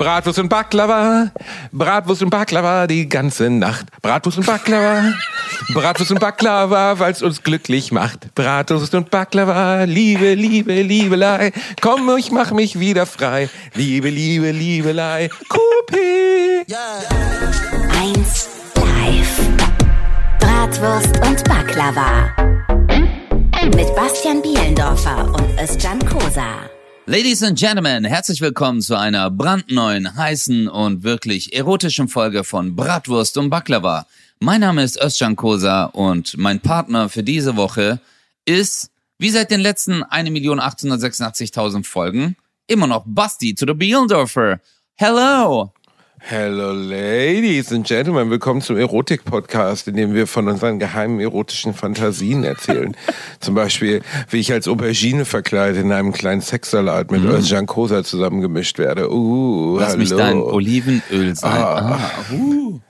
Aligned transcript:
Bratwurst 0.00 0.38
und 0.38 0.48
Baklava, 0.48 1.30
Bratwurst 1.72 2.22
und 2.22 2.30
Baklava 2.30 2.86
die 2.86 3.06
ganze 3.06 3.50
Nacht. 3.50 3.84
Bratwurst 4.00 4.38
und 4.38 4.46
Baklava, 4.46 5.12
Bratwurst 5.74 6.10
und 6.10 6.20
Baklava, 6.20 6.98
weil 6.98 7.12
es 7.12 7.20
uns 7.20 7.42
glücklich 7.42 7.92
macht. 7.92 8.34
Bratwurst 8.34 8.94
und 8.94 9.10
Baklava, 9.10 9.84
Liebe, 9.84 10.32
Liebe, 10.32 10.80
Liebelei. 10.80 11.52
Komm, 11.82 12.16
ich 12.16 12.32
mach 12.32 12.50
mich 12.52 12.80
wieder 12.80 13.04
frei. 13.04 13.50
Liebe, 13.74 14.08
Liebe, 14.08 14.52
Liebelei. 14.52 15.28
Kupi. 15.50 16.64
Eins 18.00 18.48
live. 18.76 19.40
Bratwurst 20.38 21.14
und 21.28 21.44
Baklava. 21.44 22.34
Mit 23.76 23.94
Bastian 23.94 24.40
Bielendorfer 24.40 25.26
und 25.26 25.60
Özcan 25.60 25.98
Kosa. 26.06 26.79
Ladies 27.10 27.42
and 27.42 27.58
Gentlemen, 27.58 28.04
herzlich 28.04 28.40
willkommen 28.40 28.80
zu 28.80 28.96
einer 28.96 29.32
brandneuen, 29.32 30.14
heißen 30.14 30.68
und 30.68 31.02
wirklich 31.02 31.52
erotischen 31.52 32.06
Folge 32.06 32.44
von 32.44 32.76
Bratwurst 32.76 33.36
und 33.36 33.50
Baklava. 33.50 34.06
Mein 34.38 34.60
Name 34.60 34.84
ist 34.84 34.96
Özcan 35.02 35.34
Kosa 35.34 35.86
und 35.86 36.38
mein 36.38 36.60
Partner 36.60 37.08
für 37.08 37.24
diese 37.24 37.56
Woche 37.56 37.98
ist, 38.44 38.92
wie 39.18 39.30
seit 39.30 39.50
den 39.50 39.58
letzten 39.58 40.04
1.886.000 40.04 41.84
Folgen, 41.84 42.36
immer 42.68 42.86
noch 42.86 43.02
Basti 43.04 43.56
to 43.56 43.66
the 43.66 43.74
Bielendorfer. 43.74 44.60
Hello! 44.94 45.72
Hello, 46.22 46.72
Ladies 46.72 47.72
and 47.72 47.86
Gentlemen. 47.86 48.30
Willkommen 48.30 48.60
zum 48.60 48.76
Erotik-Podcast, 48.76 49.88
in 49.88 49.96
dem 49.96 50.14
wir 50.14 50.26
von 50.26 50.48
unseren 50.48 50.78
geheimen 50.78 51.18
erotischen 51.18 51.72
Fantasien 51.72 52.44
erzählen. 52.44 52.94
Zum 53.40 53.54
Beispiel, 53.54 54.02
wie 54.28 54.38
ich 54.38 54.52
als 54.52 54.68
Aubergine 54.68 55.24
verkleidet 55.24 55.82
in 55.82 55.90
einem 55.90 56.12
kleinen 56.12 56.42
Sexsalat 56.42 57.10
mit 57.10 57.24
mm. 57.24 57.30
Özcan 57.30 57.66
Kosa 57.66 58.04
zusammengemischt 58.04 58.78
werde. 58.78 59.10
Uh, 59.10 59.78
Lass 59.78 59.92
hallo. 59.92 59.98
mich 59.98 60.10
dein 60.10 60.36
Olivenöl 60.36 61.34
sein. 61.34 61.52
Ah. 61.52 61.98
Ah, 61.98 62.34
uh. 62.34 62.80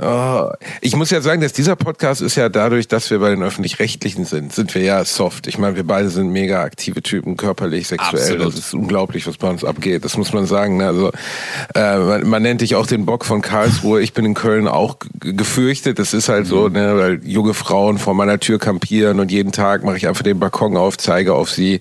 Oh, 0.00 0.50
ich 0.80 0.96
muss 0.96 1.10
ja 1.10 1.20
sagen, 1.20 1.40
dass 1.40 1.52
dieser 1.52 1.76
Podcast 1.76 2.20
ist 2.20 2.34
ja 2.36 2.48
dadurch, 2.48 2.88
dass 2.88 3.08
wir 3.10 3.20
bei 3.20 3.30
den 3.30 3.42
Öffentlich-Rechtlichen 3.42 4.24
sind, 4.24 4.52
sind 4.52 4.74
wir 4.74 4.82
ja 4.82 5.04
soft. 5.04 5.46
Ich 5.46 5.58
meine, 5.58 5.76
wir 5.76 5.86
beide 5.86 6.10
sind 6.10 6.30
mega 6.30 6.62
aktive 6.62 7.02
Typen, 7.02 7.36
körperlich, 7.36 7.86
sexuell. 7.86 8.22
Absolut. 8.22 8.46
Das 8.48 8.58
ist 8.58 8.74
unglaublich, 8.74 9.26
was 9.26 9.36
bei 9.36 9.48
uns 9.48 9.64
abgeht. 9.64 10.04
Das 10.04 10.16
muss 10.16 10.32
man 10.32 10.46
sagen. 10.46 10.78
ne? 10.78 10.86
Also 10.86 11.12
äh, 11.74 11.98
man, 11.98 12.28
man 12.28 12.42
nennt 12.42 12.62
dich 12.62 12.74
auch 12.74 12.86
den 12.86 13.06
Bock 13.06 13.24
von 13.24 13.42
Karlsruhe. 13.42 14.00
Ich 14.02 14.12
bin 14.12 14.24
in 14.24 14.34
Köln 14.34 14.66
auch 14.66 14.96
gefürchtet. 15.20 15.98
Das 15.98 16.14
ist 16.14 16.28
halt 16.28 16.46
so, 16.46 16.68
ne, 16.68 16.96
weil 16.96 17.20
junge 17.24 17.54
Frauen 17.54 17.98
vor 17.98 18.14
meiner 18.14 18.40
Tür 18.40 18.58
kampieren 18.58 19.20
und 19.20 19.30
jeden 19.30 19.52
Tag 19.52 19.84
mache 19.84 19.96
ich 19.96 20.08
einfach 20.08 20.24
den 20.24 20.40
Balkon 20.40 20.76
auf, 20.76 20.98
zeige 20.98 21.34
auf 21.34 21.50
sie. 21.50 21.80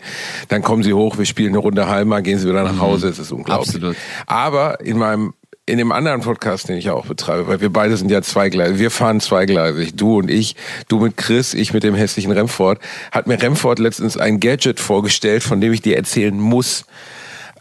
Dann 0.49 0.61
kommen 0.61 0.83
sie 0.83 0.93
hoch, 0.93 1.17
wir 1.17 1.25
spielen 1.25 1.49
eine 1.49 1.57
Runde 1.59 1.87
Halma, 1.87 2.19
gehen 2.19 2.37
sie 2.37 2.47
wieder 2.47 2.63
nach 2.63 2.79
Hause. 2.79 3.09
Es 3.09 3.19
ist 3.19 3.31
unglaublich. 3.31 3.75
Absolut. 3.75 3.95
Aber 4.27 4.79
in 4.81 4.97
meinem 4.97 5.33
in 5.67 5.77
dem 5.79 5.91
anderen 5.91 6.21
Podcast, 6.21 6.69
den 6.69 6.77
ich 6.77 6.85
ja 6.85 6.93
auch 6.93 7.07
betreibe, 7.07 7.47
weil 7.47 7.61
wir 7.61 7.73
beide 7.73 7.97
sind 7.97 8.11
ja 8.11 8.21
zweigleisig, 8.21 8.77
wir 8.77 8.91
fahren 8.91 9.19
zweigleisig, 9.19 9.95
du 9.95 10.19
und 10.19 10.29
ich, 10.29 10.55
du 10.87 10.99
mit 10.99 11.17
Chris, 11.17 11.53
ich 11.53 11.73
mit 11.73 11.83
dem 11.83 11.95
hässlichen 11.95 12.31
Remford, 12.31 12.79
hat 13.11 13.25
mir 13.25 13.41
Remford 13.41 13.79
letztens 13.79 14.15
ein 14.15 14.39
Gadget 14.39 14.79
vorgestellt, 14.79 15.41
von 15.41 15.61
dem 15.61 15.73
ich 15.73 15.81
dir 15.81 15.97
erzählen 15.97 16.39
muss. 16.39 16.85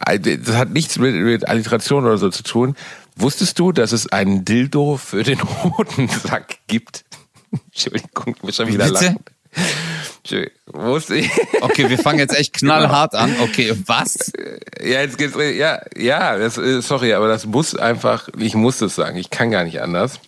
Das 0.05 0.57
hat 0.57 0.71
nichts 0.71 0.99
mit, 0.99 1.15
mit 1.15 1.49
Alliteration 1.49 2.05
oder 2.05 2.19
so 2.19 2.29
zu 2.29 2.43
tun. 2.43 2.77
Wusstest 3.17 3.59
du, 3.59 3.73
dass 3.73 3.93
es 3.93 4.11
einen 4.13 4.45
Dildo 4.45 4.99
für 4.99 5.23
den 5.23 5.41
Hodensack 5.65 6.59
gibt? 6.67 7.05
Entschuldigung, 7.53 8.35
ich 8.37 8.43
muss 8.43 8.57
schon 8.57 8.69
wieder 8.69 8.85
Bitte? 8.85 9.05
lachen. 9.05 9.17
Entschuldigung, 10.25 10.59
Wusste 10.73 11.17
ich. 11.17 11.31
Okay, 11.61 11.89
wir 11.89 11.99
fangen 11.99 12.19
jetzt 12.19 12.35
echt 12.35 12.55
knallhart 12.55 13.15
an. 13.15 13.37
Okay, 13.41 13.75
was? 13.87 14.33
Ja, 14.81 15.01
jetzt 15.01 15.19
geht's. 15.19 15.35
Ja, 15.37 15.81
ja, 15.97 16.39
das, 16.39 16.57
äh, 16.57 16.81
sorry, 16.81 17.13
aber 17.13 17.29
das 17.29 17.47
muss 17.47 17.77
einfach, 17.77 18.29
ich 18.39 18.55
muss 18.55 18.79
das 18.79 18.95
sagen, 18.95 19.19
ich 19.19 19.31
kann 19.31 19.51
gar 19.51 19.65
nicht 19.65 19.83
anders. 19.83 20.21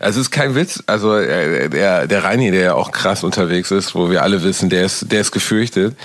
Es 0.00 0.16
ist 0.16 0.30
kein 0.30 0.54
Witz, 0.54 0.82
also 0.86 1.16
äh, 1.16 1.68
der, 1.68 2.06
der 2.06 2.24
Reini, 2.24 2.50
der 2.50 2.60
ja 2.62 2.74
auch 2.74 2.90
krass 2.90 3.22
unterwegs 3.22 3.70
ist, 3.70 3.94
wo 3.94 4.10
wir 4.10 4.22
alle 4.22 4.42
wissen, 4.42 4.70
der 4.70 4.84
ist, 4.84 5.12
der 5.12 5.20
ist 5.20 5.32
gefürchtet. 5.32 5.96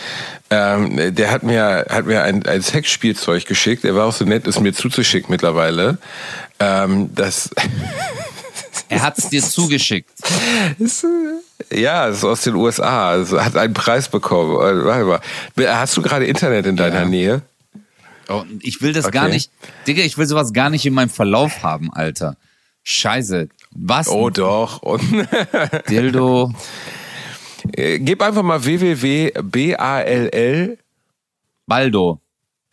Ähm, 0.50 1.16
der 1.16 1.32
hat 1.32 1.44
mir, 1.44 1.86
hat 1.90 2.06
mir 2.06 2.24
ein, 2.24 2.46
ein 2.46 2.62
Sexspielzeug 2.62 3.46
geschickt. 3.46 3.86
Er 3.86 3.96
war 3.96 4.06
auch 4.06 4.14
so 4.14 4.26
nett, 4.26 4.48
es 4.48 4.60
mir 4.60 4.74
zuzuschicken 4.74 5.32
mittlerweile. 5.32 5.98
Ähm, 6.60 7.14
das 7.16 7.50
Er 8.90 9.02
hat's 9.02 9.30
dir 9.30 9.44
zugeschickt. 9.44 10.12
ja, 11.72 12.08
es 12.08 12.18
ist 12.20 12.24
aus 12.24 12.42
den 12.42 12.56
USA. 12.56 13.16
Es 13.16 13.32
hat 13.34 13.56
einen 13.58 13.74
Preis 13.74 14.10
bekommen. 14.10 14.56
Äh, 14.56 14.86
Warte 14.86 15.06
mal. 15.06 15.20
Hast 15.80 15.98
du 15.98 16.02
gerade 16.02 16.26
Internet 16.26 16.66
in 16.66 16.76
deiner 16.76 17.02
Ja. 17.02 17.06
Nähe? 17.06 17.42
Oh, 18.30 18.44
ich 18.62 18.82
will 18.82 18.94
das 18.94 19.06
Okay. 19.06 19.18
gar 19.18 19.28
nicht. 19.30 19.52
Digga, 19.88 20.04
ich 20.04 20.18
will 20.18 20.26
sowas 20.26 20.52
gar 20.54 20.70
nicht 20.70 20.86
in 20.86 20.94
meinem 20.94 21.10
Verlauf 21.10 21.64
haben, 21.64 21.92
Alter. 21.94 22.36
Scheiße. 22.84 23.48
Was? 23.72 24.08
Oh 24.10 24.30
doch. 24.30 24.82
Dildo. 25.90 26.54
Äh, 27.74 28.00
Gib 28.00 28.22
einfach 28.22 28.44
mal 28.44 28.64
www.ball 28.64 30.08
Baldo. 31.66 32.22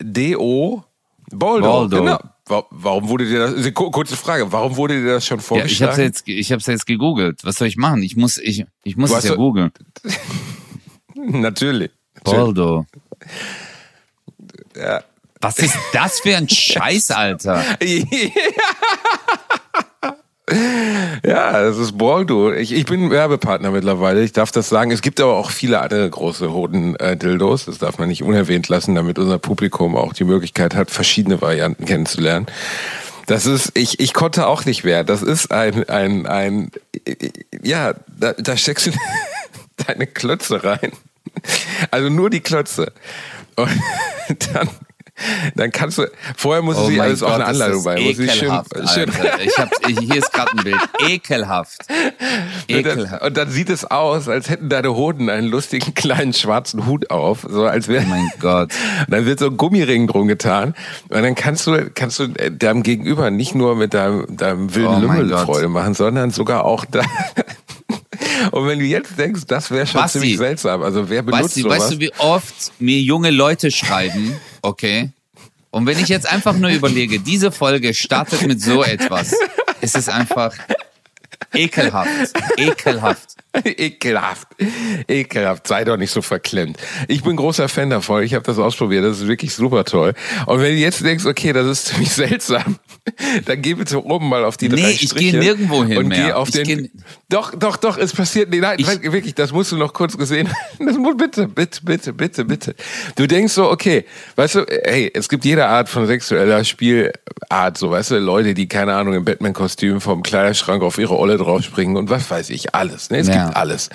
DO 0.01 0.83
Boldo. 1.31 1.71
Boldo. 1.71 1.97
Genau. 1.99 2.19
Wa- 2.47 2.65
Warum 2.69 3.09
wurde 3.09 3.25
dir 3.25 3.39
das, 3.51 3.73
ku- 3.73 3.89
kurze 3.91 4.15
Frage, 4.15 4.51
warum 4.51 4.75
wurde 4.75 5.01
dir 5.01 5.13
das 5.13 5.25
schon 5.25 5.37
Ja, 5.37 5.41
ich 5.41 5.47
vorgeschlagen? 5.47 5.91
hab's 5.91 5.97
jetzt, 5.97 6.27
ich 6.27 6.51
hab's 6.51 6.65
jetzt 6.67 6.85
gegoogelt. 6.85 7.43
Was 7.43 7.55
soll 7.55 7.67
ich 7.67 7.75
machen? 7.77 8.03
Ich 8.03 8.15
muss, 8.15 8.37
ich, 8.37 8.65
ich 8.83 8.95
muss 8.97 9.11
es 9.11 9.23
ja 9.23 9.35
googeln. 9.35 9.71
Natürlich. 11.15 11.89
Baldo. 12.23 12.85
Ja. 14.75 15.03
Was 15.41 15.57
ist 15.59 15.75
das 15.93 16.19
für 16.19 16.37
ein 16.37 16.47
Scheiß, 16.49 17.11
Alter? 17.11 17.63
ja, 17.83 18.03
das 20.47 21.77
ist 21.77 21.97
Boldo. 21.97 22.53
Ich, 22.53 22.71
ich 22.71 22.85
bin 22.85 23.09
Werbepartner 23.09 23.71
mittlerweile, 23.71 24.23
ich 24.23 24.31
darf 24.31 24.51
das 24.51 24.69
sagen. 24.69 24.91
Es 24.91 25.01
gibt 25.01 25.19
aber 25.19 25.35
auch 25.35 25.49
viele 25.49 25.81
andere 25.81 26.09
große 26.09 26.51
Hoden-Dildos. 26.51 27.65
Das 27.65 27.79
darf 27.79 27.97
man 27.97 28.09
nicht 28.09 28.23
unerwähnt 28.23 28.69
lassen, 28.69 28.95
damit 28.95 29.17
unser 29.17 29.39
Publikum 29.39 29.95
auch 29.95 30.13
die 30.13 30.23
Möglichkeit 30.23 30.75
hat, 30.75 30.91
verschiedene 30.91 31.41
Varianten 31.41 31.85
kennenzulernen. 31.85 32.45
Das 33.25 33.47
ist, 33.47 33.71
ich, 33.75 33.99
ich 33.99 34.13
konnte 34.13 34.45
auch 34.45 34.65
nicht 34.65 34.83
mehr. 34.83 35.03
Das 35.03 35.23
ist 35.23 35.51
ein, 35.51 35.89
ein, 35.89 36.27
ein, 36.27 36.71
ja, 37.63 37.95
da, 38.07 38.33
da 38.33 38.55
steckst 38.55 38.87
du 38.87 38.91
deine 39.87 40.05
Klötze 40.05 40.63
rein. 40.63 40.91
Also 41.89 42.09
nur 42.09 42.29
die 42.29 42.41
Klötze. 42.41 42.93
Und 43.55 43.69
dann, 44.53 44.69
dann 45.55 45.71
kannst 45.71 45.97
du, 45.97 46.07
vorher 46.35 46.61
muss 46.61 46.77
Oh 46.77 46.87
sie 46.87 46.99
alles 46.99 47.23
auf 47.23 47.31
Gott, 47.31 47.41
eine 47.41 47.51
ist 47.51 47.61
Anleitung 47.61 47.83
bei. 47.83 47.99
Ekelhaft, 47.99 48.71
schön, 48.93 49.09
Alter. 49.09 49.41
Ich 49.41 49.57
hab, 49.57 49.69
hier 49.87 50.15
ist 50.15 50.33
gerade 50.33 50.51
ein 50.57 50.63
Bild. 50.63 50.77
Ekelhaft. 51.07 51.85
Und 51.89 51.95
dann, 52.67 52.77
Ekelhaft. 52.77 53.23
und 53.23 53.37
dann 53.37 53.49
sieht 53.49 53.69
es 53.69 53.85
aus, 53.85 54.27
als 54.27 54.49
hätten 54.49 54.69
deine 54.69 54.93
Hoden 54.93 55.29
einen 55.29 55.47
lustigen 55.47 55.93
kleinen 55.95 56.33
schwarzen 56.33 56.85
Hut 56.85 57.09
auf, 57.11 57.45
so 57.49 57.65
als 57.65 57.87
wäre. 57.87 58.03
Oh 58.05 58.09
mein 58.09 58.29
Gott. 58.39 58.73
Und 59.05 59.05
dann 59.13 59.25
wird 59.25 59.39
so 59.39 59.47
ein 59.47 59.57
Gummiring 59.57 60.07
drum 60.07 60.27
getan 60.27 60.75
und 61.09 61.23
dann 61.23 61.35
kannst 61.35 61.65
du 61.67 61.89
kannst 61.93 62.19
du 62.19 62.23
äh, 62.35 62.51
deinem 62.51 62.83
Gegenüber 62.83 63.31
nicht 63.31 63.55
nur 63.55 63.75
mit 63.75 63.93
deinem 63.93 64.35
deinem 64.35 64.73
wilden 64.75 64.95
Oh 64.95 64.99
Lümmel. 64.99 65.37
Freude 65.37 65.69
machen, 65.69 65.93
sondern 65.93 66.31
sogar 66.31 66.65
auch 66.65 66.85
da. 66.85 67.01
Und 68.51 68.67
wenn 68.67 68.79
du 68.79 68.85
jetzt 68.85 69.17
denkst, 69.17 69.43
das 69.47 69.71
wäre 69.71 69.87
schon 69.87 70.01
Basti, 70.01 70.19
ziemlich 70.19 70.37
seltsam. 70.37 70.81
Also 70.81 71.09
wer 71.09 71.23
benutzt 71.23 71.57
du, 71.57 71.61
sowas? 71.61 71.79
weißt 71.79 71.93
du, 71.93 71.99
wie 71.99 72.13
oft 72.19 72.71
mir 72.79 72.99
junge 72.99 73.31
Leute 73.31 73.71
schreiben, 73.71 74.35
okay? 74.65 75.09
Und 75.71 75.85
wenn 75.85 75.99
ich 75.99 76.07
jetzt 76.07 76.29
einfach 76.29 76.55
nur 76.55 76.69
überlege, 76.69 77.19
diese 77.19 77.51
Folge 77.51 77.93
startet 77.93 78.47
mit 78.47 78.61
so 78.61 78.83
etwas, 78.83 79.35
ist 79.81 79.95
es 79.95 80.07
einfach 80.07 80.55
ekelhaft. 81.55 82.09
Ekelhaft. 82.57 83.29
Ekelhaft. 83.63 84.47
Ekelhaft. 85.07 85.67
Sei 85.67 85.85
doch 85.85 85.95
nicht 85.95 86.11
so 86.11 86.21
verklemmt. 86.21 86.77
Ich 87.07 87.23
bin 87.23 87.37
großer 87.37 87.69
Fan 87.69 87.89
davon. 87.89 88.21
Ich 88.23 88.33
habe 88.33 88.43
das 88.43 88.57
ausprobiert. 88.59 89.05
Das 89.05 89.19
ist 89.21 89.27
wirklich 89.27 89.53
super 89.53 89.85
toll. 89.85 90.13
Und 90.45 90.59
wenn 90.61 90.73
du 90.75 90.79
jetzt 90.81 91.03
denkst, 91.05 91.25
okay, 91.25 91.53
das 91.53 91.65
ist 91.67 91.85
ziemlich 91.87 92.09
seltsam, 92.11 92.77
dann 93.45 93.61
geh 93.61 93.75
bitte 93.75 94.03
oben 94.03 94.27
mal 94.27 94.43
auf 94.43 94.57
die 94.57 94.67
Nee, 94.67 94.81
drei 94.81 94.91
ich 94.91 95.01
Striche. 95.07 95.31
geh 95.31 95.37
nirgendwo 95.39 95.85
hin 95.85 95.97
und 95.99 96.07
mehr. 96.09 96.25
Geh 96.27 96.31
auf 96.33 96.49
Ich 96.49 96.63
den, 96.63 96.91
doch, 97.29 97.55
doch, 97.55 97.77
doch, 97.77 97.97
es 97.97 98.11
passiert. 98.13 98.49
Nee, 98.49 98.59
nein, 98.59 98.77
Ich- 98.79 98.87
wirklich, 99.11 99.35
das 99.35 99.53
musst 99.53 99.71
du 99.71 99.77
noch 99.77 99.93
kurz 99.93 100.17
gesehen 100.17 100.49
haben. 100.49 100.55
Das 100.85 100.97
muss, 100.97 101.15
bitte, 101.17 101.47
bitte, 101.47 101.79
bitte, 101.83 102.13
bitte, 102.13 102.45
bitte. 102.45 102.75
Du 103.15 103.25
denkst 103.27 103.53
so, 103.53 103.71
okay, 103.71 104.05
weißt 104.35 104.55
du, 104.55 104.65
hey, 104.83 105.09
es 105.13 105.29
gibt 105.29 105.45
jede 105.45 105.65
Art 105.65 105.87
von 105.87 106.05
sexueller 106.07 106.63
Spielart, 106.65 107.77
so, 107.77 107.89
weißt 107.91 108.11
du, 108.11 108.19
Leute, 108.19 108.53
die, 108.53 108.67
keine 108.67 108.93
Ahnung, 108.95 109.13
im 109.13 109.23
Batman-Kostüm 109.25 110.01
vom 110.01 110.21
Kleiderschrank 110.23 110.83
auf 110.83 110.97
ihre 110.97 111.17
Olle 111.17 111.37
draufspringen 111.45 111.95
und 111.97 112.09
was 112.09 112.29
weiß 112.29 112.49
ich, 112.49 112.75
alles. 112.75 113.09
Ne? 113.09 113.19
Es 113.19 113.27
Ja. 113.27 113.45
gibt 113.45 113.55
alles. 113.57 113.89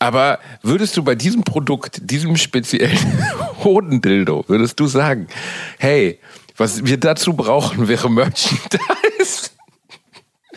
Aber 0.00 0.38
würdest 0.62 0.96
du 0.96 1.02
bei 1.04 1.14
diesem 1.14 1.44
Produkt, 1.44 1.98
diesem 2.10 2.36
speziellen 2.36 2.98
Hodendildo, 3.64 4.44
würdest 4.48 4.80
du 4.80 4.86
sagen, 4.86 5.28
hey, 5.78 6.18
was 6.56 6.84
wir 6.84 6.98
dazu 6.98 7.34
brauchen, 7.34 7.88
wäre 7.88 8.10
Merchandise? 8.10 9.50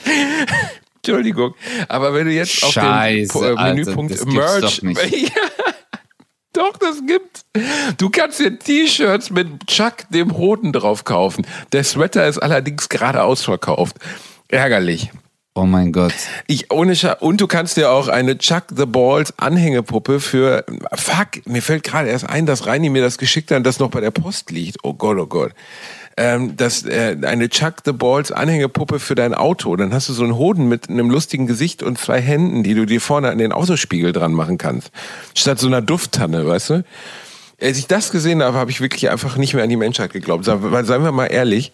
Entschuldigung, 0.98 1.54
aber 1.88 2.14
wenn 2.14 2.26
du 2.28 2.34
jetzt 2.34 2.64
auf 2.64 2.74
den 2.74 2.84
Scheiße, 2.84 3.32
Po- 3.34 3.44
äh, 3.44 3.48
Alter, 3.50 3.64
Menüpunkt 3.76 4.12
das 4.14 4.20
gibt's 4.26 4.36
Merch, 4.36 4.80
doch. 4.82 5.12
Ja. 5.12 5.30
Doch, 6.54 6.78
das 6.78 7.02
gibt's. 7.06 7.46
Du 7.98 8.10
kannst 8.10 8.40
dir 8.40 8.58
T-Shirts 8.58 9.30
mit 9.30 9.68
Chuck 9.68 9.98
dem 10.10 10.36
Hoden 10.38 10.74
drauf 10.74 11.04
kaufen. 11.04 11.46
Der 11.72 11.84
Sweater 11.84 12.28
ist 12.28 12.40
allerdings 12.40 12.90
gerade 12.90 13.22
ausverkauft. 13.24 13.96
Ärgerlich. 14.48 15.12
Oh 15.58 15.66
mein 15.66 15.92
Gott. 15.92 16.14
Ich 16.46 16.72
ohne 16.72 16.96
Scha 16.96 17.14
und 17.14 17.42
du 17.42 17.48
kannst 17.48 17.78
dir 17.78 17.90
auch 17.90 18.10
eine 18.10 18.38
Chuck 18.38 18.66
the 18.76 18.86
Balls 18.86 19.34
Anhängepuppe 19.38 20.20
für 20.20 20.64
fuck, 20.94 21.48
mir 21.48 21.64
fällt 21.64 21.84
gerade 21.84 22.10
erst 22.10 22.30
ein, 22.30 22.46
dass 22.46 22.68
Reini 22.68 22.92
mir 22.92 23.02
das 23.02 23.18
geschickt 23.18 23.50
hat, 23.50 23.66
das 23.66 23.80
noch 23.80 23.90
bei 23.90 24.00
der 24.00 24.12
Post 24.12 24.52
liegt. 24.52 24.78
Oh 24.84 24.94
Gott, 24.94 25.18
oh 25.18 25.26
Gott. 25.26 25.54
Ähm, 26.16 26.56
das 26.58 26.86
äh, 26.86 27.18
eine 27.24 27.50
Chuck 27.50 27.78
the 27.86 27.92
Balls 27.92 28.32
Anhängepuppe 28.32 29.00
für 29.00 29.16
dein 29.16 29.34
Auto, 29.34 29.76
dann 29.76 29.96
hast 29.96 30.10
du 30.10 30.14
so 30.14 30.24
einen 30.24 30.38
Hoden 30.38 30.70
mit 30.70 30.90
einem 30.90 31.10
lustigen 31.10 31.48
Gesicht 31.48 31.82
und 31.82 31.98
zwei 31.98 32.22
Händen, 32.22 32.62
die 32.62 32.76
du 32.76 32.86
dir 32.86 33.02
vorne 33.02 33.30
an 33.32 33.40
den 33.40 33.52
Autospiegel 33.52 34.12
dran 34.12 34.34
machen 34.34 34.60
kannst, 34.60 34.92
statt 35.34 35.58
so 35.58 35.66
einer 35.66 35.82
Dufttanne, 35.82 36.46
weißt 36.46 36.70
du? 36.70 36.84
Als 37.60 37.80
ich 37.80 37.88
das 37.88 38.12
gesehen 38.12 38.44
habe, 38.44 38.56
habe 38.60 38.70
ich 38.70 38.80
wirklich 38.80 39.10
einfach 39.10 39.38
nicht 39.38 39.56
mehr 39.56 39.64
an 39.64 39.70
die 39.70 39.76
Menschheit 39.76 40.14
geglaubt. 40.14 40.46
Seien 40.46 40.62
wir 40.62 41.12
mal 41.12 41.26
ehrlich, 41.26 41.72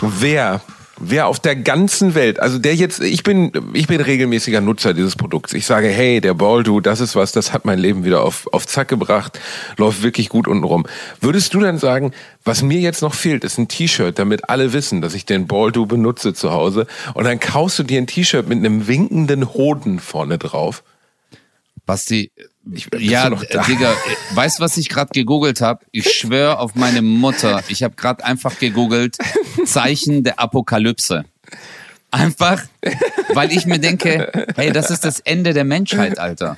wer 0.00 0.60
Wer 0.98 1.26
auf 1.26 1.40
der 1.40 1.56
ganzen 1.56 2.14
Welt, 2.14 2.38
also 2.38 2.58
der 2.58 2.76
jetzt, 2.76 3.00
ich 3.00 3.24
bin, 3.24 3.50
ich 3.72 3.88
bin 3.88 4.00
regelmäßiger 4.00 4.60
Nutzer 4.60 4.94
dieses 4.94 5.16
Produkts. 5.16 5.52
Ich 5.52 5.66
sage, 5.66 5.88
hey, 5.88 6.20
der 6.20 6.34
Baldo, 6.34 6.78
das 6.78 7.00
ist 7.00 7.16
was, 7.16 7.32
das 7.32 7.52
hat 7.52 7.64
mein 7.64 7.80
Leben 7.80 8.04
wieder 8.04 8.22
auf, 8.22 8.46
auf 8.52 8.66
Zack 8.66 8.88
gebracht, 8.88 9.40
läuft 9.76 10.02
wirklich 10.02 10.28
gut 10.28 10.46
unten 10.46 10.62
rum. 10.62 10.86
Würdest 11.20 11.52
du 11.52 11.60
dann 11.60 11.78
sagen, 11.78 12.12
was 12.44 12.62
mir 12.62 12.78
jetzt 12.78 13.02
noch 13.02 13.14
fehlt, 13.14 13.42
ist 13.42 13.58
ein 13.58 13.66
T-Shirt, 13.66 14.18
damit 14.18 14.48
alle 14.48 14.72
wissen, 14.72 15.00
dass 15.00 15.14
ich 15.14 15.26
den 15.26 15.48
Baldo 15.48 15.84
benutze 15.84 16.32
zu 16.32 16.52
Hause 16.52 16.86
und 17.14 17.24
dann 17.24 17.40
kaufst 17.40 17.78
du 17.80 17.82
dir 17.82 17.98
ein 17.98 18.06
T-Shirt 18.06 18.48
mit 18.48 18.58
einem 18.58 18.86
winkenden 18.86 19.52
Hoden 19.52 19.98
vorne 19.98 20.38
drauf? 20.38 20.84
Basti, 21.86 22.30
ich, 22.72 22.88
ja, 22.98 23.28
Digga, 23.28 23.94
weißt 24.32 24.58
du, 24.58 24.62
was 24.62 24.76
ich 24.78 24.88
gerade 24.88 25.10
gegoogelt 25.12 25.60
habe? 25.60 25.84
Ich 25.92 26.10
schwöre 26.12 26.58
auf 26.58 26.74
meine 26.74 27.02
Mutter, 27.02 27.62
ich 27.68 27.82
habe 27.82 27.94
gerade 27.94 28.24
einfach 28.24 28.58
gegoogelt 28.58 29.18
Zeichen 29.64 30.24
der 30.24 30.38
Apokalypse. 30.38 31.24
Einfach, 32.10 32.62
weil 33.32 33.52
ich 33.52 33.66
mir 33.66 33.78
denke, 33.78 34.46
hey, 34.54 34.72
das 34.72 34.90
ist 34.90 35.04
das 35.04 35.20
Ende 35.20 35.52
der 35.52 35.64
Menschheit, 35.64 36.18
Alter. 36.18 36.56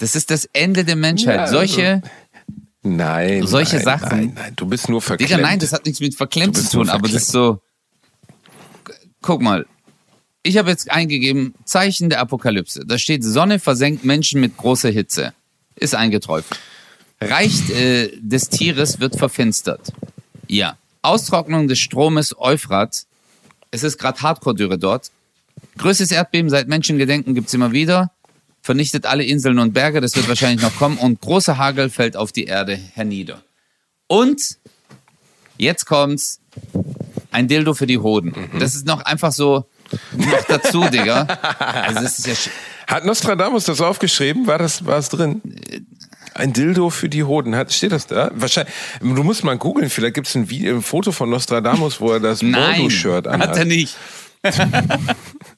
Das 0.00 0.16
ist 0.16 0.30
das 0.30 0.46
Ende 0.52 0.84
der 0.84 0.96
Menschheit. 0.96 1.36
Ja, 1.36 1.42
also, 1.42 1.56
solche 1.56 2.02
Nein, 2.82 3.46
solche 3.46 3.76
nein, 3.76 3.84
Sachen. 3.84 4.08
Nein, 4.08 4.32
nein, 4.34 4.52
du 4.56 4.66
bist 4.66 4.88
nur 4.88 5.02
verklemmt. 5.02 5.30
Digga, 5.30 5.40
nein, 5.40 5.58
das 5.58 5.72
hat 5.72 5.86
nichts 5.86 6.00
mit 6.00 6.14
verklemmt 6.14 6.56
zu 6.56 6.68
tun, 6.70 6.88
aber 6.88 7.08
das 7.08 7.22
ist 7.22 7.32
so 7.32 7.60
Guck 9.22 9.42
mal, 9.42 9.66
ich 10.44 10.56
habe 10.56 10.70
jetzt 10.70 10.90
eingegeben 10.90 11.54
Zeichen 11.64 12.10
der 12.10 12.20
Apokalypse. 12.20 12.84
Da 12.86 12.96
steht 12.96 13.24
Sonne 13.24 13.58
versenkt 13.58 14.04
Menschen 14.04 14.40
mit 14.40 14.56
großer 14.56 14.90
Hitze 14.90 15.34
ist 15.74 15.94
eingeträuft. 15.94 16.58
Reicht 17.20 17.70
äh, 17.70 18.10
des 18.20 18.48
Tieres 18.48 19.00
wird 19.00 19.16
verfinstert. 19.16 19.92
Ja. 20.46 20.76
Austrocknung 21.02 21.68
des 21.68 21.78
Stromes 21.78 22.34
Euphrat. 22.38 23.06
Es 23.70 23.82
ist 23.82 23.98
gerade 23.98 24.20
Hardcore-Dürre 24.20 24.78
dort. 24.78 25.10
Größtes 25.78 26.10
Erdbeben 26.10 26.50
seit 26.50 26.68
Menschengedenken 26.68 27.34
gibt's 27.34 27.54
immer 27.54 27.72
wieder. 27.72 28.12
Vernichtet 28.62 29.06
alle 29.06 29.24
Inseln 29.24 29.58
und 29.58 29.72
Berge, 29.72 30.00
das 30.00 30.16
wird 30.16 30.28
wahrscheinlich 30.28 30.62
noch 30.62 30.76
kommen. 30.76 30.98
Und 30.98 31.20
großer 31.20 31.56
Hagel 31.56 31.88
fällt 31.88 32.16
auf 32.16 32.32
die 32.32 32.44
Erde 32.44 32.76
hernieder. 32.76 33.42
Und 34.06 34.58
jetzt 35.56 35.86
kommt's. 35.86 36.40
Ein 37.30 37.48
Dildo 37.48 37.74
für 37.74 37.86
die 37.86 37.98
Hoden. 37.98 38.34
Mhm. 38.52 38.60
Das 38.60 38.74
ist 38.74 38.86
noch 38.86 39.02
einfach 39.02 39.30
so 39.30 39.66
noch 40.16 40.44
dazu, 40.48 40.88
Digga. 40.88 41.22
Also 41.58 42.00
das 42.00 42.18
ist 42.18 42.26
ja 42.26 42.34
hat 42.86 43.04
Nostradamus 43.04 43.64
das 43.64 43.80
aufgeschrieben? 43.80 44.46
War 44.46 44.58
das, 44.58 44.84
war 44.86 44.98
es 44.98 45.08
drin? 45.08 45.42
Ein 46.36 46.52
Dildo 46.52 46.90
für 46.90 47.08
die 47.08 47.24
Hoden. 47.24 47.56
Hat, 47.56 47.72
steht 47.72 47.92
das 47.92 48.06
da? 48.06 48.30
Wahrscheinlich. 48.34 48.74
Du 49.00 49.22
musst 49.22 49.44
mal 49.44 49.56
googeln. 49.56 49.90
Vielleicht 49.90 50.14
gibt 50.14 50.26
es 50.26 50.34
ein, 50.34 50.48
ein, 50.50 50.82
Foto 50.82 51.12
von 51.12 51.30
Nostradamus, 51.30 52.00
wo 52.00 52.12
er 52.12 52.20
das 52.20 52.40
Bordeaux-Shirt 52.40 53.26
anhat. 53.26 53.50
Hat 53.50 53.56
er 53.56 53.64
nicht. 53.64 53.96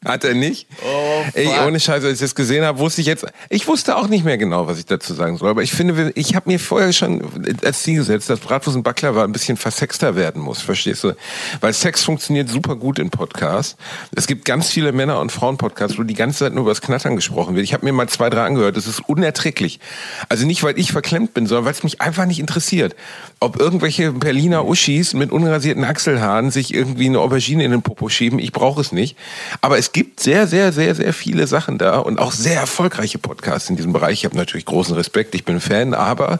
Hat 0.04 0.22
er 0.22 0.34
nicht? 0.34 0.68
Oh, 0.84 1.24
Ey, 1.34 1.48
ohne 1.66 1.80
Scheiße, 1.80 2.06
als 2.06 2.14
ich 2.14 2.20
das 2.20 2.36
gesehen 2.36 2.64
habe, 2.64 2.78
wusste 2.78 3.00
ich 3.00 3.08
jetzt, 3.08 3.26
ich 3.48 3.66
wusste 3.66 3.96
auch 3.96 4.06
nicht 4.06 4.24
mehr 4.24 4.38
genau, 4.38 4.68
was 4.68 4.78
ich 4.78 4.86
dazu 4.86 5.12
sagen 5.12 5.36
soll. 5.36 5.50
Aber 5.50 5.62
ich 5.62 5.72
finde, 5.72 6.12
ich 6.14 6.36
habe 6.36 6.48
mir 6.48 6.60
vorher 6.60 6.92
schon 6.92 7.22
als 7.64 7.82
Ziel 7.82 7.96
gesetzt, 7.96 8.30
dass 8.30 8.38
Bratwurst 8.38 8.76
und 8.76 8.84
Backler 8.84 9.16
ein 9.24 9.32
bisschen 9.32 9.56
versexter 9.56 10.14
werden 10.14 10.40
muss, 10.40 10.62
verstehst 10.62 11.02
du? 11.02 11.14
Weil 11.60 11.72
Sex 11.72 12.04
funktioniert 12.04 12.48
super 12.48 12.76
gut 12.76 13.00
in 13.00 13.10
Podcasts. 13.10 13.76
Es 14.14 14.28
gibt 14.28 14.44
ganz 14.44 14.68
viele 14.70 14.92
Männer- 14.92 15.20
und 15.20 15.32
Frauen-Podcasts, 15.32 15.98
wo 15.98 16.04
die 16.04 16.14
ganze 16.14 16.40
Zeit 16.40 16.54
nur 16.54 16.62
über 16.62 16.70
das 16.70 16.80
Knattern 16.80 17.16
gesprochen 17.16 17.56
wird. 17.56 17.64
Ich 17.64 17.74
habe 17.74 17.84
mir 17.84 17.92
mal 17.92 18.08
zwei, 18.08 18.30
drei 18.30 18.44
angehört. 18.44 18.76
Das 18.76 18.86
ist 18.86 19.00
unerträglich. 19.08 19.80
Also 20.28 20.46
nicht, 20.46 20.62
weil 20.62 20.78
ich 20.78 20.92
verklemmt 20.92 21.34
bin, 21.34 21.46
sondern 21.46 21.64
weil 21.64 21.72
es 21.72 21.82
mich 21.82 22.00
einfach 22.00 22.24
nicht 22.24 22.38
interessiert. 22.38 22.94
Ob 23.40 23.58
irgendwelche 23.58 24.12
Berliner 24.12 24.64
Uschis 24.64 25.12
mit 25.12 25.32
unrasierten 25.32 25.82
Achselhaaren 25.82 26.52
sich 26.52 26.72
irgendwie 26.72 27.06
eine 27.06 27.18
Aubergine 27.18 27.64
in 27.64 27.72
den 27.72 27.82
Popo 27.82 28.08
schieben, 28.08 28.38
ich 28.38 28.52
brauche 28.52 28.80
es 28.80 28.92
nicht. 28.92 29.16
Aber 29.60 29.76
es 29.76 29.87
gibt 29.92 30.20
sehr, 30.20 30.46
sehr, 30.46 30.72
sehr, 30.72 30.94
sehr 30.94 31.12
viele 31.12 31.46
Sachen 31.46 31.78
da 31.78 31.98
und 31.98 32.18
auch 32.18 32.32
sehr 32.32 32.60
erfolgreiche 32.60 33.18
Podcasts 33.18 33.70
in 33.70 33.76
diesem 33.76 33.92
Bereich. 33.92 34.20
Ich 34.20 34.24
habe 34.24 34.36
natürlich 34.36 34.64
großen 34.66 34.94
Respekt, 34.94 35.34
ich 35.34 35.44
bin 35.44 35.60
Fan, 35.60 35.94
aber 35.94 36.38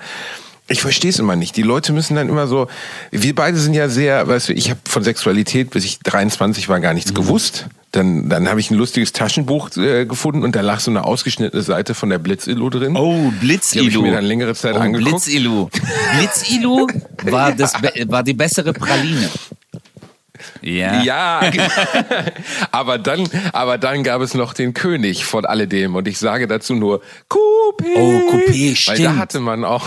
ich 0.69 0.83
verstehe 0.83 1.11
es 1.11 1.19
immer 1.19 1.35
nicht. 1.35 1.57
Die 1.57 1.63
Leute 1.63 1.93
müssen 1.93 2.15
dann 2.15 2.29
immer 2.29 2.47
so, 2.47 2.69
wir 3.11 3.35
beide 3.35 3.57
sind 3.57 3.75
ja 3.75 3.89
sehr, 3.89 4.29
weißt 4.29 4.51
du, 4.51 4.53
ich 4.53 4.71
habe 4.71 4.81
von 4.87 5.03
Sexualität, 5.03 5.71
bis 5.71 5.85
ich 5.85 5.99
23 6.01 6.69
war, 6.69 6.79
gar 6.81 6.95
nichts 6.95 7.11
mhm. 7.11 7.17
gewusst. 7.17 7.67
Dann, 7.93 8.29
dann 8.29 8.51
habe 8.51 8.61
ich 8.61 8.71
ein 8.71 8.75
lustiges 8.75 9.13
Taschenbuch 9.15 9.75
äh, 9.79 10.05
gefunden 10.05 10.43
und 10.43 10.55
da 10.55 10.61
lag 10.61 10.81
so 10.81 10.91
eine 10.91 11.05
ausgeschnittene 11.05 11.63
Seite 11.63 11.95
von 11.95 12.11
der 12.11 12.19
Blitzilu 12.19 12.69
drin. 12.69 12.95
Oh, 12.97 13.33
Blitzilu. 13.41 13.85
Die 13.85 13.97
habe 13.97 14.07
ich 14.07 14.11
mir 14.11 14.17
dann 14.17 14.27
längere 14.27 14.55
Zeit 14.55 14.75
oh, 14.75 14.81
angeguckt. 14.81 15.25
Blitzilu. 15.25 15.71
Blitzilu 16.19 16.87
war, 17.25 17.53
das, 17.53 17.73
war 17.73 18.23
die 18.23 18.35
bessere 18.35 18.75
Praline. 18.75 19.31
Ja. 20.69 21.03
Ja. 21.03 21.41
aber 22.71 22.99
dann, 22.99 23.29
aber 23.53 23.79
dann 23.79 24.03
gab 24.05 24.21
es 24.21 24.35
noch 24.35 24.53
den 24.53 24.75
König 24.75 25.25
von 25.25 25.45
alledem 25.45 25.97
und 25.97 26.07
ich 26.09 26.19
sage 26.19 26.47
dazu 26.47 26.75
nur 26.75 27.01
Coupé. 27.29 27.97
Oh, 27.97 28.21
Coupé, 28.31 28.77
stimmt. 28.77 28.99
Weil 28.99 29.05
da 29.05 29.17
hatte 29.17 29.41
man 29.41 29.65
auch, 29.65 29.87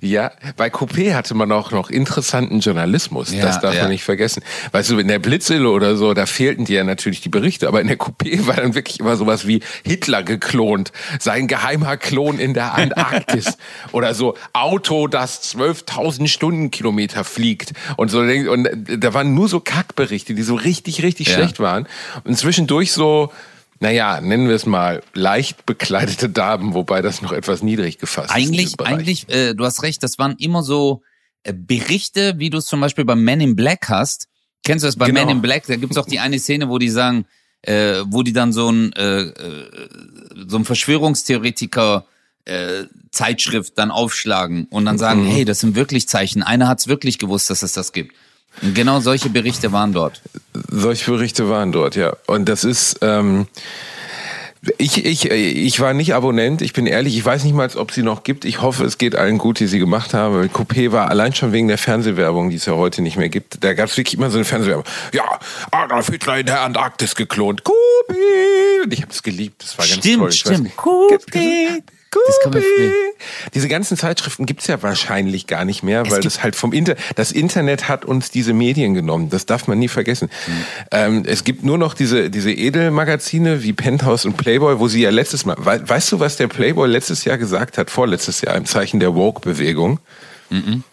ja, 0.00 0.32
bei 0.56 0.68
Coupé 0.68 1.14
hatte 1.14 1.34
man 1.34 1.52
auch 1.52 1.70
noch 1.70 1.90
interessanten 1.90 2.60
Journalismus. 2.60 3.32
Ja, 3.32 3.42
das 3.42 3.60
darf 3.60 3.74
ja. 3.74 3.82
man 3.82 3.90
nicht 3.90 4.04
vergessen. 4.04 4.42
Weißt 4.72 4.90
du, 4.90 4.98
in 4.98 5.08
der 5.08 5.18
Blitzille 5.18 5.68
oder 5.68 5.96
so, 5.96 6.14
da 6.14 6.26
fehlten 6.26 6.64
dir 6.64 6.78
ja 6.78 6.84
natürlich 6.84 7.20
die 7.20 7.28
Berichte, 7.28 7.68
aber 7.68 7.80
in 7.80 7.88
der 7.88 7.98
Coupé 7.98 8.46
war 8.46 8.56
dann 8.56 8.74
wirklich 8.74 9.00
immer 9.00 9.16
sowas 9.16 9.46
wie 9.46 9.60
Hitler 9.84 10.22
geklont, 10.22 10.92
sein 11.18 11.48
geheimer 11.48 11.96
Klon 11.96 12.38
in 12.38 12.54
der 12.54 12.74
Antarktis 12.74 13.58
oder 13.92 14.14
so 14.14 14.36
Auto, 14.52 15.06
das 15.08 15.54
12.000 15.54 16.28
Stundenkilometer 16.28 17.24
fliegt 17.24 17.72
und 17.96 18.10
so 18.10 18.20
und 18.20 18.68
da 18.86 19.14
waren 19.14 19.34
nur 19.34 19.48
so 19.48 19.60
Kackberichte, 19.60 20.13
die 20.22 20.40
so 20.42 20.54
richtig, 20.54 21.02
richtig 21.02 21.26
ja. 21.26 21.34
schlecht 21.34 21.58
waren. 21.58 21.88
Und 22.22 22.38
zwischendurch 22.38 22.92
so, 22.92 23.32
naja, 23.80 24.20
nennen 24.20 24.46
wir 24.46 24.54
es 24.54 24.64
mal, 24.64 25.02
leicht 25.14 25.66
bekleidete 25.66 26.28
Damen, 26.28 26.74
wobei 26.74 27.02
das 27.02 27.20
noch 27.20 27.32
etwas 27.32 27.62
niedrig 27.62 27.98
gefasst 27.98 28.30
eigentlich, 28.30 28.66
ist. 28.66 28.80
Eigentlich, 28.80 29.28
äh, 29.28 29.54
du 29.54 29.64
hast 29.64 29.82
recht, 29.82 30.02
das 30.04 30.18
waren 30.18 30.36
immer 30.38 30.62
so 30.62 31.02
äh, 31.42 31.52
Berichte, 31.52 32.34
wie 32.38 32.50
du 32.50 32.58
es 32.58 32.66
zum 32.66 32.80
Beispiel 32.80 33.04
bei 33.04 33.16
Men 33.16 33.40
in 33.40 33.56
Black 33.56 33.88
hast. 33.88 34.28
Kennst 34.62 34.84
du 34.84 34.86
das 34.86 34.96
bei 34.96 35.06
genau. 35.06 35.20
Men 35.20 35.30
in 35.30 35.42
Black? 35.42 35.66
Da 35.66 35.74
gibt's 35.74 35.96
auch 35.96 36.06
die 36.06 36.20
eine 36.20 36.38
Szene, 36.38 36.68
wo 36.68 36.78
die 36.78 36.88
sagen, 36.88 37.26
äh, 37.62 38.02
wo 38.06 38.22
die 38.22 38.32
dann 38.32 38.52
so 38.52 38.70
ein, 38.70 38.92
äh, 38.92 39.22
äh, 39.22 39.88
so 40.46 40.56
ein 40.56 40.64
Verschwörungstheoretiker 40.64 42.06
äh, 42.44 42.84
Zeitschrift 43.10 43.78
dann 43.78 43.90
aufschlagen 43.90 44.66
und 44.70 44.84
dann 44.84 44.98
sagen, 44.98 45.24
mhm. 45.24 45.28
hey, 45.28 45.44
das 45.44 45.60
sind 45.60 45.74
wirklich 45.74 46.08
Zeichen. 46.08 46.42
Einer 46.42 46.68
hat's 46.68 46.88
wirklich 46.88 47.18
gewusst, 47.18 47.50
dass 47.50 47.62
es 47.62 47.72
das 47.72 47.92
gibt. 47.92 48.14
Genau 48.62 49.00
solche 49.00 49.28
Berichte 49.28 49.72
waren 49.72 49.92
dort. 49.92 50.22
Solche 50.70 51.10
Berichte 51.10 51.48
waren 51.48 51.72
dort, 51.72 51.96
ja. 51.96 52.14
Und 52.26 52.48
das 52.48 52.64
ist, 52.64 52.98
ähm, 53.02 53.46
ich, 54.78 55.04
ich, 55.04 55.30
ich 55.30 55.80
war 55.80 55.92
nicht 55.92 56.14
Abonnent, 56.14 56.62
ich 56.62 56.72
bin 56.72 56.86
ehrlich, 56.86 57.16
ich 57.16 57.24
weiß 57.24 57.44
nicht 57.44 57.54
mal, 57.54 57.68
ob 57.76 57.92
sie 57.92 58.02
noch 58.02 58.22
gibt. 58.22 58.44
Ich 58.44 58.62
hoffe, 58.62 58.84
es 58.84 58.98
geht 58.98 59.14
allen 59.16 59.38
gut, 59.38 59.60
die 59.60 59.66
sie 59.66 59.78
gemacht 59.78 60.14
haben. 60.14 60.48
Coupé 60.48 60.92
war 60.92 61.10
allein 61.10 61.34
schon 61.34 61.52
wegen 61.52 61.68
der 61.68 61.78
Fernsehwerbung, 61.78 62.50
die 62.50 62.56
es 62.56 62.66
ja 62.66 62.74
heute 62.74 63.02
nicht 63.02 63.16
mehr 63.16 63.28
gibt. 63.28 63.62
Da 63.62 63.74
gab 63.74 63.88
es 63.88 63.96
wirklich 63.96 64.14
immer 64.14 64.30
so 64.30 64.38
eine 64.38 64.44
Fernsehwerbung. 64.44 64.84
Ja, 65.12 65.24
Adolf 65.70 66.08
Hitler 66.08 66.38
in 66.38 66.46
der 66.46 66.62
Antarktis 66.62 67.14
geklont. 67.14 67.62
Coupé! 67.62 68.84
Und 68.84 68.92
ich 68.92 69.02
habe 69.02 69.12
es 69.12 69.22
geliebt, 69.22 69.62
das 69.62 69.76
war 69.76 69.86
ganz 69.86 69.98
stimmt, 69.98 70.18
toll. 70.18 70.32
Stimmt, 70.32 70.56
stimmt. 70.56 70.76
Coupé! 70.76 71.82
Man 72.44 72.92
Diese 73.54 73.68
ganzen 73.68 73.96
Zeitschriften 73.96 74.46
gibt's 74.46 74.66
ja 74.66 74.82
wahrscheinlich 74.82 75.46
gar 75.46 75.64
nicht 75.64 75.82
mehr, 75.82 76.10
weil 76.10 76.20
das 76.20 76.42
halt 76.42 76.56
vom 76.56 76.72
Inter 76.72 76.94
das 77.16 77.32
Internet 77.32 77.88
hat 77.88 78.04
uns 78.04 78.30
diese 78.30 78.52
Medien 78.52 78.94
genommen. 78.94 79.30
Das 79.30 79.46
darf 79.46 79.66
man 79.66 79.78
nie 79.78 79.88
vergessen. 79.88 80.30
Mhm. 80.46 80.52
Ähm, 80.90 81.22
es 81.26 81.44
gibt 81.44 81.64
nur 81.64 81.78
noch 81.78 81.94
diese, 81.94 82.30
diese 82.30 82.52
Edelmagazine 82.52 83.62
wie 83.62 83.72
Penthouse 83.72 84.24
und 84.24 84.36
Playboy, 84.36 84.78
wo 84.78 84.88
sie 84.88 85.02
ja 85.02 85.10
letztes 85.10 85.44
Mal, 85.44 85.56
we 85.58 85.82
weißt 85.86 86.12
du, 86.12 86.20
was 86.20 86.36
der 86.36 86.48
Playboy 86.48 86.88
letztes 86.88 87.24
Jahr 87.24 87.38
gesagt 87.38 87.78
hat, 87.78 87.90
vorletztes 87.90 88.40
Jahr 88.40 88.56
im 88.56 88.66
Zeichen 88.66 89.00
der 89.00 89.14
Woke-Bewegung? 89.14 90.00
Mhm. 90.50 90.84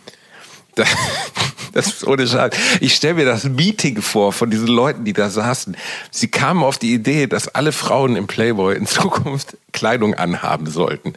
Da, 0.75 0.83
das 1.73 1.87
ist 1.87 2.07
ohne 2.07 2.27
Scheiß. 2.27 2.53
Ich 2.79 2.95
stelle 2.95 3.15
mir 3.15 3.25
das 3.25 3.43
Meeting 3.45 4.01
vor 4.01 4.33
von 4.33 4.49
diesen 4.49 4.67
Leuten, 4.67 5.05
die 5.05 5.13
da 5.13 5.29
saßen. 5.29 5.77
Sie 6.11 6.27
kamen 6.27 6.63
auf 6.63 6.77
die 6.77 6.93
Idee, 6.93 7.27
dass 7.27 7.47
alle 7.47 7.71
Frauen 7.71 8.15
im 8.15 8.27
Playboy 8.27 8.75
in 8.75 8.87
Zukunft 8.87 9.57
Kleidung 9.71 10.15
anhaben 10.15 10.69
sollten. 10.69 11.13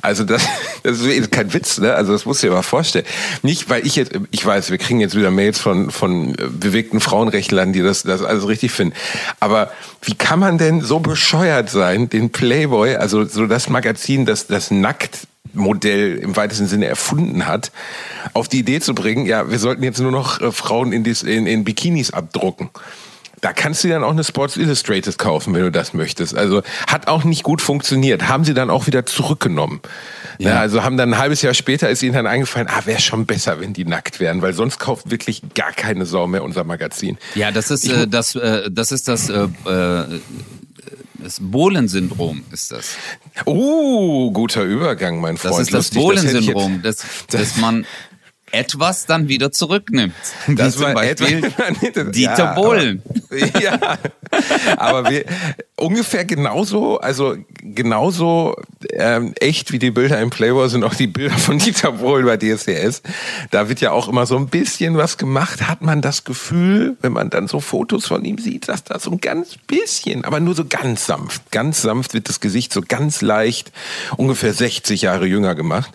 Also 0.00 0.24
das, 0.24 0.46
das 0.82 1.00
ist 1.00 1.30
kein 1.30 1.52
Witz, 1.52 1.78
ne? 1.78 1.94
Also 1.94 2.12
das 2.12 2.24
musst 2.24 2.42
du 2.42 2.48
dir 2.48 2.54
mal 2.54 2.62
vorstellen. 2.62 3.04
Nicht, 3.42 3.68
weil 3.68 3.86
ich 3.86 3.96
jetzt, 3.96 4.12
ich 4.30 4.44
weiß, 4.44 4.70
wir 4.70 4.78
kriegen 4.78 5.00
jetzt 5.00 5.16
wieder 5.16 5.30
Mails 5.30 5.58
von, 5.58 5.90
von 5.90 6.32
bewegten 6.32 7.00
Frauenrechtlern, 7.00 7.72
die 7.72 7.82
das, 7.82 8.02
das 8.02 8.22
alles 8.22 8.46
richtig 8.48 8.72
finden. 8.72 8.94
Aber 9.38 9.70
wie 10.02 10.14
kann 10.14 10.38
man 10.38 10.58
denn 10.58 10.80
so 10.80 11.00
bescheuert 11.00 11.70
sein, 11.70 12.08
den 12.08 12.30
Playboy, 12.30 12.96
also 12.96 13.24
so 13.24 13.46
das 13.46 13.68
Magazin, 13.68 14.24
das, 14.24 14.46
das 14.46 14.70
nackt 14.70 15.26
Modell 15.52 16.16
im 16.18 16.36
weitesten 16.36 16.66
Sinne 16.66 16.86
erfunden 16.86 17.46
hat, 17.46 17.72
auf 18.34 18.48
die 18.48 18.58
Idee 18.58 18.80
zu 18.80 18.94
bringen, 18.94 19.26
ja, 19.26 19.50
wir 19.50 19.58
sollten 19.58 19.82
jetzt 19.82 20.00
nur 20.00 20.12
noch 20.12 20.40
äh, 20.40 20.52
Frauen 20.52 20.92
in, 20.92 21.04
dies, 21.04 21.22
in, 21.22 21.46
in 21.46 21.64
Bikinis 21.64 22.12
abdrucken. 22.12 22.70
Da 23.40 23.54
kannst 23.54 23.82
du 23.84 23.88
dann 23.88 24.04
auch 24.04 24.10
eine 24.10 24.22
Sports 24.22 24.58
Illustrated 24.58 25.16
kaufen, 25.16 25.54
wenn 25.54 25.62
du 25.62 25.72
das 25.72 25.94
möchtest. 25.94 26.36
Also 26.36 26.62
hat 26.86 27.08
auch 27.08 27.24
nicht 27.24 27.42
gut 27.42 27.62
funktioniert. 27.62 28.28
Haben 28.28 28.44
sie 28.44 28.52
dann 28.52 28.68
auch 28.68 28.86
wieder 28.86 29.06
zurückgenommen. 29.06 29.80
Ja. 30.38 30.50
Ja, 30.50 30.60
also 30.60 30.82
haben 30.82 30.98
dann 30.98 31.14
ein 31.14 31.18
halbes 31.18 31.40
Jahr 31.40 31.54
später 31.54 31.88
ist 31.88 32.02
ihnen 32.02 32.14
dann 32.14 32.26
eingefallen, 32.26 32.68
ah, 32.70 32.82
wäre 32.84 33.00
schon 33.00 33.24
besser, 33.24 33.60
wenn 33.60 33.72
die 33.72 33.84
nackt 33.86 34.20
wären, 34.20 34.42
weil 34.42 34.52
sonst 34.52 34.78
kauft 34.78 35.10
wirklich 35.10 35.42
gar 35.54 35.72
keine 35.72 36.04
Sau 36.04 36.26
mehr 36.26 36.42
unser 36.42 36.64
Magazin. 36.64 37.16
Ja, 37.34 37.50
das 37.50 37.70
ist 37.70 37.88
äh, 37.88 38.06
das, 38.06 38.34
äh, 38.34 38.70
das 38.70 38.92
ist 38.92 39.08
das 39.08 39.30
äh, 39.30 39.48
äh, 39.66 40.20
das 41.22 41.38
Bohlen-Syndrom 41.40 42.44
ist 42.50 42.72
das. 42.72 42.96
Oh, 43.44 44.30
guter 44.30 44.62
Übergang, 44.62 45.20
mein 45.20 45.36
Freund. 45.36 45.54
Das 45.54 45.60
ist 45.60 45.74
das 45.74 45.90
Bohlen-Syndrom, 45.90 46.82
dass, 46.82 47.04
dass 47.28 47.56
man 47.56 47.86
etwas 48.52 49.06
dann 49.06 49.28
wieder 49.28 49.52
zurücknimmt. 49.52 50.14
Das 50.48 50.78
Wie 50.78 50.82
war 50.82 50.88
zum 50.88 50.94
Beispiel 50.94 51.44
etwa- 51.82 52.04
Dieter 52.04 52.36
Ja, 52.44 52.54
Bohlen. 52.54 53.02
Aber, 53.30 53.60
ja, 53.60 53.98
aber 54.76 55.10
wir, 55.10 55.24
ungefähr 55.76 56.24
genauso, 56.24 56.98
also 57.00 57.36
genauso 57.62 58.56
ähm, 58.92 59.34
echt 59.40 59.72
wie 59.72 59.78
die 59.78 59.90
Bilder 59.90 60.20
im 60.20 60.30
Playboy 60.30 60.68
sind 60.68 60.84
auch 60.84 60.94
die 60.94 61.06
Bilder 61.06 61.36
von 61.36 61.58
Dieter 61.58 61.92
Bohlen 61.92 62.26
bei 62.26 62.36
DSDS. 62.36 63.02
Da 63.50 63.68
wird 63.68 63.80
ja 63.80 63.92
auch 63.92 64.08
immer 64.08 64.26
so 64.26 64.36
ein 64.36 64.48
bisschen 64.48 64.96
was 64.96 65.16
gemacht. 65.18 65.68
Hat 65.68 65.82
man 65.82 66.00
das 66.02 66.24
Gefühl, 66.24 66.96
wenn 67.02 67.12
man 67.12 67.30
dann 67.30 67.48
so 67.48 67.60
Fotos 67.60 68.06
von 68.06 68.24
ihm 68.24 68.38
sieht, 68.38 68.68
dass 68.68 68.84
da 68.84 68.98
so 68.98 69.10
ein 69.12 69.20
ganz 69.20 69.56
bisschen, 69.66 70.24
aber 70.24 70.40
nur 70.40 70.54
so 70.54 70.64
ganz 70.64 71.06
sanft, 71.06 71.50
ganz 71.50 71.82
sanft 71.82 72.14
wird 72.14 72.28
das 72.28 72.40
Gesicht 72.40 72.72
so 72.72 72.82
ganz 72.86 73.20
leicht, 73.22 73.72
ungefähr 74.16 74.52
60 74.52 75.02
Jahre 75.02 75.26
jünger 75.26 75.54
gemacht. 75.54 75.90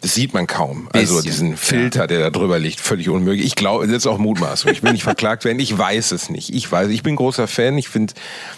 Das 0.00 0.14
sieht 0.14 0.34
man 0.34 0.46
kaum. 0.46 0.88
Also 0.92 1.16
Bisschen, 1.16 1.30
diesen 1.30 1.56
Filter, 1.56 1.99
der 2.06 2.20
da 2.20 2.30
drüber 2.30 2.58
liegt, 2.58 2.80
völlig 2.80 3.08
unmöglich. 3.08 3.46
Ich 3.46 3.54
glaube, 3.54 3.86
das 3.86 3.96
ist 3.96 4.06
auch 4.06 4.18
Mutmaßung. 4.18 4.70
Ich 4.70 4.82
will 4.82 4.92
nicht 4.92 5.02
verklagt 5.02 5.44
werden. 5.44 5.58
Ich 5.58 5.76
weiß 5.76 6.12
es 6.12 6.30
nicht. 6.30 6.54
Ich 6.54 6.70
weiß, 6.70 6.88
ich 6.88 7.02
bin 7.02 7.16
großer 7.16 7.46
Fan. 7.46 7.78
Ich 7.78 7.88
finde, 7.88 8.14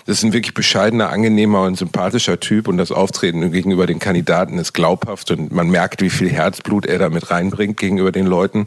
das 0.06 0.18
ist 0.18 0.24
ein 0.24 0.32
wirklich 0.32 0.54
bescheidener, 0.54 1.10
angenehmer 1.10 1.62
und 1.62 1.76
sympathischer 1.76 2.40
Typ 2.40 2.68
und 2.68 2.76
das 2.76 2.92
Auftreten 2.92 3.52
gegenüber 3.52 3.86
den 3.86 3.98
Kandidaten 3.98 4.58
ist 4.58 4.72
glaubhaft 4.72 5.30
und 5.30 5.52
man 5.52 5.68
merkt, 5.68 6.02
wie 6.02 6.10
viel 6.10 6.30
Herzblut 6.30 6.86
er 6.86 6.98
da 6.98 7.08
mit 7.08 7.30
reinbringt 7.30 7.76
gegenüber 7.76 8.12
den 8.12 8.26
Leuten. 8.26 8.66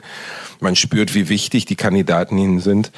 Man 0.59 0.75
spürt, 0.75 1.13
wie 1.15 1.29
wichtig 1.29 1.65
die 1.65 1.75
Kandidaten 1.75 2.37
ihnen 2.37 2.59
sind. 2.59 2.91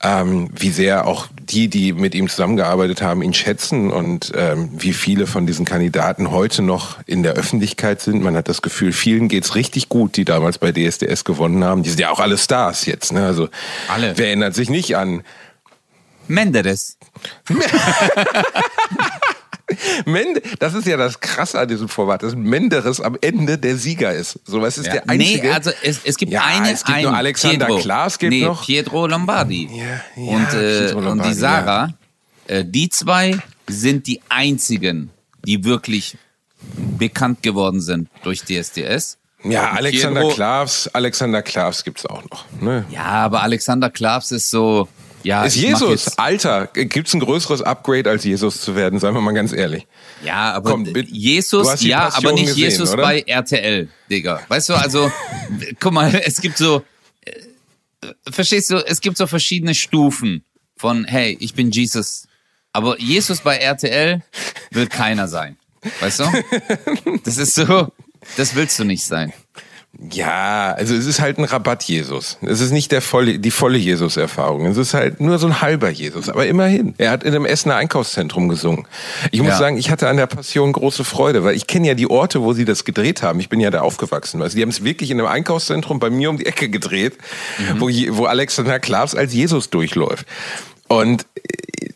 Ähm, 0.00 0.50
wie 0.54 0.70
sehr 0.70 1.08
auch 1.08 1.26
die, 1.40 1.66
die 1.66 1.92
mit 1.92 2.14
ihm 2.14 2.28
zusammengearbeitet 2.28 3.02
haben, 3.02 3.20
ihn 3.20 3.34
schätzen 3.34 3.90
und 3.90 4.30
ähm, 4.36 4.70
wie 4.72 4.92
viele 4.92 5.26
von 5.26 5.44
diesen 5.44 5.64
Kandidaten 5.64 6.30
heute 6.30 6.62
noch 6.62 6.98
in 7.06 7.24
der 7.24 7.32
Öffentlichkeit 7.32 8.00
sind. 8.00 8.22
Man 8.22 8.36
hat 8.36 8.48
das 8.48 8.62
Gefühl, 8.62 8.92
vielen 8.92 9.26
geht's 9.26 9.56
richtig 9.56 9.88
gut, 9.88 10.16
die 10.16 10.24
damals 10.24 10.58
bei 10.58 10.70
DSDS 10.70 11.24
gewonnen 11.24 11.64
haben. 11.64 11.82
Die 11.82 11.90
sind 11.90 11.98
ja 11.98 12.10
auch 12.10 12.20
alle 12.20 12.38
Stars 12.38 12.86
jetzt. 12.86 13.12
Ne? 13.12 13.26
Also 13.26 13.48
Alle. 13.88 14.16
wer 14.16 14.28
erinnert 14.28 14.54
sich 14.54 14.70
nicht 14.70 14.96
an 14.96 15.24
Menderes. 16.28 16.96
Mende, 20.06 20.40
das 20.58 20.74
ist 20.74 20.86
ja 20.86 20.96
das 20.96 21.20
Krasse 21.20 21.58
an 21.60 21.68
diesem 21.68 21.88
Format, 21.88 22.22
dass 22.22 22.34
Menderes 22.34 23.00
am 23.00 23.16
Ende 23.20 23.58
der 23.58 23.76
Sieger 23.76 24.12
ist. 24.14 24.38
So 24.44 24.62
was 24.62 24.78
ist 24.78 24.86
Ja. 24.86 24.92
der 24.94 25.08
einzige. 25.10 25.48
Nee, 25.48 25.52
also 25.52 25.70
es, 25.82 26.00
es 26.04 26.16
gibt 26.16 26.32
Ja, 26.32 26.44
eine, 26.44 26.72
es 26.72 26.84
gibt 26.84 26.96
einen, 26.96 27.08
nur 27.08 27.16
Alexander 27.16 27.66
Pietro. 27.66 27.80
Klaas 27.82 28.18
gibt 28.18 28.32
nee, 28.32 28.44
noch. 28.44 28.64
Pietro 28.64 29.06
Lombardi. 29.06 29.68
Ja, 29.72 29.84
ja, 29.84 30.36
und, 30.36 30.54
äh, 30.54 30.80
Pietro 30.86 30.98
und 30.98 31.04
Lombardi, 31.04 31.32
die 31.32 31.38
Sarah, 31.38 31.94
äh, 32.46 32.64
die 32.64 32.88
zwei 32.88 33.38
sind 33.68 34.06
die 34.06 34.20
einzigen, 34.28 35.10
die 35.44 35.64
wirklich 35.64 36.16
bekannt 36.98 37.42
geworden 37.42 37.80
sind 37.80 38.08
durch 38.22 38.42
DSDS. 38.44 39.18
ja, 39.44 39.70
Und 39.70 39.76
Alexander 39.76 40.22
Pietro- 40.22 40.34
Klavs, 40.34 40.88
Alexander 40.88 41.42
Klavs 41.42 41.84
gibt's 41.84 42.06
auch 42.06 42.22
noch. 42.30 42.44
Ne? 42.60 42.84
Ja, 42.90 43.04
aber 43.04 43.42
Alexander 43.42 43.90
Klavs 43.90 44.32
ist 44.32 44.50
so, 44.50 44.88
ja. 45.22 45.44
Ist 45.44 45.56
Jesus, 45.56 46.18
Alter, 46.18 46.66
gibt's 46.66 47.14
ein 47.14 47.20
größeres 47.20 47.62
Upgrade 47.62 48.08
als 48.08 48.24
Jesus 48.24 48.60
zu 48.60 48.76
werden, 48.76 48.98
seien 48.98 49.14
wir 49.14 49.20
mal 49.20 49.32
ganz 49.32 49.52
ehrlich. 49.52 49.86
ja, 50.24 50.52
aber 50.52 50.70
Komm, 50.70 50.86
Jesus, 51.08 51.82
ja, 51.82 52.06
Passion 52.06 52.24
aber 52.26 52.32
nicht 52.34 52.48
gesehen, 52.48 52.64
Jesus 52.64 52.92
oder? 52.92 53.02
bei 53.02 53.20
RTL, 53.20 53.88
Digga. 54.10 54.40
Weißt 54.48 54.68
du, 54.68 54.74
also, 54.74 55.10
guck 55.80 55.92
mal, 55.92 56.14
es 56.24 56.40
gibt 56.40 56.58
so, 56.58 56.82
äh, 57.24 57.32
verstehst 58.30 58.70
du, 58.70 58.76
es 58.86 59.00
gibt 59.00 59.16
so 59.16 59.26
verschiedene 59.26 59.74
Stufen 59.74 60.44
von, 60.76 61.04
hey, 61.04 61.36
ich 61.40 61.54
bin 61.54 61.70
Jesus. 61.70 62.26
Aber 62.72 62.98
Jesus 63.00 63.40
bei 63.40 63.56
RTL 63.56 64.22
wird 64.70 64.90
keiner 64.90 65.26
sein. 65.28 65.56
Weißt 66.00 66.20
du? 66.20 66.24
Das 67.24 67.36
ist 67.36 67.54
so, 67.54 67.88
das 68.36 68.54
willst 68.54 68.78
du 68.78 68.84
nicht 68.84 69.04
sein. 69.04 69.32
Ja, 70.12 70.72
also 70.74 70.94
es 70.94 71.06
ist 71.06 71.20
halt 71.20 71.38
ein 71.38 71.44
Rabatt-Jesus. 71.44 72.38
Es 72.42 72.60
ist 72.60 72.70
nicht 72.72 72.92
der 72.92 73.00
volle, 73.02 73.38
die 73.38 73.50
volle 73.50 73.78
Jesus-Erfahrung. 73.78 74.66
Es 74.66 74.76
ist 74.76 74.94
halt 74.94 75.18
nur 75.20 75.38
so 75.38 75.46
ein 75.48 75.60
halber 75.60 75.88
Jesus. 75.90 76.28
Aber 76.28 76.46
immerhin, 76.46 76.94
er 76.98 77.10
hat 77.10 77.24
in 77.24 77.34
einem 77.34 77.46
Essener 77.46 77.76
Einkaufszentrum 77.76 78.48
gesungen. 78.48 78.86
Ich 79.32 79.40
muss 79.40 79.52
Ja. 79.52 79.58
sagen, 79.58 79.76
ich 79.76 79.90
hatte 79.90 80.06
an 80.08 80.16
der 80.18 80.26
Passion 80.26 80.72
große 80.72 81.04
Freude, 81.04 81.42
weil 81.42 81.56
ich 81.56 81.66
kenne 81.66 81.88
ja 81.88 81.94
die 81.94 82.08
Orte, 82.08 82.42
wo 82.42 82.52
sie 82.52 82.64
das 82.64 82.84
gedreht 82.84 83.22
haben. 83.22 83.40
Ich 83.40 83.48
bin 83.48 83.60
ja 83.60 83.70
da 83.70 83.80
aufgewachsen. 83.80 84.40
Also 84.42 84.56
die 84.56 84.62
haben 84.62 84.68
es 84.68 84.84
wirklich 84.84 85.10
in 85.10 85.18
einem 85.18 85.28
Einkaufszentrum 85.28 85.98
bei 85.98 86.10
mir 86.10 86.30
um 86.30 86.36
die 86.36 86.46
Ecke 86.46 86.68
gedreht, 86.68 87.16
wo, 87.78 87.88
je- 87.88 88.10
wo 88.12 88.26
Alexander 88.26 88.78
Klavs 88.78 89.14
als 89.16 89.32
Jesus 89.32 89.70
durchläuft. 89.70 90.26
Und 90.86 91.26
äh, 91.34 91.88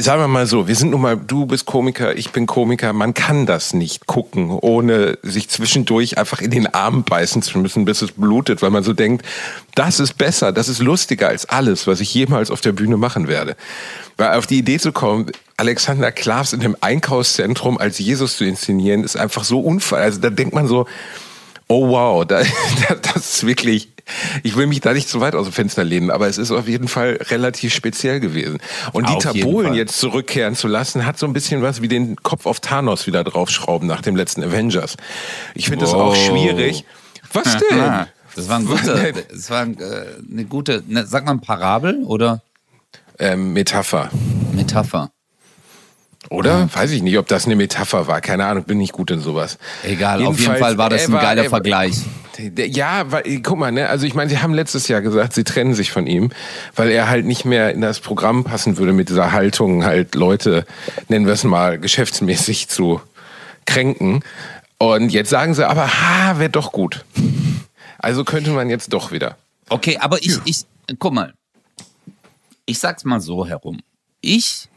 sagen 0.00 0.20
wir 0.20 0.28
mal 0.28 0.46
so, 0.46 0.68
wir 0.68 0.74
sind 0.74 0.90
nun 0.90 1.00
mal, 1.00 1.16
du 1.16 1.46
bist 1.46 1.66
Komiker, 1.66 2.16
ich 2.16 2.30
bin 2.30 2.46
Komiker, 2.46 2.92
man 2.92 3.14
kann 3.14 3.46
das 3.46 3.74
nicht 3.74 4.06
gucken, 4.06 4.50
ohne 4.50 5.18
sich 5.22 5.48
zwischendurch 5.48 6.18
einfach 6.18 6.40
in 6.40 6.50
den 6.50 6.72
Arm 6.72 7.04
beißen 7.04 7.42
zu 7.42 7.58
müssen, 7.58 7.84
bis 7.84 8.02
es 8.02 8.12
blutet, 8.12 8.62
weil 8.62 8.70
man 8.70 8.82
so 8.82 8.92
denkt, 8.92 9.24
das 9.74 10.00
ist 10.00 10.18
besser, 10.18 10.52
das 10.52 10.68
ist 10.68 10.80
lustiger 10.80 11.28
als 11.28 11.46
alles, 11.46 11.86
was 11.86 12.00
ich 12.00 12.12
jemals 12.14 12.50
auf 12.50 12.60
der 12.60 12.72
Bühne 12.72 12.96
machen 12.96 13.28
werde. 13.28 13.56
Weil 14.16 14.36
auf 14.38 14.46
die 14.46 14.58
Idee 14.58 14.78
zu 14.78 14.92
kommen, 14.92 15.30
Alexander 15.56 16.12
Klavs 16.12 16.52
in 16.52 16.60
einem 16.60 16.76
Einkaufszentrum 16.80 17.78
als 17.78 17.98
Jesus 17.98 18.36
zu 18.36 18.44
inszenieren, 18.44 19.04
ist 19.04 19.16
einfach 19.16 19.44
so 19.44 19.60
unfall. 19.60 20.02
Also 20.02 20.20
da 20.20 20.30
denkt 20.30 20.54
man 20.54 20.66
so, 20.66 20.86
oh 21.68 21.88
wow, 21.88 22.24
da, 22.26 22.42
da, 22.42 22.94
das 22.94 23.34
ist 23.34 23.46
wirklich, 23.46 23.88
ich 24.42 24.56
will 24.56 24.66
mich 24.66 24.80
da 24.80 24.92
nicht 24.92 25.08
zu 25.08 25.20
weit 25.20 25.34
aus 25.34 25.46
dem 25.46 25.52
Fenster 25.52 25.84
lehnen, 25.84 26.10
aber 26.10 26.28
es 26.28 26.38
ist 26.38 26.50
auf 26.50 26.68
jeden 26.68 26.88
Fall 26.88 27.18
relativ 27.30 27.74
speziell 27.74 28.20
gewesen. 28.20 28.58
Und 28.92 29.06
Bohlen 29.42 29.68
Fall. 29.68 29.76
jetzt 29.76 29.98
zurückkehren 29.98 30.54
zu 30.54 30.68
lassen, 30.68 31.06
hat 31.06 31.18
so 31.18 31.26
ein 31.26 31.32
bisschen 31.32 31.62
was 31.62 31.82
wie 31.82 31.88
den 31.88 32.16
Kopf 32.16 32.46
auf 32.46 32.60
Thanos 32.60 33.06
wieder 33.06 33.24
draufschrauben 33.24 33.88
nach 33.88 34.02
dem 34.02 34.16
letzten 34.16 34.42
Avengers. 34.42 34.96
Ich 35.54 35.66
finde 35.66 35.84
das 35.84 35.94
auch 35.94 36.14
schwierig. 36.14 36.84
Was 37.32 37.56
denn? 37.56 38.06
Das 38.36 38.48
war 38.48 38.58
ein 38.58 38.66
guter, 38.66 39.12
das 39.12 39.50
war 39.50 39.66
äh, 39.66 40.06
eine 40.30 40.44
gute, 40.44 40.82
ne, 40.88 41.06
sag 41.06 41.24
mal 41.24 41.38
Parabel 41.38 42.02
oder 42.04 42.42
ähm, 43.18 43.52
Metapher. 43.52 44.10
Metapher? 44.52 45.10
Oder? 46.30 46.68
Weiß 46.72 46.90
ich 46.90 47.02
nicht, 47.02 47.18
ob 47.18 47.28
das 47.28 47.46
eine 47.46 47.56
Metapher 47.56 48.06
war. 48.06 48.20
Keine 48.20 48.46
Ahnung, 48.46 48.64
bin 48.64 48.78
nicht 48.78 48.92
gut 48.92 49.10
in 49.10 49.20
sowas. 49.20 49.58
Egal, 49.82 50.16
auf 50.16 50.20
jeden 50.20 50.34
Jedenfalls, 50.36 50.60
Fall 50.60 50.78
war 50.78 50.90
das 50.90 51.06
ein 51.06 51.12
geiler 51.12 51.44
er 51.44 51.50
Vergleich. 51.50 51.96
Ja, 52.56 53.12
weil, 53.12 53.40
guck 53.42 53.58
mal, 53.58 53.70
ne, 53.70 53.88
also 53.88 54.06
ich 54.06 54.14
meine, 54.14 54.30
sie 54.30 54.38
haben 54.38 54.54
letztes 54.54 54.88
Jahr 54.88 55.02
gesagt, 55.02 55.34
sie 55.34 55.44
trennen 55.44 55.74
sich 55.74 55.92
von 55.92 56.06
ihm, 56.06 56.30
weil 56.74 56.90
er 56.90 57.08
halt 57.08 57.26
nicht 57.26 57.44
mehr 57.44 57.72
in 57.72 57.80
das 57.80 58.00
Programm 58.00 58.42
passen 58.42 58.76
würde 58.76 58.92
mit 58.92 59.08
dieser 59.08 59.32
Haltung, 59.32 59.84
halt 59.84 60.14
Leute, 60.14 60.66
nennen 61.08 61.26
wir 61.26 61.34
es 61.34 61.44
mal, 61.44 61.78
geschäftsmäßig 61.78 62.68
zu 62.68 63.00
kränken. 63.66 64.24
Und 64.78 65.10
jetzt 65.10 65.30
sagen 65.30 65.54
sie 65.54 65.68
aber, 65.68 65.86
ha, 65.86 66.38
wäre 66.38 66.50
doch 66.50 66.72
gut. 66.72 67.04
Also 67.98 68.24
könnte 68.24 68.50
man 68.50 68.68
jetzt 68.68 68.92
doch 68.92 69.12
wieder. 69.12 69.36
Okay, 69.68 69.98
aber 69.98 70.18
ich, 70.22 70.38
ich, 70.44 70.64
guck 70.98 71.14
mal. 71.14 71.34
Ich 72.66 72.78
sag's 72.78 73.04
mal 73.04 73.20
so 73.20 73.46
herum. 73.46 73.80
Ich 74.20 74.68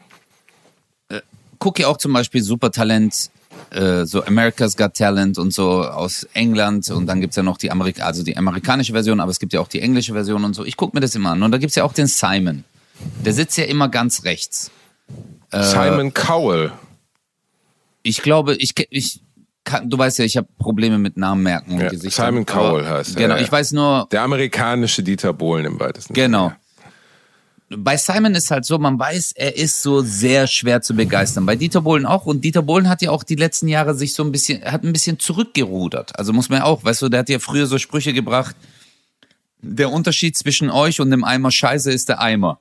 gucke 1.59 1.83
ja 1.83 1.87
auch 1.87 1.97
zum 1.97 2.13
Beispiel 2.13 2.41
Supertalent, 2.41 3.29
äh, 3.71 4.05
so 4.05 4.23
America's 4.23 4.75
Got 4.77 4.93
Talent 4.95 5.37
und 5.37 5.53
so 5.53 5.83
aus 5.83 6.27
England 6.33 6.89
und 6.89 7.05
dann 7.07 7.21
gibt's 7.21 7.35
ja 7.35 7.43
noch 7.43 7.57
die 7.57 7.71
Amerika 7.71 8.03
also 8.05 8.23
die 8.23 8.37
amerikanische 8.37 8.93
Version, 8.93 9.19
aber 9.19 9.31
es 9.31 9.39
gibt 9.39 9.53
ja 9.53 9.59
auch 9.59 9.67
die 9.67 9.81
englische 9.81 10.13
Version 10.13 10.43
und 10.43 10.53
so. 10.53 10.63
Ich 10.65 10.77
gucke 10.77 10.95
mir 10.95 11.01
das 11.01 11.15
immer 11.15 11.31
an. 11.31 11.43
Und 11.43 11.51
da 11.51 11.57
gibt's 11.57 11.75
ja 11.75 11.83
auch 11.83 11.93
den 11.93 12.07
Simon. 12.07 12.63
Der 13.23 13.33
sitzt 13.33 13.57
ja 13.57 13.65
immer 13.65 13.89
ganz 13.89 14.23
rechts. 14.23 14.71
Äh, 15.51 15.63
Simon 15.63 16.13
Cowell. 16.13 16.71
Ich 18.03 18.21
glaube, 18.21 18.55
ich, 18.55 18.73
ich 18.89 19.21
kann, 19.63 19.89
du 19.89 19.97
weißt 19.97 20.19
ja, 20.19 20.25
ich 20.25 20.37
habe 20.37 20.47
Probleme 20.57 20.97
mit 20.97 21.17
Namen 21.17 21.43
merken 21.43 21.73
und 21.73 21.79
Ja, 21.81 21.89
Gesichtern. 21.89 22.27
Simon 22.27 22.45
Cowell 22.45 22.85
heißt 22.87 23.15
Genau, 23.17 23.35
ja. 23.35 23.41
ich 23.41 23.51
weiß 23.51 23.73
nur, 23.73 24.07
Der 24.11 24.21
amerikanische 24.23 25.03
Dieter 25.03 25.33
Bohlen 25.33 25.65
im 25.65 25.79
weitesten 25.79 26.13
Genau. 26.13 26.53
Bei 27.69 27.97
Simon 27.97 28.33
ist 28.33 28.49
halt 28.49 28.63
so, 28.65 28.77
man 28.77 28.97
weiß, 28.97 29.33
er 29.35 29.57
ist 29.57 29.81
so 29.81 30.01
sehr 30.01 30.47
schwer 30.47 30.81
zu 30.81 30.95
begeistern. 30.95 31.45
Bei 31.45 31.57
Dieter 31.57 31.81
Bohlen 31.81 32.05
auch. 32.05 32.25
Und 32.25 32.41
Dieter 32.45 32.61
Bohlen 32.61 32.87
hat 32.87 33.01
ja 33.01 33.11
auch 33.11 33.23
die 33.23 33.35
letzten 33.35 33.67
Jahre 33.67 33.93
sich 33.93 34.13
so 34.13 34.23
ein 34.23 34.31
bisschen, 34.31 34.63
hat 34.63 34.83
ein 34.85 34.93
bisschen 34.93 35.19
zurückgerudert. 35.19 36.17
Also 36.17 36.31
muss 36.31 36.47
man 36.47 36.59
ja 36.59 36.65
auch, 36.65 36.85
weißt 36.85 37.01
du, 37.01 37.09
der 37.09 37.19
hat 37.21 37.29
ja 37.29 37.39
früher 37.39 37.67
so 37.67 37.77
Sprüche 37.77 38.13
gebracht. 38.13 38.55
Der 39.61 39.91
Unterschied 39.91 40.37
zwischen 40.37 40.69
euch 40.69 41.01
und 41.01 41.11
dem 41.11 41.25
Eimer 41.25 41.51
Scheiße 41.51 41.91
ist 41.91 42.07
der 42.07 42.21
Eimer. 42.21 42.59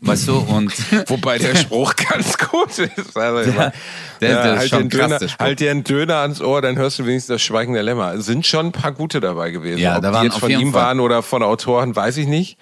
Weißt 0.00 0.28
du, 0.28 0.38
und. 0.38 0.72
Wobei 1.10 1.38
der 1.38 1.54
Spruch 1.54 1.94
ganz 1.96 2.38
gut 2.38 2.78
ist. 2.78 3.16
Also 3.16 3.50
Der- 3.50 3.72
der- 4.20 4.30
ja, 4.30 4.42
der 4.42 4.52
ist 4.54 4.58
halt, 4.60 4.70
schon 4.70 4.88
den 4.88 4.98
krass, 4.98 5.18
Döner, 5.18 5.28
Spruch. 5.28 5.44
halt 5.44 5.60
dir 5.60 5.70
einen 5.70 5.84
Döner 5.84 6.16
ans 6.16 6.40
Ohr, 6.40 6.62
dann 6.62 6.76
hörst 6.76 6.98
du 6.98 7.04
wenigstens 7.06 7.34
das 7.34 7.42
Schweigen 7.42 7.74
der 7.74 7.82
Lämmer. 7.82 8.14
Es 8.14 8.24
sind 8.26 8.46
schon 8.46 8.66
ein 8.66 8.72
paar 8.72 8.92
gute 8.92 9.20
dabei 9.20 9.50
gewesen. 9.50 9.78
Ja, 9.78 9.96
Ob 9.96 10.02
da 10.02 10.08
die 10.08 10.14
waren 10.14 10.24
jetzt 10.24 10.34
auf 10.34 10.40
von 10.40 10.50
ihm 10.50 10.72
Fall- 10.72 10.82
waren 10.82 11.00
oder 11.00 11.22
von 11.22 11.42
Autoren, 11.42 11.94
weiß 11.94 12.16
ich 12.16 12.26
nicht. 12.26 12.56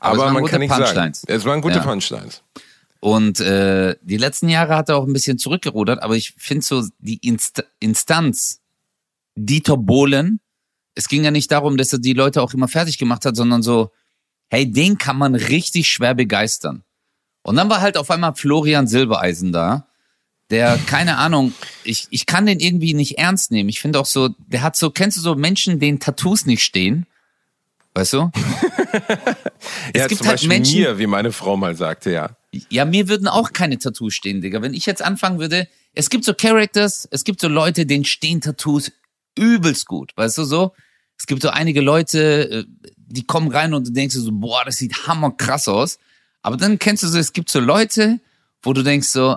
Aber 0.00 0.14
es 0.14 0.18
Aber, 0.18 0.24
waren 0.26 0.34
man 0.34 0.42
gute 0.42 0.50
kann 0.52 0.60
nicht 0.60 0.70
Punchlines. 0.70 1.20
sagen. 1.20 1.32
Es 1.38 1.44
waren 1.44 1.60
gute 1.60 1.76
Ja. 1.76 1.82
Punchlines. 1.84 2.42
Und 3.00 3.40
äh, 3.40 3.96
die 4.02 4.16
letzten 4.18 4.48
Jahre 4.48 4.76
hat 4.76 4.88
er 4.90 4.96
auch 4.96 5.06
ein 5.06 5.12
bisschen 5.12 5.38
zurückgerudert, 5.38 6.02
aber 6.02 6.16
ich 6.16 6.34
finde 6.36 6.64
so 6.66 6.84
die 6.98 7.16
Inst 7.26 7.64
Instanz 7.78 8.60
Dieter 9.36 9.76
Bohlen, 9.78 10.40
es 10.94 11.08
ging 11.08 11.24
ja 11.24 11.30
nicht 11.30 11.50
darum, 11.50 11.76
dass 11.78 11.92
er 11.92 11.98
die 11.98 12.12
Leute 12.12 12.42
auch 12.42 12.52
immer 12.52 12.68
fertig 12.68 12.98
gemacht 12.98 13.24
hat, 13.24 13.36
sondern 13.36 13.62
so, 13.62 13.90
hey, 14.48 14.70
den 14.70 14.98
kann 14.98 15.16
man 15.16 15.34
richtig 15.34 15.88
schwer 15.88 16.14
begeistern. 16.14 16.82
Und 17.42 17.56
dann 17.56 17.70
war 17.70 17.80
halt 17.80 17.96
auf 17.96 18.10
einmal 18.10 18.34
Florian 18.34 18.86
Silbereisen 18.86 19.50
da, 19.52 19.86
der, 20.50 20.78
keine 20.86 21.16
Ahnung, 21.16 21.54
ich, 21.84 22.08
ich 22.10 22.26
kann 22.26 22.44
den 22.44 22.58
irgendwie 22.60 22.92
nicht 22.92 23.18
ernst 23.18 23.50
nehmen. 23.52 23.68
Ich 23.70 23.80
finde 23.80 24.00
auch 24.00 24.04
so, 24.06 24.30
der 24.48 24.62
hat 24.62 24.76
so, 24.76 24.90
kennst 24.90 25.16
du 25.16 25.20
so 25.22 25.36
Menschen, 25.36 25.78
denen 25.78 26.00
Tattoos 26.00 26.44
nicht 26.44 26.62
stehen? 26.64 27.06
Weißt 27.94 28.12
du? 28.12 28.30
Ja, 29.94 30.06
gibt 30.06 30.18
zum 30.18 30.26
halt 30.26 30.34
Beispiel 30.36 30.48
Menschen- 30.48 30.80
mir, 30.80 30.98
wie 30.98 31.06
meine 31.06 31.32
Frau 31.32 31.56
mal 31.56 31.74
sagte, 31.76 32.10
ja. 32.12 32.36
Ja, 32.68 32.84
mir 32.84 33.08
würden 33.08 33.28
auch 33.28 33.52
keine 33.52 33.78
Tattoos 33.78 34.14
stehen, 34.14 34.40
Digga. 34.40 34.60
Wenn 34.62 34.74
ich 34.74 34.86
jetzt 34.86 35.02
anfangen 35.02 35.38
würde, 35.38 35.68
es 35.94 36.10
gibt 36.10 36.24
so 36.24 36.34
Characters, 36.34 37.08
es 37.10 37.24
gibt 37.24 37.40
so 37.40 37.48
Leute, 37.48 37.86
denen 37.86 38.04
stehen 38.04 38.40
Tattoos 38.40 38.92
übelst 39.38 39.86
gut, 39.86 40.12
weißt 40.16 40.38
du 40.38 40.44
so? 40.44 40.72
Es 41.18 41.26
gibt 41.26 41.42
so 41.42 41.50
einige 41.50 41.80
Leute, 41.80 42.50
äh, 42.50 42.64
die 42.96 43.24
kommen 43.24 43.50
rein 43.52 43.74
und 43.74 43.86
du 43.88 43.92
denkst 43.92 44.14
so, 44.16 44.30
boah, 44.32 44.64
das 44.64 44.78
sieht 44.78 45.06
hammerkrass 45.06 45.68
aus. 45.68 45.98
Aber 46.42 46.56
dann 46.56 46.78
kennst 46.78 47.02
du 47.02 47.08
so, 47.08 47.18
es 47.18 47.32
gibt 47.32 47.50
so 47.50 47.60
Leute, 47.60 48.18
wo 48.62 48.72
du 48.72 48.82
denkst 48.82 49.08
so, 49.08 49.36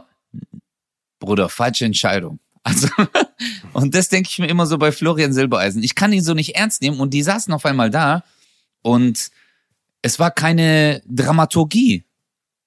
Bruder, 1.20 1.50
falsche 1.50 1.86
Entscheidung. 1.86 2.39
Also, 2.65 2.88
und 3.74 3.94
das 3.94 4.08
denke 4.08 4.30
ich 4.32 4.39
mir 4.39 4.48
immer 4.48 4.65
so 4.65 4.77
bei 4.77 4.94
Florian 4.94 5.34
Silbereisen. 5.34 5.84
Ich 5.84 5.96
kann 5.96 6.13
ihn 6.13 6.24
so 6.24 6.34
nicht 6.34 6.56
ernst 6.56 6.82
nehmen 6.82 7.01
und 7.01 7.13
die 7.13 7.22
saßen 7.22 7.53
auf 7.53 7.65
einmal 7.65 7.89
da 7.89 8.24
und 8.82 9.32
es 10.03 10.19
war 10.19 10.29
keine 10.29 11.01
Dramaturgie. 11.07 12.05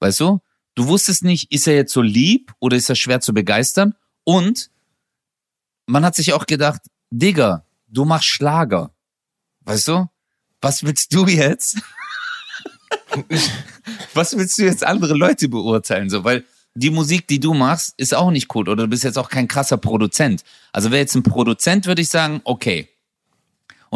Weißt 0.01 0.19
du? 0.21 0.41
Du 0.75 0.89
wusstest 0.89 1.23
nicht, 1.23 1.53
ist 1.53 1.69
er 1.69 1.75
jetzt 1.75 1.93
so 1.93 2.03
lieb 2.03 2.53
oder 2.59 2.77
ist 2.77 2.89
er 2.89 2.97
schwer 2.97 3.21
zu 3.21 3.33
begeistern? 3.33 3.95
Und 4.25 4.71
man 5.87 6.05
hat 6.05 6.17
sich 6.17 6.33
auch 6.33 6.47
gedacht, 6.47 6.83
Digga, 7.11 7.65
du 7.87 8.05
machst 8.05 8.27
Schlager. 8.27 8.91
Weißt 9.61 9.89
du? 9.89 10.07
Was 10.61 10.83
willst 10.83 11.15
du 11.15 11.27
jetzt? 11.27 11.79
Was 14.15 14.37
willst 14.37 14.59
du 14.59 14.65
jetzt 14.65 14.85
andere 14.85 15.15
Leute 15.15 15.49
beurteilen? 15.49 16.11
So, 16.11 16.25
weil 16.25 16.45
die 16.75 16.91
Musik, 16.91 17.27
die 17.29 17.41
du 17.41 17.55
machst, 17.55 17.95
ist 17.97 18.15
auch 18.15 18.31
nicht 18.31 18.55
cool 18.55 18.69
oder 18.69 18.85
du 18.85 18.89
bist 18.89 19.05
jetzt 19.05 19.19
auch 19.19 19.29
kein 19.29 19.49
krasser 19.49 19.77
Produzent. 19.77 20.43
Also 20.73 20.91
wäre 20.91 21.01
jetzt 21.01 21.15
ein 21.15 21.23
Produzent, 21.23 21.87
würde 21.87 22.03
ich 22.03 22.09
sagen, 22.09 22.41
okay. 22.45 22.89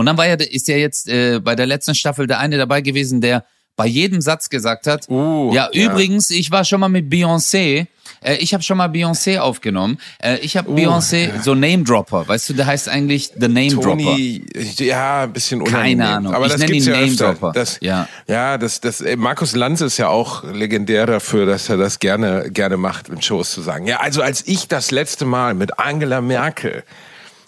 Und 0.01 0.07
dann 0.07 0.17
war 0.17 0.27
ja, 0.27 0.35
ist 0.35 0.67
ja 0.67 0.77
jetzt 0.77 1.11
äh, 1.11 1.41
bei 1.41 1.55
der 1.55 1.67
letzten 1.67 1.95
Staffel 1.95 2.27
der 2.27 2.39
eine 2.39 2.57
dabei 2.57 2.81
gewesen, 2.81 3.21
der 3.21 3.45
bei 3.77 3.87
jedem 3.87 4.23
Satz 4.23 4.49
gesagt 4.49 4.87
hat, 4.87 5.09
Uh, 5.11 5.53
ja, 5.53 5.69
ja. 5.73 5.91
übrigens, 5.91 6.31
ich 6.31 6.51
war 6.51 6.65
schon 6.65 6.81
mal 6.81 6.89
mit 6.89 7.13
Beyoncé, 7.13 7.87
äh, 8.23 8.37
ich 8.37 8.55
habe 8.55 8.63
schon 8.63 8.79
mal 8.79 8.89
Beyoncé 8.89 9.39
aufgenommen, 9.39 9.99
äh, 10.23 10.39
ich 10.39 10.57
habe 10.57 10.71
Beyoncé, 10.73 11.43
so 11.43 11.55
Name 11.55 11.83
Dropper, 11.85 12.27
weißt 12.27 12.49
du, 12.49 12.55
der 12.55 12.65
heißt 12.65 12.89
eigentlich 12.89 13.33
The 13.39 13.49
Name 13.49 13.69
Dropper. 13.69 13.91
Toni, 13.91 14.43
ja, 14.79 15.25
ein 15.25 15.35
bisschen 15.35 15.61
unangenehm. 15.61 15.99
Keine 15.99 16.09
Ahnung. 16.09 16.35
Aber 16.35 16.47
Ich 16.47 16.53
das 16.53 16.63
gibt's 16.63 16.87
ihn 16.87 16.93
ja 16.95 17.01
Name 17.01 17.13
öfter. 17.13 17.33
Dropper. 17.33 17.53
Das, 17.53 17.79
Ja. 17.83 18.09
ja, 18.27 18.57
das, 18.57 18.81
das, 18.81 19.03
äh, 19.03 19.17
Markus 19.17 19.55
Lanz 19.55 19.83
ist 19.83 19.99
ja 19.99 20.09
auch 20.09 20.45
legendär 20.45 21.05
dafür, 21.05 21.45
dass 21.45 21.69
er 21.69 21.77
das 21.77 21.99
gerne, 21.99 22.51
gerne 22.51 22.79
macht, 22.79 23.11
in 23.11 23.21
Shows 23.21 23.51
zu 23.51 23.61
sagen. 23.61 23.87
Ja, 23.87 24.01
also 24.01 24.23
als 24.23 24.47
ich 24.47 24.67
das 24.67 24.93
letzte 24.93 25.27
Mal 25.27 25.53
mit 25.53 25.79
Angela 25.79 26.23
Merkel 26.23 26.85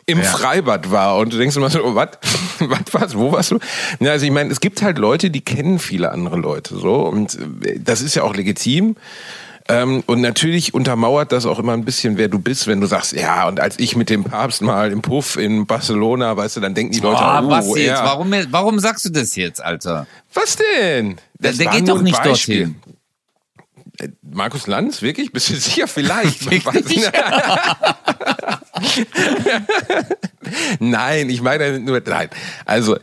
im 0.07 0.23
Freibad 0.23 0.91
war 0.91 1.17
und 1.19 1.33
du 1.33 1.39
denkst 1.39 1.57
immer 1.57 1.71
so, 1.71 1.83
oh, 1.85 1.95
was, 1.95 2.09
was 2.59 2.81
war's, 2.93 3.17
wo 3.17 3.33
warst 3.33 3.53
du? 3.53 3.59
Ja, 4.01 4.13
also 4.13 4.25
ich 4.27 4.33
meine, 4.33 4.51
es 4.51 4.61
gibt 4.61 4.83
halt 4.83 4.99
Leute, 4.99 5.31
die 5.31 5.41
kennen 5.43 5.79
viele 5.79 6.11
andere 6.13 6.37
Leute 6.37 6.77
so 6.77 7.07
und 7.07 7.39
äh, 7.65 7.79
das 7.79 8.01
ist 8.03 8.15
ja 8.15 8.23
auch 8.23 8.35
legitim. 8.35 8.97
Ähm, 9.69 10.03
und 10.07 10.21
natürlich 10.21 10.75
untermauert 10.75 11.31
das 11.31 11.47
auch 11.47 11.61
immer 11.61 11.73
ein 11.73 11.85
bisschen, 11.85 12.19
wer 12.19 12.27
du 12.27 12.41
bist, 12.41 12.67
wenn 12.67 12.81
du 12.81 12.89
sagst, 12.89 13.13
ja, 13.13 13.47
und 13.47 13.61
als 13.61 13.79
ich 13.79 13.95
mit 13.95 14.11
dem 14.11 14.25
Papst 14.25 14.61
mal 14.61 14.91
im 14.91 15.03
Puff 15.03 15.37
in 15.37 15.67
Barcelona, 15.67 16.37
weißt 16.37 16.57
du, 16.57 16.61
dann 16.61 16.75
denken 16.75 16.93
die 16.93 16.99
Leute, 16.99 17.21
Boah, 17.21 17.43
oh, 17.45 17.49
was 17.49 17.69
jetzt? 17.69 17.87
ja. 17.87 18.05
Warum, 18.05 18.35
warum 18.51 18.81
sagst 18.81 19.05
du 19.05 19.11
das 19.11 19.37
jetzt, 19.37 19.65
Alter? 19.65 20.09
Was 20.35 20.57
denn? 20.57 21.15
Der, 21.39 21.51
Das 21.51 21.59
der 21.59 21.67
war 21.67 21.77
geht 21.77 21.89
doch 21.89 22.03
nicht 22.03 22.21
Beispiel. 22.21 22.75
dorthin. 22.75 22.83
Äh, 24.01 24.09
Markus 24.23 24.67
Lanz, 24.67 25.01
wirklich? 25.01 25.31
Bist 25.31 25.51
du 25.51 25.55
sicher? 25.55 25.87
Vielleicht. 25.87 26.41
Nein, 30.81 31.31
ich 31.31 31.43
meine 31.43 31.79
nur, 31.79 32.03
nein. 32.05 32.29
Also, 32.65 32.97
äh, 32.97 33.01